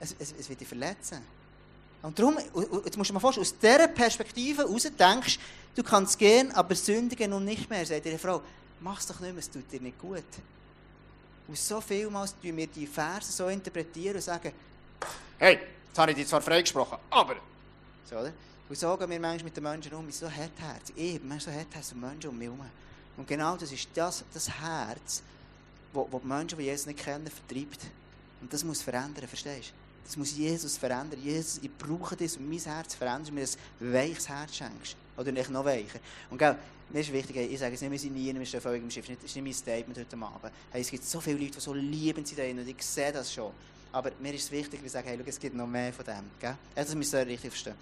Es, 0.00 0.14
es, 0.18 0.34
es 0.38 0.48
wird 0.48 0.60
dich 0.60 0.68
verletzen. 0.68 1.22
Und 2.04 2.18
darum, 2.18 2.36
jetzt 2.84 2.98
musst 2.98 3.08
du 3.08 3.14
mal 3.14 3.20
vorstellen, 3.20 3.46
aus 3.46 3.58
dieser 3.58 3.88
Perspektive 3.88 4.62
heraus 4.62 4.82
denkst, 4.82 5.38
du 5.74 5.82
kannst 5.82 6.18
gehen, 6.18 6.52
aber 6.52 6.74
sündigen 6.74 7.32
und 7.32 7.46
nicht 7.46 7.68
mehr. 7.70 7.86
Sagt 7.86 8.04
ihre 8.04 8.18
Frau, 8.18 8.42
mach 8.80 9.00
es 9.00 9.06
doch 9.06 9.18
nicht 9.20 9.32
mehr, 9.32 9.38
es 9.38 9.50
tut 9.50 9.72
dir 9.72 9.80
nicht 9.80 9.98
gut. 9.98 10.22
Und 11.48 11.56
so 11.56 11.80
vielmals 11.80 12.34
tun 12.38 12.54
wir 12.58 12.66
die 12.66 12.86
Verse 12.86 13.32
so 13.32 13.48
interpretieren 13.48 14.16
und 14.16 14.22
sagen, 14.22 14.52
hey, 15.38 15.58
jetzt 15.88 15.98
habe 15.98 16.10
ich 16.10 16.18
dich 16.18 16.28
zwar 16.28 16.42
freigesprochen, 16.42 16.98
aber... 17.08 17.36
So, 18.08 18.16
oder? 18.16 18.32
Und 18.68 18.78
so 18.78 18.96
gehen 18.98 19.08
wir 19.08 19.20
manchmal 19.20 19.44
mit 19.44 19.56
den 19.56 19.62
Menschen 19.62 19.94
um, 19.94 20.10
so 20.10 20.30
hartherzig. 20.30 20.94
Ich 20.96 21.20
bin 21.22 21.40
so 21.40 21.50
hartherzig 21.50 21.94
mit 21.94 22.10
Menschen 22.10 22.28
um 22.28 22.38
mich 22.38 22.48
herum. 22.48 22.66
Und 23.16 23.26
genau 23.26 23.56
das 23.56 23.72
ist 23.72 23.88
das, 23.94 24.24
das 24.34 24.50
Herz, 24.50 25.22
das 25.94 26.04
die 26.10 26.26
Menschen, 26.26 26.58
die 26.58 26.64
Jesus 26.64 26.84
nicht 26.84 27.02
kennen, 27.02 27.30
vertreibt. 27.30 27.80
Und 28.42 28.52
das 28.52 28.62
muss 28.62 28.82
verändern, 28.82 29.26
verstehst 29.26 29.70
du? 29.70 29.83
Das 30.04 30.16
muss 30.16 30.36
Jesus 30.36 30.76
verändern. 30.76 31.20
Jesus, 31.22 31.58
ich 31.62 31.70
brauche 31.76 32.14
das, 32.16 32.36
um 32.36 32.48
mein 32.48 32.58
Herz 32.58 32.94
verändern, 32.94 33.34
mir 33.34 33.44
ein 33.44 33.92
weiches 33.92 34.28
Herz 34.28 34.56
schenkst. 34.56 34.96
Oder 35.16 35.32
nicht 35.32 35.50
noch 35.50 35.64
weicher. 35.64 35.98
Und 36.30 36.38
gell, 36.38 36.56
mir 36.90 37.00
ist 37.00 37.12
wichtig, 37.12 37.36
ich 37.36 37.58
sage 37.58 37.74
es 37.74 37.80
nicht, 37.80 37.90
wir 37.90 37.98
sind 37.98 38.14
nie, 38.14 38.34
wir 38.34 38.46
stehen 38.46 38.60
völlig 38.60 38.82
im 38.82 38.90
Schiff. 38.90 39.06
Das 39.06 39.24
ist 39.24 39.34
nicht 39.34 39.44
mein 39.44 39.52
Statement 39.54 39.98
heute 39.98 40.16
Abend. 40.16 40.52
Hey, 40.70 40.80
es 40.80 40.90
gibt 40.90 41.04
so 41.04 41.20
viele 41.20 41.38
Leute, 41.38 41.52
die 41.52 41.60
so 41.60 41.72
lieben 41.72 42.24
sind 42.24 42.38
und 42.38 42.68
ich 42.68 42.82
sehe 42.82 43.12
das 43.12 43.32
schon. 43.32 43.52
Aber 43.92 44.10
mir 44.20 44.34
ist 44.34 44.44
es 44.44 44.50
wichtig, 44.50 44.82
wir 44.82 44.90
sagen, 44.90 45.08
hey, 45.08 45.18
schau, 45.18 45.28
es 45.28 45.38
gibt 45.38 45.54
noch 45.54 45.66
mehr 45.66 45.92
von 45.92 46.04
dem. 46.04 46.30
Gell? 46.40 46.56
Das 46.74 46.94
müssen 46.94 47.12
wir 47.12 47.26
richtig 47.26 47.50
verstehen. 47.50 47.74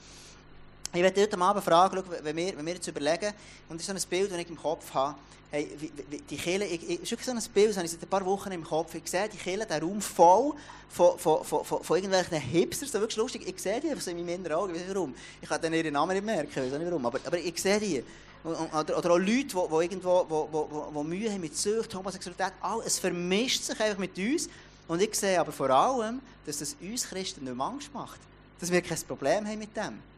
Ich 0.95 1.01
werde 1.01 1.23
heute 1.23 1.39
Abend 1.39 1.65
fragen, 1.65 2.03
wenn, 2.23 2.37
wir, 2.37 2.55
wenn 2.55 2.67
wir 2.67 2.75
jetzt 2.75 2.87
überlegen, 2.87 3.33
und 3.71 3.81
das 3.81 3.89
ist 3.89 4.03
so 4.03 4.07
ein 4.07 4.11
Bild, 4.11 4.31
das 4.31 4.39
ich 4.39 4.51
im 4.51 4.59
Kopf 4.59 4.93
habe, 4.93 5.17
hey, 5.51 5.67
wie, 5.79 5.91
wie, 6.11 6.19
die 6.19 6.37
Kirche, 6.37 6.65
ich, 6.65 6.87
ich, 6.87 7.13
ist 7.13 7.25
so 7.25 7.31
ein 7.31 7.43
Bild, 7.55 7.71
das 7.71 7.77
habe 7.79 7.87
ich 7.87 7.93
seit 7.93 8.03
ein 8.03 8.09
paar 8.09 8.27
Wochen 8.27 8.53
im 8.53 8.63
Kopf. 8.63 8.95
Ich 8.95 9.09
sehe 9.09 9.27
die 9.27 9.39
Kirche, 9.39 9.65
der 9.65 9.81
Raum 9.81 10.03
voll 10.03 10.53
von, 10.91 11.19
von, 11.19 11.45
von, 11.45 11.65
von, 11.65 11.83
von 11.83 11.97
irgendwelchen 11.97 12.39
Hipsters, 12.39 12.93
so 12.93 13.01
wirklich 13.01 13.17
lustig. 13.17 13.49
Ich 13.49 13.59
sehe 13.59 13.81
die 13.81 13.89
einfach 13.89 14.03
so 14.03 14.11
in 14.11 14.19
meinen 14.19 14.29
inneren 14.45 14.53
Augen, 14.53 14.75
ich 14.75 14.81
weiß 14.81 14.87
nicht 14.87 14.95
warum. 14.95 15.15
Ich 15.41 15.49
kann 15.49 15.63
dann 15.63 15.73
ihren 15.73 15.95
Namen 15.95 16.13
nicht 16.13 16.27
merken, 16.27 16.51
ich 16.51 16.57
weiß 16.57 16.79
nicht 16.79 16.91
warum, 16.91 17.07
aber, 17.07 17.21
aber 17.25 17.39
ich 17.39 17.59
sehe 17.59 17.81
die. 17.81 18.05
Oder, 18.45 18.99
oder 18.99 19.11
auch 19.13 19.19
Leute, 19.19 19.45
die, 19.45 19.55
die 19.55 19.83
irgendwo 19.85 20.27
wo, 20.29 20.49
wo, 20.53 20.91
wo, 20.93 21.03
Mühe 21.03 21.31
haben 21.31 21.41
mit 21.41 21.57
Sucht, 21.57 21.95
Homosexualität, 21.95 22.53
all, 22.61 22.83
es 22.85 22.99
vermischt 22.99 23.63
sich 23.63 23.81
einfach 23.81 23.99
mit 23.99 24.19
uns. 24.19 24.51
Und 24.89 25.01
ich 25.01 25.15
sehe 25.15 25.41
aber 25.41 25.53
vor 25.53 25.71
allem, 25.71 26.21
dass 26.45 26.59
das 26.59 26.77
uns 26.83 27.09
Christen 27.09 27.45
nicht 27.45 27.57
mehr 27.57 27.65
Angst 27.65 27.95
macht. 27.95 28.21
Dass 28.61 28.71
wir 28.71 28.83
kein 28.83 28.99
Problem 29.09 29.47
haben 29.47 29.59
mit 29.59 29.75
dem. 29.75 30.12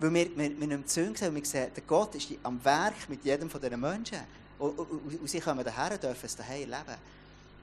Weil 0.00 0.14
wir, 0.14 0.36
wir, 0.36 0.60
wir 0.60 0.66
nicht 0.66 0.90
sehen 0.90 1.08
und 1.08 1.20
wir 1.20 1.44
sehen, 1.44 1.70
der 1.74 1.82
Gott 1.86 2.14
ist 2.14 2.28
am 2.42 2.64
Werk 2.64 3.08
mit 3.08 3.24
jedem 3.24 3.50
von 3.50 3.60
diesen 3.60 3.80
Menschen. 3.80 4.18
Und, 4.58 4.78
und, 4.78 5.20
und 5.20 5.28
sie 5.28 5.40
kommen 5.40 5.64
daher 5.64 5.98
dürfen 5.98 6.26
es 6.26 6.36
daheim 6.36 6.60
leben. 6.60 6.98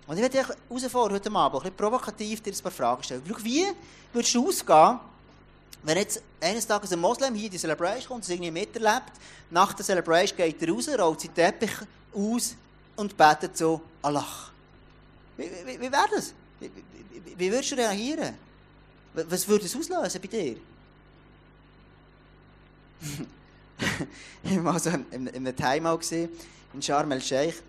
Und 0.08 0.17
ich 0.17 0.21
werde 0.21 0.56
herausfordern 0.69 1.15
heute 1.15 1.32
Abend, 1.32 1.56
ein 1.56 1.63
bisschen 1.63 1.78
provokativ 1.78 2.41
dir 2.41 2.54
ein 2.54 2.62
paar 2.62 2.71
Fragen 2.71 3.04
stellen. 3.04 3.24
Schau, 3.28 3.43
wie 3.43 3.65
würdest 4.13 4.36
du 4.36 4.48
ausgehen, 4.48 5.00
wenn 5.84 5.98
jetzt 5.98 6.21
eines 6.41 6.65
Tages 6.65 6.91
ein 6.91 7.00
Moslem 7.00 7.34
hier 7.36 7.45
in 7.45 7.52
die 7.52 7.58
Celebration 7.58 8.08
kommt, 8.08 8.24
das 8.24 8.30
irgendwie 8.30 8.52
miterlebt, 8.52 9.13
nach 9.50 9.74
der 9.74 9.86
Celebration 9.86 10.38
geht 10.38 10.62
er 10.62 10.69
raus, 10.69 10.89
rollt 10.89 11.21
seinen 11.21 11.36
Teppich 11.36 11.71
aus 12.13 12.56
und 12.95 13.15
betet 13.15 13.58
so 13.58 13.82
Allah. 14.02 14.26
Wie, 15.38 15.43
wie, 15.43 15.80
wie 15.80 15.91
wäre 15.91 16.08
das? 16.13 16.34
Wie, 16.60 16.71
wie, 16.74 17.38
wie 17.38 17.52
würdest 17.52 17.71
du 17.71 17.76
reagieren? 17.76 18.36
Was 19.13 19.48
würde 19.48 19.65
es 19.65 19.76
auslösen 19.76 20.21
bei 20.21 20.28
dir? 20.28 20.58
Ich 24.44 24.56
war 24.58 24.64
mal 24.74 24.80
so 24.80 24.90
in, 24.90 25.28
in 25.28 25.48
einem 25.48 25.56
Timeout 25.56 26.02
in 26.12 26.82
Sharm 26.82 27.12
el-Sheikh. 27.12 27.62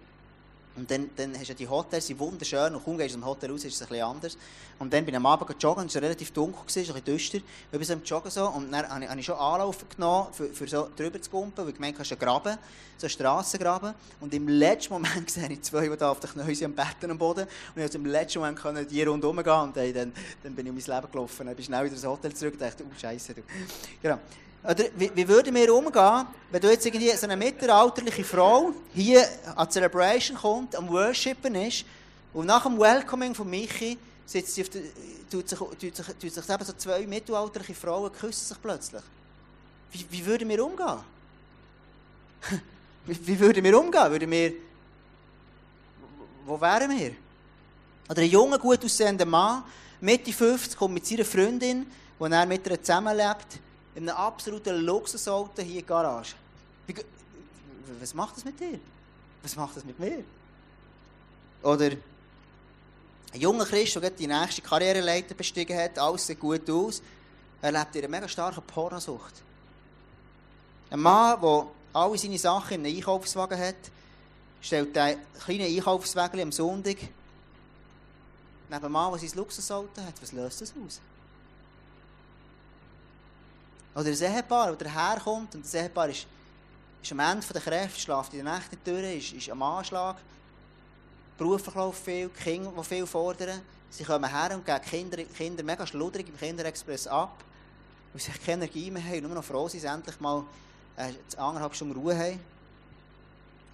Und 0.76 0.90
dann, 0.90 1.08
dann 1.16 1.34
hast 1.38 1.48
du 1.48 1.54
die 1.54 1.66
Hotels, 1.66 2.06
die 2.06 2.18
wunderschön, 2.18 2.74
und 2.74 2.84
kaum 2.84 2.98
gehst 2.98 3.14
du 3.14 3.18
aus 3.18 3.22
dem 3.22 3.24
Hotel 3.24 3.50
raus, 3.50 3.64
ist 3.64 3.74
es 3.74 3.82
ein 3.82 3.88
bisschen 3.88 4.04
anders. 4.04 4.36
Und 4.78 4.92
dann 4.92 5.06
bin 5.06 5.14
ich 5.14 5.16
am 5.16 5.24
Abend 5.24 5.62
joggen, 5.62 5.86
es 5.86 5.94
war 5.94 6.02
relativ 6.02 6.32
dunkel, 6.32 6.60
es 6.66 6.76
war 6.76 6.82
ein 6.82 7.02
bisschen 7.02 7.04
düster. 7.16 7.38
Ich 7.38 7.78
bin 7.78 7.82
so 7.82 7.92
am 7.94 8.02
Joggen 8.04 8.30
so, 8.30 8.46
und 8.48 8.70
dann 8.70 8.86
habe 8.86 9.04
ich, 9.04 9.08
habe 9.08 9.20
ich 9.20 9.24
schon 9.24 9.36
Anlauf 9.36 9.78
genommen, 9.88 10.26
für, 10.34 10.48
für 10.48 10.68
so 10.68 10.90
drüber 10.94 11.20
zu 11.20 11.30
kumpen, 11.30 11.64
weil 11.64 11.70
ich 11.70 11.76
gemeint 11.76 11.98
habe, 11.98 12.16
Graben, 12.16 12.58
so 12.98 13.06
einen 13.06 13.10
Strassengraben. 13.10 13.94
Und 14.20 14.34
im 14.34 14.48
letzten 14.48 14.92
Moment 14.92 15.30
sehe 15.30 15.50
ich 15.50 15.62
zwei, 15.62 15.88
die 15.88 15.96
da 15.96 16.10
auf 16.10 16.20
den 16.20 16.28
Knäuel 16.28 16.64
am 16.64 16.74
Betten 16.74 17.10
am 17.10 17.16
Boden. 17.16 17.44
Und 17.44 17.76
ich 17.76 17.82
konnte 17.82 17.96
im 17.96 18.06
letzten 18.06 18.40
Moment 18.40 18.58
können 18.58 18.86
die 18.86 19.02
rundherum 19.02 19.42
gehen, 19.42 19.52
und 19.54 19.76
dann, 19.76 20.12
dann 20.42 20.54
bin 20.54 20.66
ich 20.66 20.70
um 20.70 20.76
mein 20.76 21.00
Leben 21.00 21.10
gelaufen. 21.10 21.46
Dann 21.46 21.54
bin 21.54 21.58
ich 21.58 21.64
schnell 21.64 21.84
wieder 21.86 21.94
ins 21.94 22.04
Hotel 22.04 22.34
zurück 22.34 22.52
und 22.52 22.60
dachte, 22.60 22.84
oh 22.86 23.00
Scheiße, 23.00 23.32
du. 23.32 23.42
Genau. 24.02 24.18
Oder 24.68 24.84
wie, 24.96 25.10
wie 25.14 25.28
würden 25.28 25.54
wir 25.54 25.72
umgehen, 25.72 26.26
wenn 26.50 26.60
du 26.60 26.68
jetzt 26.68 26.84
irgendwie 26.84 27.10
so 27.10 27.24
eine 27.26 27.36
mittelalterliche 27.36 28.24
Frau 28.24 28.72
hier 28.92 29.24
an 29.54 29.70
Celebration 29.70 30.36
kommt, 30.36 30.74
am 30.74 30.88
Worshipen 30.88 31.54
ist 31.54 31.84
und 32.32 32.46
nach 32.46 32.64
dem 32.64 32.78
Welcoming 32.78 33.34
von 33.34 33.48
Michi 33.48 33.96
sitzt 34.24 34.54
sie 34.54 34.62
auf 34.62 34.68
der, 34.70 34.82
tut 35.30 35.48
sich, 35.48 35.58
tut 35.58 35.96
sich, 35.96 36.06
tut 36.06 36.32
sich 36.32 36.48
eben 36.48 36.64
so 36.64 36.72
zwei 36.72 37.06
mittelalterliche 37.06 37.74
Frauen 37.74 38.12
küssen 38.12 38.46
sich 38.46 38.60
plötzlich. 38.60 39.02
Wie, 39.92 40.04
wie 40.10 40.26
würden 40.26 40.48
wir 40.48 40.64
umgehen? 40.64 40.98
wie, 43.06 43.26
wie 43.26 43.38
würden 43.38 43.62
wir 43.62 43.78
umgehen? 43.78 44.10
Würden 44.10 44.30
wir, 44.30 44.52
wo 46.44 46.60
wären 46.60 46.90
wir? 46.90 47.12
Oder 48.08 48.22
ein 48.22 48.30
junger, 48.30 48.58
gut 48.58 48.84
aussehender 48.84 49.26
Mann, 49.26 49.62
Mitte 50.00 50.32
50, 50.32 50.76
kommt 50.76 50.94
mit 50.94 51.06
seiner 51.06 51.24
Freundin, 51.24 51.86
die 52.18 52.24
er 52.24 52.46
mit 52.46 52.66
ihr 52.66 52.82
zusammenlebt, 52.82 53.60
in 53.96 54.08
einem 54.08 54.16
absoluten 54.16 54.76
Luxusauto 54.76 55.62
hier 55.62 55.80
in 55.80 55.86
der 55.86 55.96
Garage. 55.96 56.34
Was 57.98 58.14
macht 58.14 58.36
das 58.36 58.44
mit 58.44 58.60
dir? 58.60 58.78
Was 59.42 59.56
macht 59.56 59.76
das 59.76 59.84
mit 59.84 59.98
mir? 59.98 60.22
Oder 61.62 61.92
ein 63.32 63.40
junger 63.40 63.64
Christ, 63.64 63.96
der 63.96 64.10
die 64.10 64.26
nächste 64.26 64.60
Karriereleiter 64.60 65.34
bestiegen 65.34 65.76
hat, 65.76 65.98
alles 65.98 66.26
sieht 66.26 66.38
gut 66.38 66.68
aus, 66.68 67.02
er 67.62 67.72
lebt 67.72 67.96
in 67.96 68.04
einer 68.04 68.10
mega 68.10 68.28
starken 68.28 68.62
Pornosucht. 68.62 69.34
Ein 70.90 71.00
Mann, 71.00 71.40
der 71.40 71.66
alle 71.94 72.18
seine 72.18 72.38
Sachen 72.38 72.74
in 72.74 72.86
einem 72.86 72.96
Einkaufswagen 72.96 73.58
hat, 73.58 73.76
stellt 74.60 74.96
einen 74.96 75.20
kleinen 75.42 75.74
Einkaufswagen 75.74 76.40
am 76.40 76.52
Sonntag 76.52 76.98
neben 78.68 78.84
einem 78.84 78.92
Mann, 78.92 79.12
der 79.12 79.26
sein 79.26 79.38
Luxusauto 79.38 80.02
hat. 80.02 80.20
Was 80.20 80.32
löst 80.32 80.60
das 80.60 80.74
aus? 80.84 81.00
Oder 83.96 84.10
ein 84.10 84.20
Ehepaar, 84.20 84.72
das 84.72 84.78
daherkommt 84.78 85.54
und 85.54 85.64
das 85.64 85.72
Ehepaar 85.72 86.10
ist, 86.10 86.26
ist 87.02 87.12
am 87.12 87.20
Ende 87.20 87.46
der 87.46 87.62
Kräfte, 87.62 87.98
schläft 87.98 88.34
in 88.34 88.44
der 88.44 88.52
Nacht 88.52 88.70
nicht 88.70 88.86
durch, 88.86 89.16
ist, 89.16 89.32
ist 89.32 89.50
am 89.50 89.62
Anschlag. 89.62 90.16
Beruflich 91.38 91.74
läuft 91.74 92.04
viel, 92.04 92.28
Kinder, 92.28 92.70
die 92.76 92.84
viel 92.84 93.06
fordern. 93.06 93.62
Sie 93.88 94.04
kommen 94.04 94.28
her 94.28 94.54
und 94.54 94.66
geben 94.66 94.82
Kinder, 94.82 95.24
Kinder 95.24 95.62
mega 95.62 95.86
schludrig 95.86 96.28
im 96.28 96.36
Kinderexpress 96.36 97.06
ab, 97.06 97.42
weil 98.12 98.20
sie 98.20 98.32
keine 98.32 98.64
Energie 98.64 98.90
mehr 98.90 99.02
haben 99.02 99.24
und 99.24 99.28
nur 99.28 99.36
noch 99.36 99.44
froh 99.44 99.66
sind, 99.66 99.84
endlich 99.84 100.20
mal 100.20 100.44
äh, 100.96 101.12
anderthalb 101.38 101.74
Stunden 101.74 101.98
Ruhe 101.98 102.18
haben. 102.18 102.40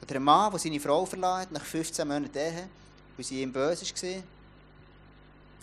Oder 0.02 0.16
ein 0.16 0.22
Mann, 0.22 0.52
der 0.52 0.60
seine 0.60 0.78
Frau 0.78 1.04
verlassen 1.04 1.40
hat, 1.40 1.52
nach 1.52 1.64
15 1.64 2.06
Monaten 2.06 2.38
Ehe, 2.38 2.68
weil 3.16 3.24
sie 3.24 3.42
ihm 3.42 3.52
böse 3.52 3.84
war. 3.84 4.22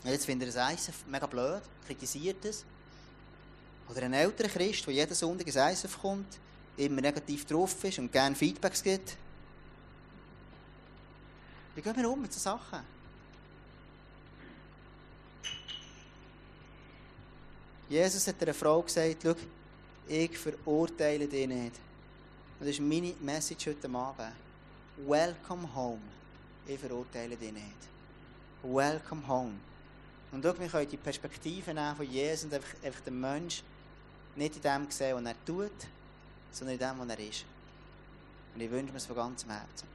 Und 0.04 0.12
jetzt 0.12 0.26
findet 0.26 0.50
er 0.50 0.54
das 0.54 0.74
ISF 0.74 1.06
mega 1.08 1.28
blöd, 1.28 1.62
kritisiert 1.88 2.44
es. 2.44 2.66
Oder 3.90 4.04
ein 4.04 4.14
älterer 4.14 4.50
Christ, 4.50 4.86
der 4.86 4.94
jeden 4.94 5.16
Sonntag 5.16 5.48
ins 5.48 5.56
ISF 5.56 6.00
kommt, 6.00 6.38
immer 6.78 7.02
negativ 7.02 7.46
drauf 7.46 7.84
ist 7.84 8.00
und 8.00 8.12
gerne 8.12 8.36
Feedbacks 8.36 8.84
gibt. 8.84 9.18
Wie 11.76 11.82
gehen 11.82 11.96
wir 11.96 12.10
um 12.10 12.22
mit 12.22 12.32
solchen 12.32 12.60
Sachen? 12.60 12.80
Jesus 17.90 18.28
hat 18.28 18.42
einer 18.42 18.54
Frau 18.54 18.82
gesagt, 18.84 19.18
schau, 19.24 19.36
ich 20.08 20.38
verurteile 20.38 21.28
dich 21.28 21.48
nicht. 21.48 21.76
Und 22.60 22.68
das 22.68 22.70
ist 22.70 22.82
meine 22.82 23.14
Message 23.22 23.68
heute 23.68 23.90
Abend. 23.90 24.34
Welcome 25.08 25.74
home. 25.74 26.02
Ich 26.68 26.80
verurteile 26.80 27.36
dich 27.36 27.52
nicht. 27.52 27.64
Welcome 28.62 29.28
home. 29.28 29.54
Und 30.32 30.44
schau, 30.44 30.60
wir 30.60 30.68
können 30.68 30.90
die 30.90 30.98
Perspektive 30.98 31.74
nehmen 31.74 31.96
von 31.96 32.06
Jesus 32.06 32.46
und 32.46 32.54
einfach, 32.54 32.84
einfach 32.84 33.02
den 33.02 33.20
Menschen 33.20 33.64
nicht 34.40 34.56
in 34.56 34.62
dem 34.62 34.90
sehen, 34.90 35.16
was 35.16 35.26
er 35.26 35.46
tut, 35.46 35.72
sondern 36.52 36.74
in 36.74 36.80
dem, 36.80 37.00
was 37.00 37.18
er 37.18 37.20
ist. 37.20 37.46
Und 38.56 38.62
ich 38.62 38.72
wünsche 38.72 38.92
mir 38.92 38.98
es 38.98 39.06
von 39.06 39.16
ganzem 39.16 39.52
Herzen. 39.52 39.88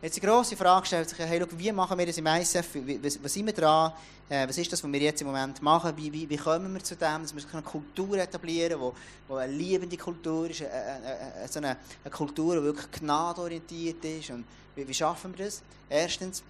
Jetzt 0.00 0.16
die 0.16 0.20
grosse 0.20 0.56
Frage 0.56 0.86
stellt 0.86 1.08
sich, 1.08 1.18
hey, 1.18 1.40
schau, 1.40 1.58
wie 1.58 1.72
machen 1.72 1.98
wir 1.98 2.06
das 2.06 2.16
im 2.18 2.26
ISF? 2.26 2.76
Was, 3.20 3.34
sind 3.34 3.46
wir 3.46 3.52
dran? 3.52 3.92
Äh, 4.28 4.48
was 4.48 4.56
ist 4.56 4.72
das, 4.72 4.82
was 4.82 4.92
wir 4.92 5.00
jetzt 5.00 5.20
im 5.22 5.26
Moment 5.26 5.60
machen? 5.60 5.92
Wie, 5.96 6.12
wie, 6.12 6.30
wie 6.30 6.36
kommen 6.36 6.72
wir 6.72 6.84
zu 6.84 6.94
dem, 6.94 7.22
dass 7.22 7.34
wir 7.34 7.42
eine 7.52 7.62
Kultur 7.62 8.16
etablieren, 8.16 8.80
wo 9.26 9.34
eine 9.34 9.52
liebende 9.52 9.96
Kultur 9.96 10.48
ist, 10.48 10.62
eine, 10.62 10.72
eine, 10.72 11.50
eine, 11.52 11.76
eine 12.04 12.10
Kultur, 12.12 12.56
die 12.56 12.62
wirklich 12.62 12.90
gnadenorientiert 12.92 14.04
ist? 14.04 14.30
Und 14.30 14.44
wie, 14.76 14.86
wie 14.86 14.94
schaffen 14.94 15.36
wir 15.36 15.46
das? 15.46 15.62
Erstens, 15.90 16.44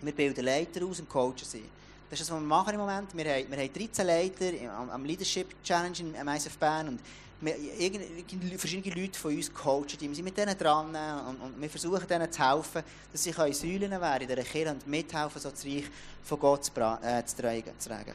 wir 0.00 0.12
bilden 0.12 0.44
Leiter 0.44 0.84
aus 0.84 0.98
und 0.98 1.08
coachen 1.08 1.44
sie. 1.44 1.64
Das 2.12 2.20
ist 2.20 2.28
das, 2.28 2.36
was 2.36 2.42
wir 2.42 2.46
machen 2.46 2.74
im 2.74 2.80
Moment. 2.80 3.16
Wir 3.16 3.24
haben, 3.24 3.50
wir 3.50 3.56
haben 3.56 3.72
13 3.72 4.06
Leiter 4.06 4.44
am, 4.78 4.90
am 4.90 5.02
Leadership 5.02 5.64
Challenge 5.64 5.96
im 5.98 6.28
ISF 6.28 6.58
Bern 6.58 6.88
und 6.88 7.00
wir, 7.40 8.58
verschiedene 8.58 8.94
Leute 8.94 9.18
von 9.18 9.34
uns 9.34 9.50
coachen, 9.50 9.96
die 9.98 10.14
sind 10.14 10.22
mit 10.22 10.36
denen 10.36 10.58
dran 10.58 10.94
und, 11.26 11.40
und 11.40 11.58
wir 11.58 11.70
versuchen 11.70 12.06
denen 12.06 12.30
zu 12.30 12.46
helfen, 12.46 12.82
dass 13.10 13.22
sie 13.22 13.32
Säulen 13.32 13.92
werden 13.92 14.28
in 14.28 14.28
dieser 14.28 14.42
Kirche 14.42 14.72
und 14.72 14.86
mithelfen, 14.86 15.40
so 15.40 15.48
das 15.48 15.64
Reich 15.64 15.84
von 16.22 16.38
Gott 16.38 16.66
zu, 16.66 16.72
äh, 17.02 17.24
zu 17.24 17.36
tragen. 17.40 17.72
Zu 17.78 17.88
tragen. 17.88 18.12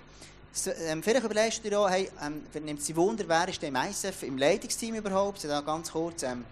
So, 0.52 0.70
ähm, 0.70 1.02
vielleicht 1.02 1.26
überlegst 1.26 1.66
du 1.66 1.68
dir 1.68 1.80
auch, 1.80 1.90
hey, 1.90 2.08
ähm, 2.24 2.44
nimmt 2.64 2.84
sie 2.84 2.96
Wunder, 2.96 3.24
wer 3.28 3.48
ist 3.48 3.60
denn 3.60 3.74
im 3.74 3.82
ISF, 3.82 4.22
im 4.22 4.38
Leitungsteam 4.38 4.94
überhaupt? 4.94 5.44
Ich 5.44 5.50
habe 5.50 5.66
ganz 5.66 5.92
kurz 5.92 6.22
ähm, 6.22 6.46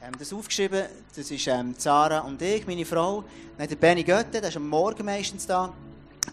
ähm, 0.00 0.12
das 0.16 0.32
aufgeschrieben. 0.32 0.84
Das 1.12 1.28
ist 1.28 1.46
ähm, 1.48 1.74
Sarah 1.76 2.20
und 2.20 2.40
ich, 2.40 2.64
meine 2.68 2.84
Frau. 2.84 3.24
Dann 3.58 3.66
der 3.66 3.74
Benny 3.74 4.04
Götte, 4.04 4.40
der 4.40 4.48
ist 4.48 4.56
am 4.56 4.68
Morgen 4.68 5.04
meistens 5.04 5.44
da. 5.44 5.74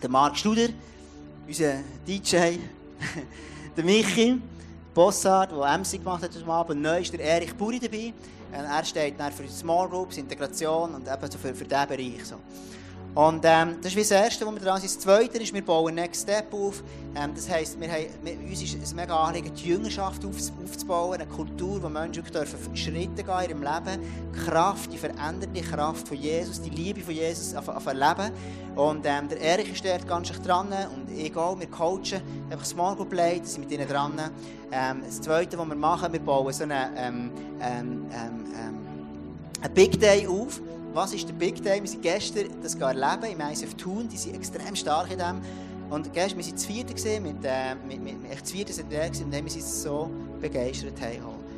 Der 0.04 0.10
Marc 0.10 0.38
Studer, 0.38 0.68
unser 1.48 1.76
DJ. 2.06 2.36
der 3.78 3.84
Michi. 3.86 4.38
Bossard, 4.94 5.52
der 5.52 5.78
MC 5.78 5.92
gemacht 5.92 6.22
hat 6.22 6.32
am 6.44 6.50
Abend. 6.50 6.82
Neu 6.82 7.00
ist 7.00 7.14
der 7.14 7.22
Erich 7.22 7.56
Buri 7.56 7.80
dabei. 7.80 8.14
Er 8.52 8.84
steht 8.84 9.18
dann 9.18 9.32
für 9.32 9.48
Small 9.48 9.88
Groups, 9.88 10.18
Integration 10.18 10.94
und 10.96 11.08
eben 11.08 11.32
so 11.32 11.38
für, 11.38 11.56
für 11.56 11.64
diesen 11.64 11.88
Bereich. 11.88 12.26
So. 12.26 12.36
Und 13.16 13.42
ähm, 13.44 13.76
das 13.80 13.92
ist 13.92 13.96
wie 13.96 14.02
das 14.02 14.12
Erste, 14.12 14.46
was 14.46 14.54
wir 14.56 14.62
dran 14.62 14.82
sind. 14.82 14.90
Das 14.90 15.00
Zweite 15.00 15.38
ist, 15.38 15.54
wir 15.54 15.64
bauen 15.64 15.94
Next 15.94 16.24
Step 16.24 16.52
auf. 16.52 16.84
Ähm, 17.16 17.32
das 17.36 17.48
heisst, 17.48 17.80
wir 17.80 17.88
haben, 17.88 18.08
wir, 18.24 18.34
uns 18.40 18.64
ist 18.64 18.76
es 18.82 18.94
mega 18.96 19.16
Anliegen, 19.16 19.54
die 19.54 19.70
Jüngerschaft 19.70 20.26
auf, 20.26 20.36
aufzubauen, 20.64 21.22
eine 21.22 21.28
Kultur, 21.28 21.84
wo 21.84 21.90
Menschen 21.90 22.24
dürfen 22.24 22.76
Schritte 22.76 23.24
gehen 23.24 23.40
in 23.44 23.50
ihrem 23.52 23.62
Leben, 23.62 24.02
die 24.34 24.40
Kraft, 24.40 24.92
die 24.92 24.98
verändernde 24.98 25.62
Kraft 25.62 26.08
von 26.08 26.18
Jesus, 26.18 26.60
die 26.60 26.72
Liebe 26.72 27.02
von 27.02 27.14
Jesus 27.14 27.54
auf, 27.54 27.68
auf 27.68 27.88
ein 27.88 27.98
Leben. 27.98 28.32
Und 28.76 29.06
ähm, 29.06 29.30
der 29.30 29.40
Erich 29.42 29.72
ist 29.72 29.86
dort 29.86 30.08
ganz 30.08 30.32
dran 30.42 30.70
und 30.96 31.38
auch, 31.38 31.60
wir 31.60 31.68
coachen 31.68 32.20
einfach 32.50 32.66
Small 32.66 32.96
Group 32.96 33.14
Leute, 33.14 33.46
sind 33.46 33.62
mit 33.62 33.72
ihnen 33.72 33.88
dran. 33.88 34.14
Ähm, 34.72 35.04
das 35.06 35.22
Zweite, 35.22 35.56
was 35.60 35.68
wir 35.68 35.76
machen, 35.76 36.12
wir 36.12 36.20
bauen 36.20 36.52
so 36.52 36.64
einen, 36.64 36.90
ähm, 36.98 37.32
ähm, 37.62 38.06
ähm, 38.12 38.46
ähm 38.60 38.78
einen 39.62 39.74
Big 39.76 40.00
Day 40.00 40.28
auf. 40.28 40.60
Was 40.94 41.12
ist 41.12 41.28
der 41.28 41.34
Big 41.34 41.64
Day? 41.64 41.82
Wir 41.82 41.90
sind 41.90 42.04
gestern 42.04 42.50
das 42.62 42.76
erleben 42.76 43.32
im 43.32 43.42
ISF 43.52 43.74
Thun. 43.74 44.08
Die 44.08 44.18
sind 44.18 44.36
extrem 44.36 44.76
stark 44.76 45.10
in 45.12 45.18
dem. 45.18 45.42
Und 45.90 46.14
gestern, 46.14 46.38
wir 46.38 46.46
waren 46.46 46.58
zu 46.58 46.68
viert 46.68 46.94
gesehen, 46.94 47.24
mit, 47.24 47.44
äh, 47.44 47.74
mit, 47.88 48.04
mit, 48.04 48.22
mit, 48.22 48.46
zu 48.46 48.54
viert 48.54 48.72
sind 48.72 48.92
wir 48.92 49.02
haben 49.02 49.50
so 49.50 50.12
begeistert 50.40 51.02
haben. 51.02 51.18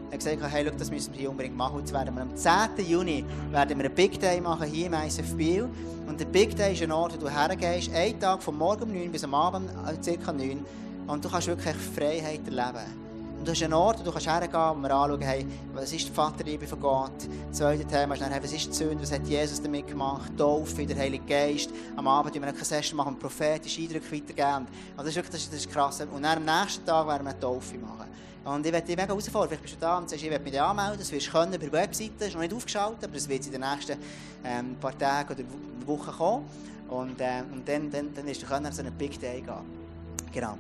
Er 0.10 0.14
hat 0.14 0.20
gesagt, 0.20 0.40
hey, 0.54 0.64
look, 0.64 0.78
das 0.78 0.90
müssen 0.90 1.12
wir 1.12 1.20
hier 1.20 1.30
unbedingt 1.30 1.58
machen. 1.58 1.86
Zwar 1.86 2.06
werden 2.06 2.16
wir 2.16 2.22
am 2.22 2.34
10. 2.34 2.86
Juni 2.88 3.26
werden 3.52 3.78
wir 3.78 3.86
einen 3.86 3.94
Big 3.94 4.18
Day 4.22 4.40
machen 4.40 4.68
hier 4.68 4.86
im 4.86 4.94
ISF 4.94 5.36
Biel. 5.36 5.68
Und 6.08 6.18
der 6.18 6.26
Big 6.28 6.56
Day 6.56 6.72
ist 6.72 6.82
ein 6.84 6.94
Ort, 6.94 7.16
wo 7.16 7.26
du 7.26 7.30
hergehst, 7.30 7.94
einen 7.94 8.18
Tag 8.18 8.42
von 8.42 8.58
morgen 8.58 8.84
um 8.84 8.94
9 8.94 9.12
bis 9.12 9.26
am 9.26 9.34
Abend 9.34 9.70
äh, 9.86 10.16
ca. 10.16 10.32
9. 10.32 10.64
Und 11.08 11.26
du 11.26 11.30
kannst 11.30 11.48
wirklich 11.48 11.76
Freiheit 11.76 12.48
erleben. 12.48 13.05
Und 13.46 13.50
du 13.50 13.54
hast 13.54 13.62
einen 13.62 13.74
Ort, 13.74 14.00
wo 14.00 14.04
du 14.04 14.12
kannst 14.12 14.26
hergehen 14.26 14.72
und 14.72 14.82
wir 14.82 14.90
anschauen, 14.90 15.22
hey, 15.22 15.46
was 15.72 15.94
ist 15.94 16.08
die 16.08 16.12
Vaterliebe 16.12 16.66
von 16.66 16.80
Gott? 16.80 17.12
Das 17.50 17.60
zweite 17.60 17.86
Thema 17.86 18.16
ist 18.16 18.24
dann, 18.24 18.32
hey, 18.32 18.42
was 18.42 18.52
ist 18.52 18.66
die 18.66 18.74
Sünde, 18.74 19.04
was 19.04 19.12
hat 19.12 19.28
Jesus 19.28 19.62
damit 19.62 19.86
gemacht? 19.86 20.32
Taufe, 20.36 20.84
der 20.84 20.98
Heilige 20.98 21.24
Geist. 21.26 21.70
Am 21.96 22.08
Abend 22.08 22.34
werden 22.34 22.44
wir 22.44 22.50
eine 22.50 22.66
Session 22.66 22.98
machen, 22.98 23.20
prophetische 23.20 23.84
Eindrücke 23.84 24.12
weitergeben. 24.12 24.66
Und 24.66 24.98
das 24.98 25.10
ist 25.10 25.16
wirklich, 25.18 25.32
das 25.34 25.42
ist, 25.42 25.54
das 25.54 25.60
ist 25.60 25.72
krass. 25.72 26.02
Und 26.02 26.24
dann 26.24 26.40
am 26.40 26.62
nächsten 26.62 26.84
Tag 26.88 27.06
werden 27.06 27.24
wir 27.24 27.30
eine 27.34 27.40
Taufe 27.40 27.78
machen. 27.78 28.10
Und 28.46 28.66
ich 28.66 28.74
werde 28.74 28.88
dich 28.88 28.96
mega 28.96 29.10
herausfordern. 29.10 29.50
Vielleicht 29.50 29.62
bist 29.62 29.76
du 29.76 29.80
da 29.80 30.00
und 30.00 30.10
sagst, 30.10 30.24
ich 30.24 30.32
werde 30.32 30.44
mich 30.44 30.60
anmelden. 30.60 30.98
Das 30.98 31.12
wirst 31.12 31.28
du 31.28 31.32
können 31.32 31.54
über 31.54 31.66
die 31.66 31.72
Webseite. 31.72 32.14
Das 32.18 32.28
ist 32.30 32.34
noch 32.34 32.42
nicht 32.42 32.54
aufgeschaltet, 32.56 33.04
aber 33.04 33.14
das 33.14 33.30
wird 33.30 33.46
in 33.46 33.52
den 33.52 33.62
nächsten 33.62 34.00
ähm, 34.44 34.76
paar 34.82 34.98
Tagen 34.98 35.32
oder 35.32 35.44
Wochen 35.86 36.12
kommen. 36.12 36.46
Und, 36.90 37.22
äh, 37.22 37.44
und 37.54 37.70
dann, 37.70 37.92
dann, 37.92 38.12
dann 38.12 38.26
wirst 38.26 38.42
du 38.42 38.48
können 38.48 38.72
so 38.72 38.82
einen 38.82 38.94
Big 38.94 39.20
Day 39.20 39.42
gehen. 39.42 39.86
Genau. 40.34 40.58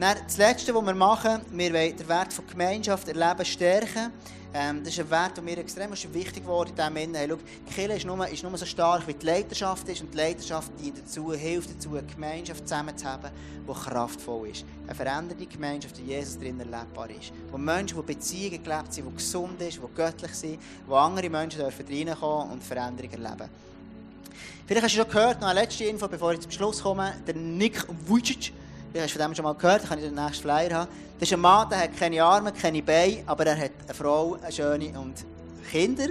Das 0.00 0.36
Letzte, 0.36 0.72
was 0.72 0.86
wir 0.86 0.94
machen, 0.94 1.40
wir 1.50 1.72
wollen 1.72 1.96
den 1.96 2.08
Wert 2.08 2.32
von 2.32 2.46
Gemeinschaft 2.46 3.08
erleben 3.08 3.44
stärken. 3.44 4.12
Ähm, 4.54 4.84
das 4.84 4.92
ist 4.92 5.00
ein 5.00 5.10
Wert, 5.10 5.36
der 5.36 5.42
mir 5.42 5.58
extrem 5.58 5.90
wichtig 5.90 6.44
geworden 6.44 6.70
ist. 6.70 7.16
Hey, 7.16 7.28
die 7.28 7.74
Kirche 7.74 7.94
ist 7.94 8.06
nur, 8.06 8.28
ist 8.28 8.44
nur 8.44 8.56
so 8.56 8.64
stark, 8.64 9.08
wie 9.08 9.14
die 9.14 9.26
Leiterschaft 9.26 9.88
ist. 9.88 10.00
Und 10.00 10.14
die 10.14 10.16
Leiterschaft 10.16 10.70
dient 10.80 10.98
dazu, 10.98 11.32
hilft 11.32 11.74
dazu, 11.74 11.96
eine 11.96 12.06
Gemeinschaft 12.06 12.60
zusammenzuhaben, 12.68 13.32
die 13.68 13.72
kraftvoll 13.72 14.50
ist. 14.50 14.64
Eine 14.86 14.94
veränderte 14.94 15.46
Gemeinschaft, 15.46 15.98
die 15.98 16.04
Jesus 16.04 16.38
drin 16.38 16.60
erlebbar 16.60 17.10
ist. 17.10 17.32
Wo 17.50 17.58
Menschen, 17.58 17.98
die 17.98 18.14
Beziehungen 18.14 18.62
gelebt 18.62 18.94
sind, 18.94 19.04
die 19.04 19.16
gesund 19.16 19.58
sind, 19.58 19.80
die 19.82 19.96
göttlich 19.96 20.32
sind, 20.32 20.60
wo 20.86 20.94
andere 20.94 21.28
Menschen 21.28 21.58
dürfen 21.58 21.84
reinkommen 21.84 22.52
und 22.52 22.62
Veränderungen 22.62 23.24
erleben. 23.24 23.50
Vielleicht 24.64 24.84
hast 24.84 24.94
du 24.94 25.00
schon 25.00 25.10
gehört, 25.10 25.40
noch 25.40 25.48
eine 25.48 25.60
letzte 25.60 25.86
Info, 25.86 26.06
bevor 26.06 26.34
ich 26.34 26.40
zum 26.40 26.52
Schluss 26.52 26.84
komme. 26.84 27.14
Der 27.26 27.34
Nick 27.34 27.84
Vujicic 28.06 28.52
Du 28.92 29.00
hast 29.02 29.12
von 29.12 29.20
dem 29.20 29.34
schon 29.34 29.44
mal 29.44 29.54
gehört, 29.54 29.86
kann 29.86 29.98
ich 29.98 30.04
den 30.04 30.14
nächsten 30.14 30.42
Flyer 30.42 30.72
haben. 30.72 30.90
Das 31.18 31.28
ist 31.28 31.34
ein 31.34 31.40
Mann, 31.40 31.68
der 31.68 31.80
hat 31.80 31.96
keine 31.96 32.22
Arme, 32.22 32.52
keine 32.52 32.82
Beine, 32.82 33.22
aber 33.26 33.44
er 33.46 33.58
hat 33.58 33.72
eine 33.84 33.94
Frau, 33.94 34.38
eine 34.40 34.50
schöne 34.50 34.98
und 34.98 35.26
Kinder. 35.70 36.08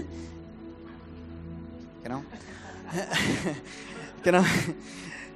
Genau. 2.03 2.21
genau. 4.23 4.43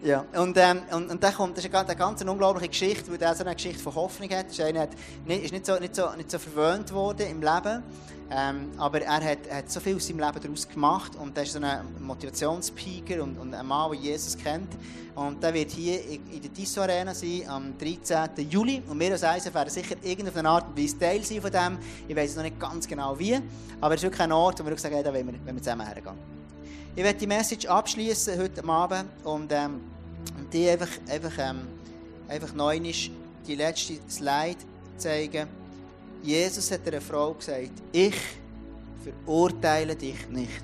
Ja, 0.04 0.26
und, 0.34 0.58
ähm, 0.58 0.82
und, 0.92 1.12
und 1.12 1.24
dann 1.24 1.34
kommt, 1.34 1.58
das 1.58 1.66
ist 1.66 1.76
eine, 1.76 1.88
eine 1.88 2.32
unglaubliche 2.32 2.70
Geschichte, 2.70 3.12
weil 3.12 3.22
er 3.22 3.36
so 3.36 3.44
eine 3.44 3.54
Geschichte 3.54 3.84
von 3.84 3.94
Hoffnung 3.94 4.32
hat. 4.32 4.48
Er 4.58 4.84
ist, 4.84 5.44
ist 5.44 5.52
nicht, 5.52 5.66
so, 5.66 5.78
nicht, 5.78 5.96
so, 5.96 6.10
nicht 6.18 6.32
so 6.32 6.40
verwöhnt 6.40 6.92
worden 6.92 7.28
im 7.30 7.40
Leben, 7.40 7.84
ähm, 8.32 8.72
aber 8.78 9.04
er 9.04 9.24
hat, 9.24 9.40
hat 9.52 9.70
so 9.70 9.80
viel 9.80 9.98
aus 9.98 10.08
seinem 10.08 10.22
Leben 10.22 10.40
daraus 10.42 10.68
gemacht 10.68 11.16
und 11.18 11.38
er 11.38 11.44
ist 11.44 11.54
so 11.54 11.60
ein 11.60 11.82
Motivationsspeaker 12.00 13.22
und, 13.22 13.38
und 13.38 13.54
ein 13.54 13.66
Mann, 13.68 13.92
der 13.92 14.00
Jesus 14.00 14.36
kennt. 14.36 14.70
Und 15.14 15.44
der 15.44 15.54
wird 15.54 15.70
hier 15.70 16.04
in 16.04 16.42
der 16.42 16.52
Tissot 16.52 16.84
Arena 16.90 17.14
sein 17.14 17.44
am 17.48 17.78
13. 17.78 18.50
Juli 18.50 18.82
und 18.88 19.00
wir 19.00 19.12
als 19.12 19.22
ISF 19.22 19.54
werden 19.54 19.70
sicher 19.70 19.98
irgendeine 20.02 20.50
Art 20.50 20.68
und 20.70 20.82
Weise 20.82 20.98
Teil 20.98 21.22
sein 21.24 21.42
von 21.42 21.52
dem. 21.52 21.78
Ich 22.08 22.16
weiß 22.16 22.38
noch 22.38 22.44
nicht 22.44 22.60
ganz 22.60 22.88
genau 22.88 23.20
wie, 23.20 23.38
aber 23.80 23.94
es 23.94 24.00
ist 24.00 24.04
wirklich 24.06 24.22
ein 24.22 24.32
Ort, 24.32 24.64
wo 24.64 24.68
wir 24.68 24.78
sagen, 24.80 24.96
hey, 24.96 25.04
da 25.04 25.14
wollen 25.14 25.28
wir, 25.28 25.34
wollen 25.46 25.56
wir 25.58 25.62
zusammen 25.62 25.86
hergehen. 25.86 26.41
Ich 26.94 27.04
werde 27.04 27.18
die 27.18 27.28
Message 27.28 27.66
abschließen 27.68 28.38
heute 28.38 28.68
Abend 28.68 29.06
und, 29.24 29.50
ähm, 29.54 29.80
die 30.52 30.68
einfach, 30.68 30.90
einfach, 31.10 31.32
ähm, 31.38 31.62
einfach 32.28 32.54
neu 32.54 32.80
die 32.80 33.56
letzte 33.56 33.94
Slide 34.10 34.58
zeigen. 34.98 35.48
Jesus 36.22 36.70
hat 36.70 36.86
einer 36.86 37.00
Frau 37.00 37.34
gesagt, 37.34 37.72
ich 37.94 38.16
verurteile 39.04 39.96
dich 39.96 40.28
nicht. 40.28 40.62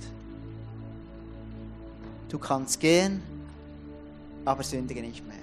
Du 2.27 2.37
kannst 2.37 2.77
gehen, 2.77 3.23
aber 4.43 4.63
sündige 4.63 5.01
nicht 5.01 5.25
mehr. 5.25 5.37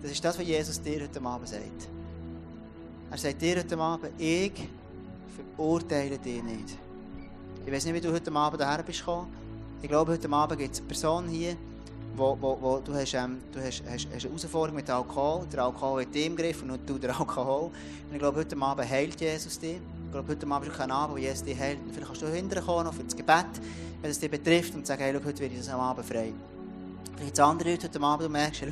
Das 0.00 0.12
ist 0.12 0.24
das, 0.24 0.38
was 0.38 0.46
Jesus 0.46 0.80
dir 0.80 1.02
heute 1.02 1.20
Abend 1.22 1.48
sagt. 1.48 1.88
Er 3.10 3.18
sagt 3.18 3.42
dir 3.42 3.58
heute 3.58 3.76
Abend, 3.76 4.12
ich 4.18 4.66
verurteile 5.56 6.18
dich 6.18 6.42
nicht. 6.42 6.78
Ich 7.66 7.70
weiß 7.70 7.84
nicht, 7.84 7.94
wie 7.94 8.00
du 8.00 8.10
heute 8.10 8.32
Abend 8.32 8.62
daher 8.62 8.82
bist 8.82 9.00
gekommen. 9.00 9.30
Ich 9.82 9.88
glaube, 9.88 10.12
heute 10.12 10.30
Abend 10.30 10.58
gibt 10.58 10.74
es 10.74 10.80
eine 10.80 10.88
Person 10.88 11.28
hier, 11.28 11.56
wo, 12.14 12.36
wo, 12.38 12.58
wo 12.60 12.80
du, 12.80 12.92
hast, 12.92 13.14
ähm, 13.14 13.38
du 13.50 13.60
hast, 13.60 13.82
hast, 13.90 14.06
hast 14.12 14.26
eine 14.26 14.34
Herausforderung 14.34 14.76
mit 14.76 14.90
Alkohol. 14.90 15.46
Der 15.50 15.64
Alkohol 15.64 16.02
hat 16.02 16.14
dich 16.14 16.26
im 16.26 16.36
Griff 16.36 16.62
und 16.62 16.78
du 16.86 16.98
der 16.98 17.10
Alkohol. 17.18 17.70
Und 17.70 18.12
ich 18.12 18.18
glaube, 18.18 18.40
heute 18.40 18.60
Abend 18.60 18.90
heilt 18.90 19.18
Jesus 19.18 19.58
dich. 19.58 19.76
Ich 19.76 20.12
glaube, 20.12 20.28
heute 20.28 20.46
Abend 20.46 20.68
ist 20.68 20.76
kein 20.76 20.90
Abend, 20.90 21.16
wo 21.16 21.18
Jesus 21.18 21.44
dich 21.44 21.58
heilt. 21.58 21.78
Und 21.80 21.92
vielleicht 21.92 22.08
kannst 22.08 22.20
du 22.20 22.26
hinterher 22.26 22.62
kommen, 22.62 22.92
für 22.92 23.04
das 23.04 23.16
Gebet, 23.16 23.46
wenn 24.02 24.10
es 24.10 24.20
dich 24.20 24.30
betrifft, 24.30 24.74
und 24.74 24.86
sagen, 24.86 25.02
hey, 25.02 25.14
schau, 25.16 25.24
heute 25.24 25.40
werde 25.40 25.54
ich 25.54 25.70
am 25.70 25.80
Abend 25.80 26.04
frei. 26.04 26.34
Vielleicht 27.16 27.38
das 27.38 27.46
andere 27.46 27.72
heute 27.72 28.00
Abend, 28.00 28.30
merkst, 28.30 28.62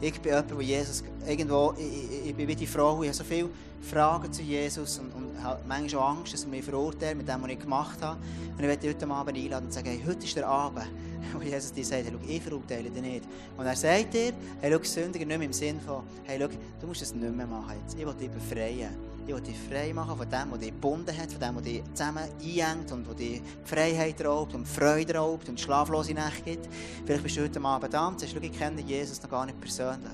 ich 0.00 0.20
bin 0.20 0.32
jemand, 0.32 0.54
wo 0.54 0.60
Jesus 0.60 1.02
irgendwo, 1.26 1.74
ich, 1.78 2.28
ich, 2.28 2.34
bin 2.34 2.46
wie 2.46 2.54
die 2.54 2.66
Frau, 2.66 3.02
ich 3.02 3.08
habe 3.08 3.16
so 3.16 3.24
viele 3.24 3.48
Fragen 3.80 4.32
zu 4.32 4.42
Jesus 4.42 4.98
und, 4.98 5.14
und 5.14 5.42
habe 5.42 5.60
manchmal 5.66 6.02
auch 6.02 6.08
Angst, 6.18 6.34
dass 6.34 6.44
er 6.44 6.50
mich 6.50 6.64
verurteilt 6.64 7.16
mit 7.16 7.28
dem, 7.28 7.42
was 7.42 7.50
ich 7.50 7.58
gemacht 7.58 8.02
habe. 8.02 8.18
Und 8.52 8.60
ich 8.60 8.66
werde 8.66 8.88
heute 8.88 9.08
Abend 9.08 9.38
einladen 9.38 9.66
und 9.66 9.72
sagen, 9.72 9.88
hey, 9.88 10.02
heute 10.06 10.24
ist 10.24 10.36
der 10.36 10.46
Abend, 10.46 10.86
wo 11.32 11.40
Jesus 11.40 11.72
dir 11.72 11.84
sagt, 11.84 12.04
hey, 12.04 12.12
schau, 12.12 12.28
ich 12.28 12.42
verurteile 12.42 12.90
dich 12.90 13.02
nicht. 13.02 13.24
Und 13.56 13.64
er 13.64 13.76
sagt 13.76 14.12
dir, 14.12 14.32
hey, 14.60 14.72
schau, 14.72 14.82
Sündiger 14.82 15.24
nicht 15.24 15.38
mehr 15.38 15.46
im 15.46 15.52
Sinn 15.52 15.80
von, 15.80 16.02
hey, 16.24 16.38
schau, 16.38 16.48
du 16.80 16.86
musst 16.86 17.02
das 17.02 17.14
nicht 17.14 17.34
mehr 17.34 17.46
machen 17.46 17.74
jetzt. 17.82 17.98
Ich 17.98 18.04
will 18.04 18.14
dich 18.14 18.30
befreien. 18.30 19.13
Ich 19.26 19.34
will 19.34 19.40
dich 19.40 19.56
frei 19.58 19.92
machen 19.94 20.18
von 20.18 20.28
dem, 20.28 20.50
was 20.50 20.58
dich 20.58 20.68
gebunden 20.68 21.16
hat, 21.16 21.32
von 21.32 21.40
dem, 21.40 21.56
was 21.56 21.62
dich 21.62 21.82
zusammen 21.94 22.24
einhängt 22.42 22.92
und 22.92 23.08
was 23.08 23.16
dir 23.16 23.40
Freiheit 23.64 24.22
raubt 24.22 24.54
und 24.54 24.68
Freude 24.68 25.14
raubt 25.14 25.48
und 25.48 25.58
schlaflose 25.58 26.12
Nächte 26.12 26.42
gibt. 26.42 26.68
Vielleicht 27.06 27.22
bist 27.22 27.36
du 27.38 27.42
heute 27.42 27.60
Abend 27.62 27.94
da 27.94 28.08
und 28.08 28.20
sagst, 28.20 28.36
ich 28.38 28.52
kenne 28.52 28.82
Jesus 28.82 29.22
noch 29.22 29.30
gar 29.30 29.46
nicht 29.46 29.58
persönlich. 29.58 30.12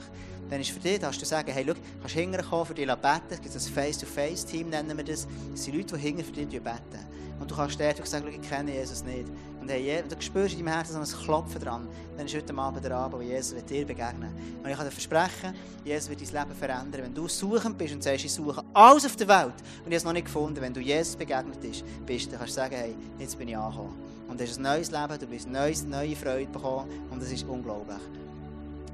Dann 0.49 0.61
ist 0.61 0.71
für 0.71 0.81
dich, 0.81 1.01
dass 1.01 1.19
du 1.19 1.25
sagen, 1.25 1.51
hey, 1.53 1.65
schau, 1.67 1.75
kannst 2.01 2.15
du 2.15 2.21
hinterher 2.21 2.65
für 2.65 2.75
dich 2.75 2.87
beten. 2.87 3.27
Es 3.31 3.41
gibt 3.41 3.55
ein 3.55 3.61
Face-to-Face-Team, 3.61 4.69
nennen 4.69 4.97
wir 4.97 5.05
das. 5.05 5.27
Das 5.51 5.65
sind 5.65 5.77
Leute, 5.77 5.97
die 5.97 6.03
hinter 6.03 6.25
für 6.25 6.33
dich 6.33 6.49
beten. 6.49 7.07
Und 7.41 7.51
du 7.51 7.57
kannst 7.57 7.81
dort 7.81 8.07
sagen, 8.07 8.29
ich 8.29 8.49
kenne 8.49 8.73
Jesus 8.75 9.03
nicht. 9.03 9.27
Und 9.61 9.71
hey, 9.71 10.03
du 10.09 10.17
spürst 10.21 10.55
in 10.55 10.65
deinem 10.65 10.75
Herzen 10.75 11.05
so 11.05 11.17
ein 11.17 11.25
Klopfen 11.25 11.61
dran. 11.61 11.89
Dann 12.17 12.27
ist 12.27 12.35
heute 12.35 12.57
Abend 12.57 12.85
der 12.85 12.97
Abend, 12.97 13.19
wo 13.19 13.23
Jesus 13.23 13.55
dir 13.65 13.87
begegnen 13.87 14.23
wird. 14.23 14.65
Und 14.65 14.71
ich 14.71 14.77
kann 14.77 14.87
dir 14.87 14.91
versprechen, 14.91 15.55
Jesus 15.85 16.09
wird 16.09 16.21
dein 16.23 16.43
Leben 16.43 16.59
verändern. 16.59 17.03
Wenn 17.03 17.15
du 17.15 17.29
suchend 17.29 17.77
bist 17.77 17.95
und 17.95 18.03
sagst, 18.03 18.25
ich 18.25 18.33
suche 18.33 18.65
alles 18.73 19.05
auf 19.05 19.17
der 19.17 19.29
Welt 19.29 19.55
und 19.85 19.87
ich 19.87 19.87
habe 19.87 19.97
es 19.97 20.05
noch 20.05 20.13
nicht 20.13 20.25
gefunden, 20.25 20.61
wenn 20.61 20.73
du 20.73 20.81
Jesus 20.81 21.15
begegnet 21.15 21.59
bist, 22.07 22.33
dann 22.33 22.39
kannst 22.39 22.57
du 22.57 22.61
sagen, 22.61 22.75
hey, 22.75 22.95
jetzt 23.19 23.39
bin 23.39 23.49
ich 23.49 23.57
angekommen. 23.57 23.97
Und 24.29 24.41
du 24.41 24.45
hast 24.45 24.59
ein 24.59 24.63
neues 24.63 24.91
Leben, 24.91 25.19
du 25.19 25.27
bist 25.27 25.49
neues, 25.49 25.85
neue 25.85 26.17
Freude 26.17 26.51
bekommen 26.51 26.89
und 27.11 27.21
das 27.21 27.31
ist 27.31 27.45
unglaublich. 27.47 27.99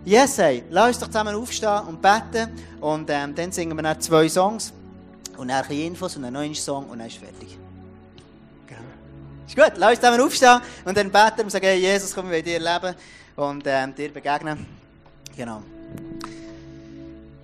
Yes, 0.06 0.38
hey, 0.38 0.62
lass 0.70 0.88
uns 0.88 0.98
doch 1.00 1.08
zusammen 1.08 1.34
aufstehen 1.34 1.80
und 1.88 2.00
beten. 2.00 2.48
Und 2.80 3.10
ähm, 3.10 3.34
dann 3.34 3.50
singen 3.50 3.76
wir 3.76 3.82
noch 3.82 3.98
zwei 3.98 4.28
Songs. 4.28 4.72
Und 5.36 5.48
dann 5.48 5.64
ein 5.64 5.70
Infos 5.76 6.16
und 6.16 6.24
einen 6.24 6.34
neuen 6.34 6.54
Song 6.54 6.88
und 6.88 6.98
dann 6.98 7.08
ist 7.08 7.16
fertig. 7.16 7.58
Ist 9.46 9.56
gut, 9.56 9.72
lass 9.76 9.90
uns 9.90 10.00
zusammen 10.00 10.20
aufstehen 10.20 10.60
und 10.84 10.96
dann 10.96 11.10
beten 11.10 11.42
und 11.42 11.50
sagen, 11.50 11.66
hey, 11.66 11.78
Jesus, 11.78 12.14
komm, 12.14 12.30
wir 12.30 12.42
dir 12.42 12.58
leben 12.58 12.94
und 13.36 13.62
ähm, 13.66 13.94
dir 13.94 14.12
begegnen. 14.12 14.66
Genau. 15.36 15.62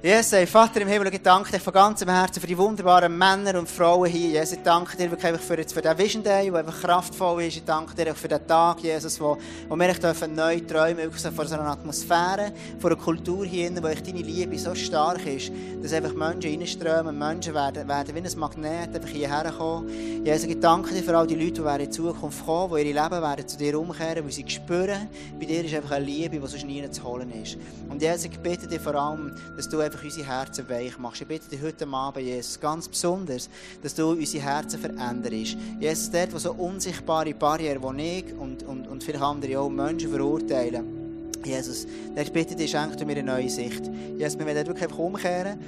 Jesus, 0.05 0.32
hey, 0.32 0.48
Vater 0.48 0.80
im 0.80 0.88
Himmel, 0.88 1.14
ich 1.14 1.22
danke 1.22 1.53
dir 1.53 1.61
von 1.61 1.72
ganzem 1.72 2.09
Herzen 2.09 2.40
für 2.40 2.46
die 2.48 2.59
wunderbaren 2.59 3.16
Männer 3.16 3.57
und 3.57 3.70
Frauen 3.70 4.11
hier. 4.11 4.30
Jesus, 4.30 4.55
ich 4.55 4.62
danke 4.64 4.96
dir 4.96 5.09
wirklich 5.09 5.40
für, 5.40 5.62
für 5.62 5.80
den 5.80 5.96
Vision 5.96 6.24
Day, 6.24 6.50
der 6.50 6.59
einfach 6.59 6.80
kraftvoll 6.80 7.44
ist. 7.44 7.59
Ich 7.59 7.64
danke 7.64 7.94
dir 7.94 8.12
für 8.12 8.26
den 8.26 8.44
Tag, 8.44 8.80
Jesus, 8.80 9.20
wo, 9.20 9.38
wo 9.68 9.76
wir 9.76 9.94
dürfen 9.94 10.34
neu 10.34 10.59
träumen 10.59 10.96
wirklich 10.96 11.22
vor 11.32 11.46
so 11.46 11.55
einer 11.55 11.68
Atmosphäre, 11.68 12.50
vor 12.80 12.90
einer 12.90 13.00
Kultur 13.00 13.46
hier 13.46 13.70
drin, 13.70 13.80
wo 13.80 13.86
echt 13.86 14.05
deine 14.05 14.22
Liebe 14.22 14.59
so 14.59 14.74
stark 14.74 15.24
ist, 15.24 15.53
dass 15.80 15.92
einfach 15.92 16.14
Menschen 16.14 16.50
reinströmen, 16.50 17.16
Menschen 17.16 17.55
werden, 17.55 17.86
werden 17.86 18.12
wie 18.12 18.28
ein 18.28 18.38
Magnet 18.40 18.96
einfach 18.96 19.09
hierher 19.09 19.53
kommen. 19.53 20.24
Jesus, 20.24 20.48
ich 20.48 20.59
danke 20.59 20.94
dir 20.94 21.05
für 21.05 21.16
all 21.16 21.28
die 21.28 21.36
Leute, 21.36 21.62
die 21.62 21.84
in 21.84 21.92
Zukunft 21.92 22.44
kommen, 22.44 22.74
die 22.74 22.88
ihre 22.88 23.05
Leben 23.05 23.22
werden 23.22 23.46
zu 23.46 23.57
dir 23.57 23.78
umkehren, 23.78 24.24
weil 24.24 24.32
sie 24.32 24.44
spüren, 24.48 25.09
bei 25.38 25.46
dir 25.46 25.64
ist 25.64 25.72
einfach 25.72 25.92
eine 25.92 26.05
Liebe, 26.07 26.40
die 26.40 26.46
sonst 26.48 26.66
nie 26.66 26.90
zu 26.90 27.05
holen 27.05 27.30
ist. 27.40 27.57
Und 27.88 28.03
Jesus, 28.03 28.24
ich 28.24 28.36
bitte 28.40 28.66
dir 28.66 28.80
vor 28.80 28.96
allem, 28.96 29.36
dass 29.57 29.68
du 29.68 29.91
einfach 29.93 30.05
unsere 30.05 30.26
Herzen 30.26 30.68
weich 30.68 30.99
machst. 30.99 31.20
Ich 31.20 31.28
bitte 31.28 31.49
dich 31.49 31.61
heute 31.62 31.86
Abend, 31.86 32.24
Jesus, 32.24 32.59
ganz 32.59 32.88
besonders, 32.88 33.49
dass 33.82 33.95
du 33.95 34.11
unsere 34.11 34.43
Herzen 34.43 34.80
veränderst. 34.80 35.57
Jesus, 35.80 36.11
dort, 36.11 36.32
wo 36.32 36.38
so 36.38 36.53
unsichtbare 36.53 37.34
Barrieren, 37.34 37.97
die 37.97 38.18
ich 38.18 38.34
und, 38.34 38.62
und, 38.62 38.88
und 38.88 39.05
viele 39.05 39.20
andere 39.20 39.59
auch 39.61 39.68
Menschen 39.68 40.11
verurteilen, 40.11 41.30
Jesus, 41.45 41.86
dort 42.14 42.32
bitte 42.32 42.55
dich, 42.55 42.70
schenk 42.70 42.99
mir 43.05 43.12
eine 43.12 43.22
neue 43.22 43.51
Sicht. 43.51 43.82
Jesus, 44.16 44.38
wir 44.38 44.47
werden 44.47 44.66
wirklich 44.66 44.84
einfach 44.84 44.99
umkehren 44.99 45.59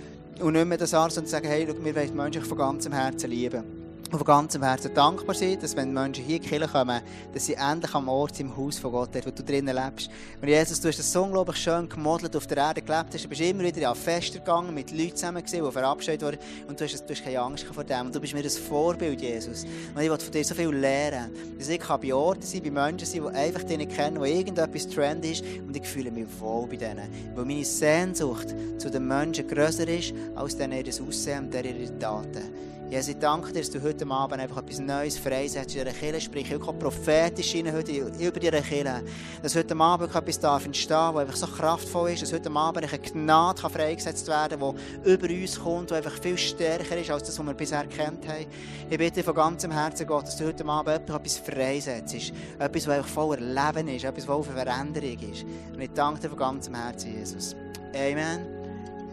und 0.40 0.52
nicht 0.52 0.66
mehr 0.66 0.78
das 0.78 0.94
Arzt 0.94 1.18
und 1.18 1.28
sagen, 1.28 1.46
hey, 1.46 1.66
schau, 1.68 1.84
wir 1.84 1.94
wollen 1.94 2.08
die 2.08 2.14
Menschen 2.14 2.44
von 2.44 2.58
ganzem 2.58 2.92
Herzen 2.92 3.30
lieben 3.30 3.73
von 4.18 4.26
ganzem 4.26 4.62
Herzen 4.62 4.94
dankbar 4.94 5.34
sind, 5.34 5.62
dass 5.62 5.76
wenn 5.76 5.92
Menschen 5.92 6.24
hier 6.24 6.40
in 6.42 6.68
kommen, 6.68 7.00
dass 7.32 7.46
sie 7.46 7.54
endlich 7.54 7.94
am 7.94 8.08
Ort 8.08 8.38
im 8.40 8.56
Haus 8.56 8.78
von 8.78 8.92
Gott 8.92 9.12
sind, 9.12 9.26
wo 9.26 9.30
du 9.30 9.42
drinnen 9.42 9.74
lebst. 9.74 10.10
Und 10.40 10.48
Jesus, 10.48 10.80
du 10.80 10.88
hast 10.88 10.98
das 10.98 11.12
so 11.12 11.22
unglaublich 11.22 11.56
schön 11.56 11.88
gemodelt 11.88 12.36
auf 12.36 12.46
der 12.46 12.58
Erde 12.58 12.82
gelebt 12.82 13.14
hast. 13.14 13.24
Du 13.24 13.28
bist 13.28 13.40
immer 13.40 13.64
wieder 13.64 13.90
an 13.90 13.96
Fester 13.96 14.38
gegangen, 14.38 14.74
mit 14.74 14.90
Leuten 14.90 15.16
zusammen 15.16 15.44
gewesen, 15.44 15.64
die 15.64 15.72
verabschiedet 15.72 16.22
wurden. 16.22 16.38
Und 16.68 16.80
du 16.80 16.84
hast, 16.84 17.00
du 17.00 17.14
hast 17.14 17.24
keine 17.24 17.40
Angst 17.40 17.64
vor 17.64 17.84
dem. 17.84 18.06
Und 18.06 18.14
du 18.14 18.20
bist 18.20 18.34
mir 18.34 18.42
ein 18.42 18.50
Vorbild, 18.50 19.20
Jesus. 19.20 19.64
Und 19.64 20.02
ich 20.02 20.10
will 20.10 20.18
von 20.18 20.32
dir 20.32 20.44
so 20.44 20.54
viel 20.54 20.70
lernen. 20.70 21.30
Dass 21.58 21.68
ich 21.68 21.80
kann 21.80 22.00
bei 22.00 22.14
Orten 22.14 22.42
sein, 22.42 22.62
bei 22.62 22.70
Menschen 22.70 23.06
sein, 23.06 23.22
die 23.22 23.36
einfach 23.36 23.62
dich 23.62 23.88
kennen, 23.88 24.20
wo 24.20 24.24
irgendetwas 24.24 24.88
Trend 24.88 25.24
ist. 25.24 25.44
Und 25.66 25.76
ich 25.76 25.86
fühle 25.86 26.10
mich 26.10 26.26
wohl 26.40 26.66
bei 26.66 26.76
denen. 26.76 27.08
Weil 27.34 27.44
meine 27.44 27.64
Sehnsucht 27.64 28.54
zu 28.78 28.90
den 28.90 29.06
Menschen 29.06 29.48
grösser 29.48 29.88
ist, 29.88 30.14
als 30.34 30.56
denen 30.56 30.84
ihr 30.84 30.92
Aussehen 31.08 31.46
und 31.46 31.54
ihre 31.54 31.98
Taten. 31.98 32.73
Jesus, 32.90 33.08
ich 33.08 33.18
danke 33.18 33.52
dir, 33.52 33.60
dass 33.60 33.70
du 33.70 33.82
heute 33.82 34.06
Abend 34.08 34.40
einfach 34.40 34.58
etwas 34.58 34.78
Neues 34.78 35.18
freisetzt 35.18 35.74
in 35.74 35.84
dieser 35.84 35.98
Kirche. 35.98 36.20
Sprich, 36.20 36.52
ich 36.52 36.60
prophetisch 36.60 37.54
rein 37.54 37.72
heute 37.72 37.92
über 37.92 38.38
diese 38.38 38.52
Kirche. 38.62 39.02
Dass 39.42 39.56
heute 39.56 39.76
Abend 39.76 40.14
etwas 40.14 40.38
darf 40.38 40.64
entstehen, 40.64 41.14
das 41.14 41.40
so 41.40 41.46
kraftvoll 41.46 42.10
ist, 42.10 42.22
dass 42.22 42.32
heute 42.32 42.50
Abend 42.50 42.84
eine 42.84 42.98
Gnade 42.98 43.68
freigesetzt 43.68 44.28
werden 44.28 44.60
kann, 44.60 44.76
die 45.04 45.10
über 45.10 45.28
uns 45.28 45.60
kommt, 45.60 45.90
die 45.90 45.94
einfach 45.94 46.12
viel 46.12 46.38
stärker 46.38 46.96
ist, 46.96 47.10
als 47.10 47.24
das, 47.24 47.38
was 47.38 47.46
wir 47.46 47.54
bisher 47.54 47.86
kennt 47.86 48.28
haben. 48.28 48.46
Ich 48.88 48.98
bitte 48.98 49.24
von 49.24 49.34
ganzem 49.34 49.72
Herzen, 49.72 50.06
Gott, 50.06 50.26
dass 50.26 50.36
du 50.36 50.46
heute 50.46 50.64
Abend 50.64 51.08
etwas 51.08 51.38
freisetzt. 51.38 52.32
Etwas, 52.58 52.84
das 52.84 53.06
voller 53.06 53.40
Leben 53.40 53.88
ist, 53.88 54.04
etwas, 54.04 54.14
das 54.14 54.24
voller 54.26 54.44
Veränderung 54.44 55.32
ist. 55.32 55.44
Und 55.72 55.80
ich 55.80 55.90
danke 55.94 56.20
dir 56.20 56.28
von 56.28 56.38
ganzem 56.38 56.74
Herzen, 56.74 57.18
Jesus. 57.18 57.56
Amen. 57.94 58.46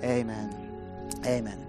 Amen. 0.04 0.50
Amen. 1.26 1.62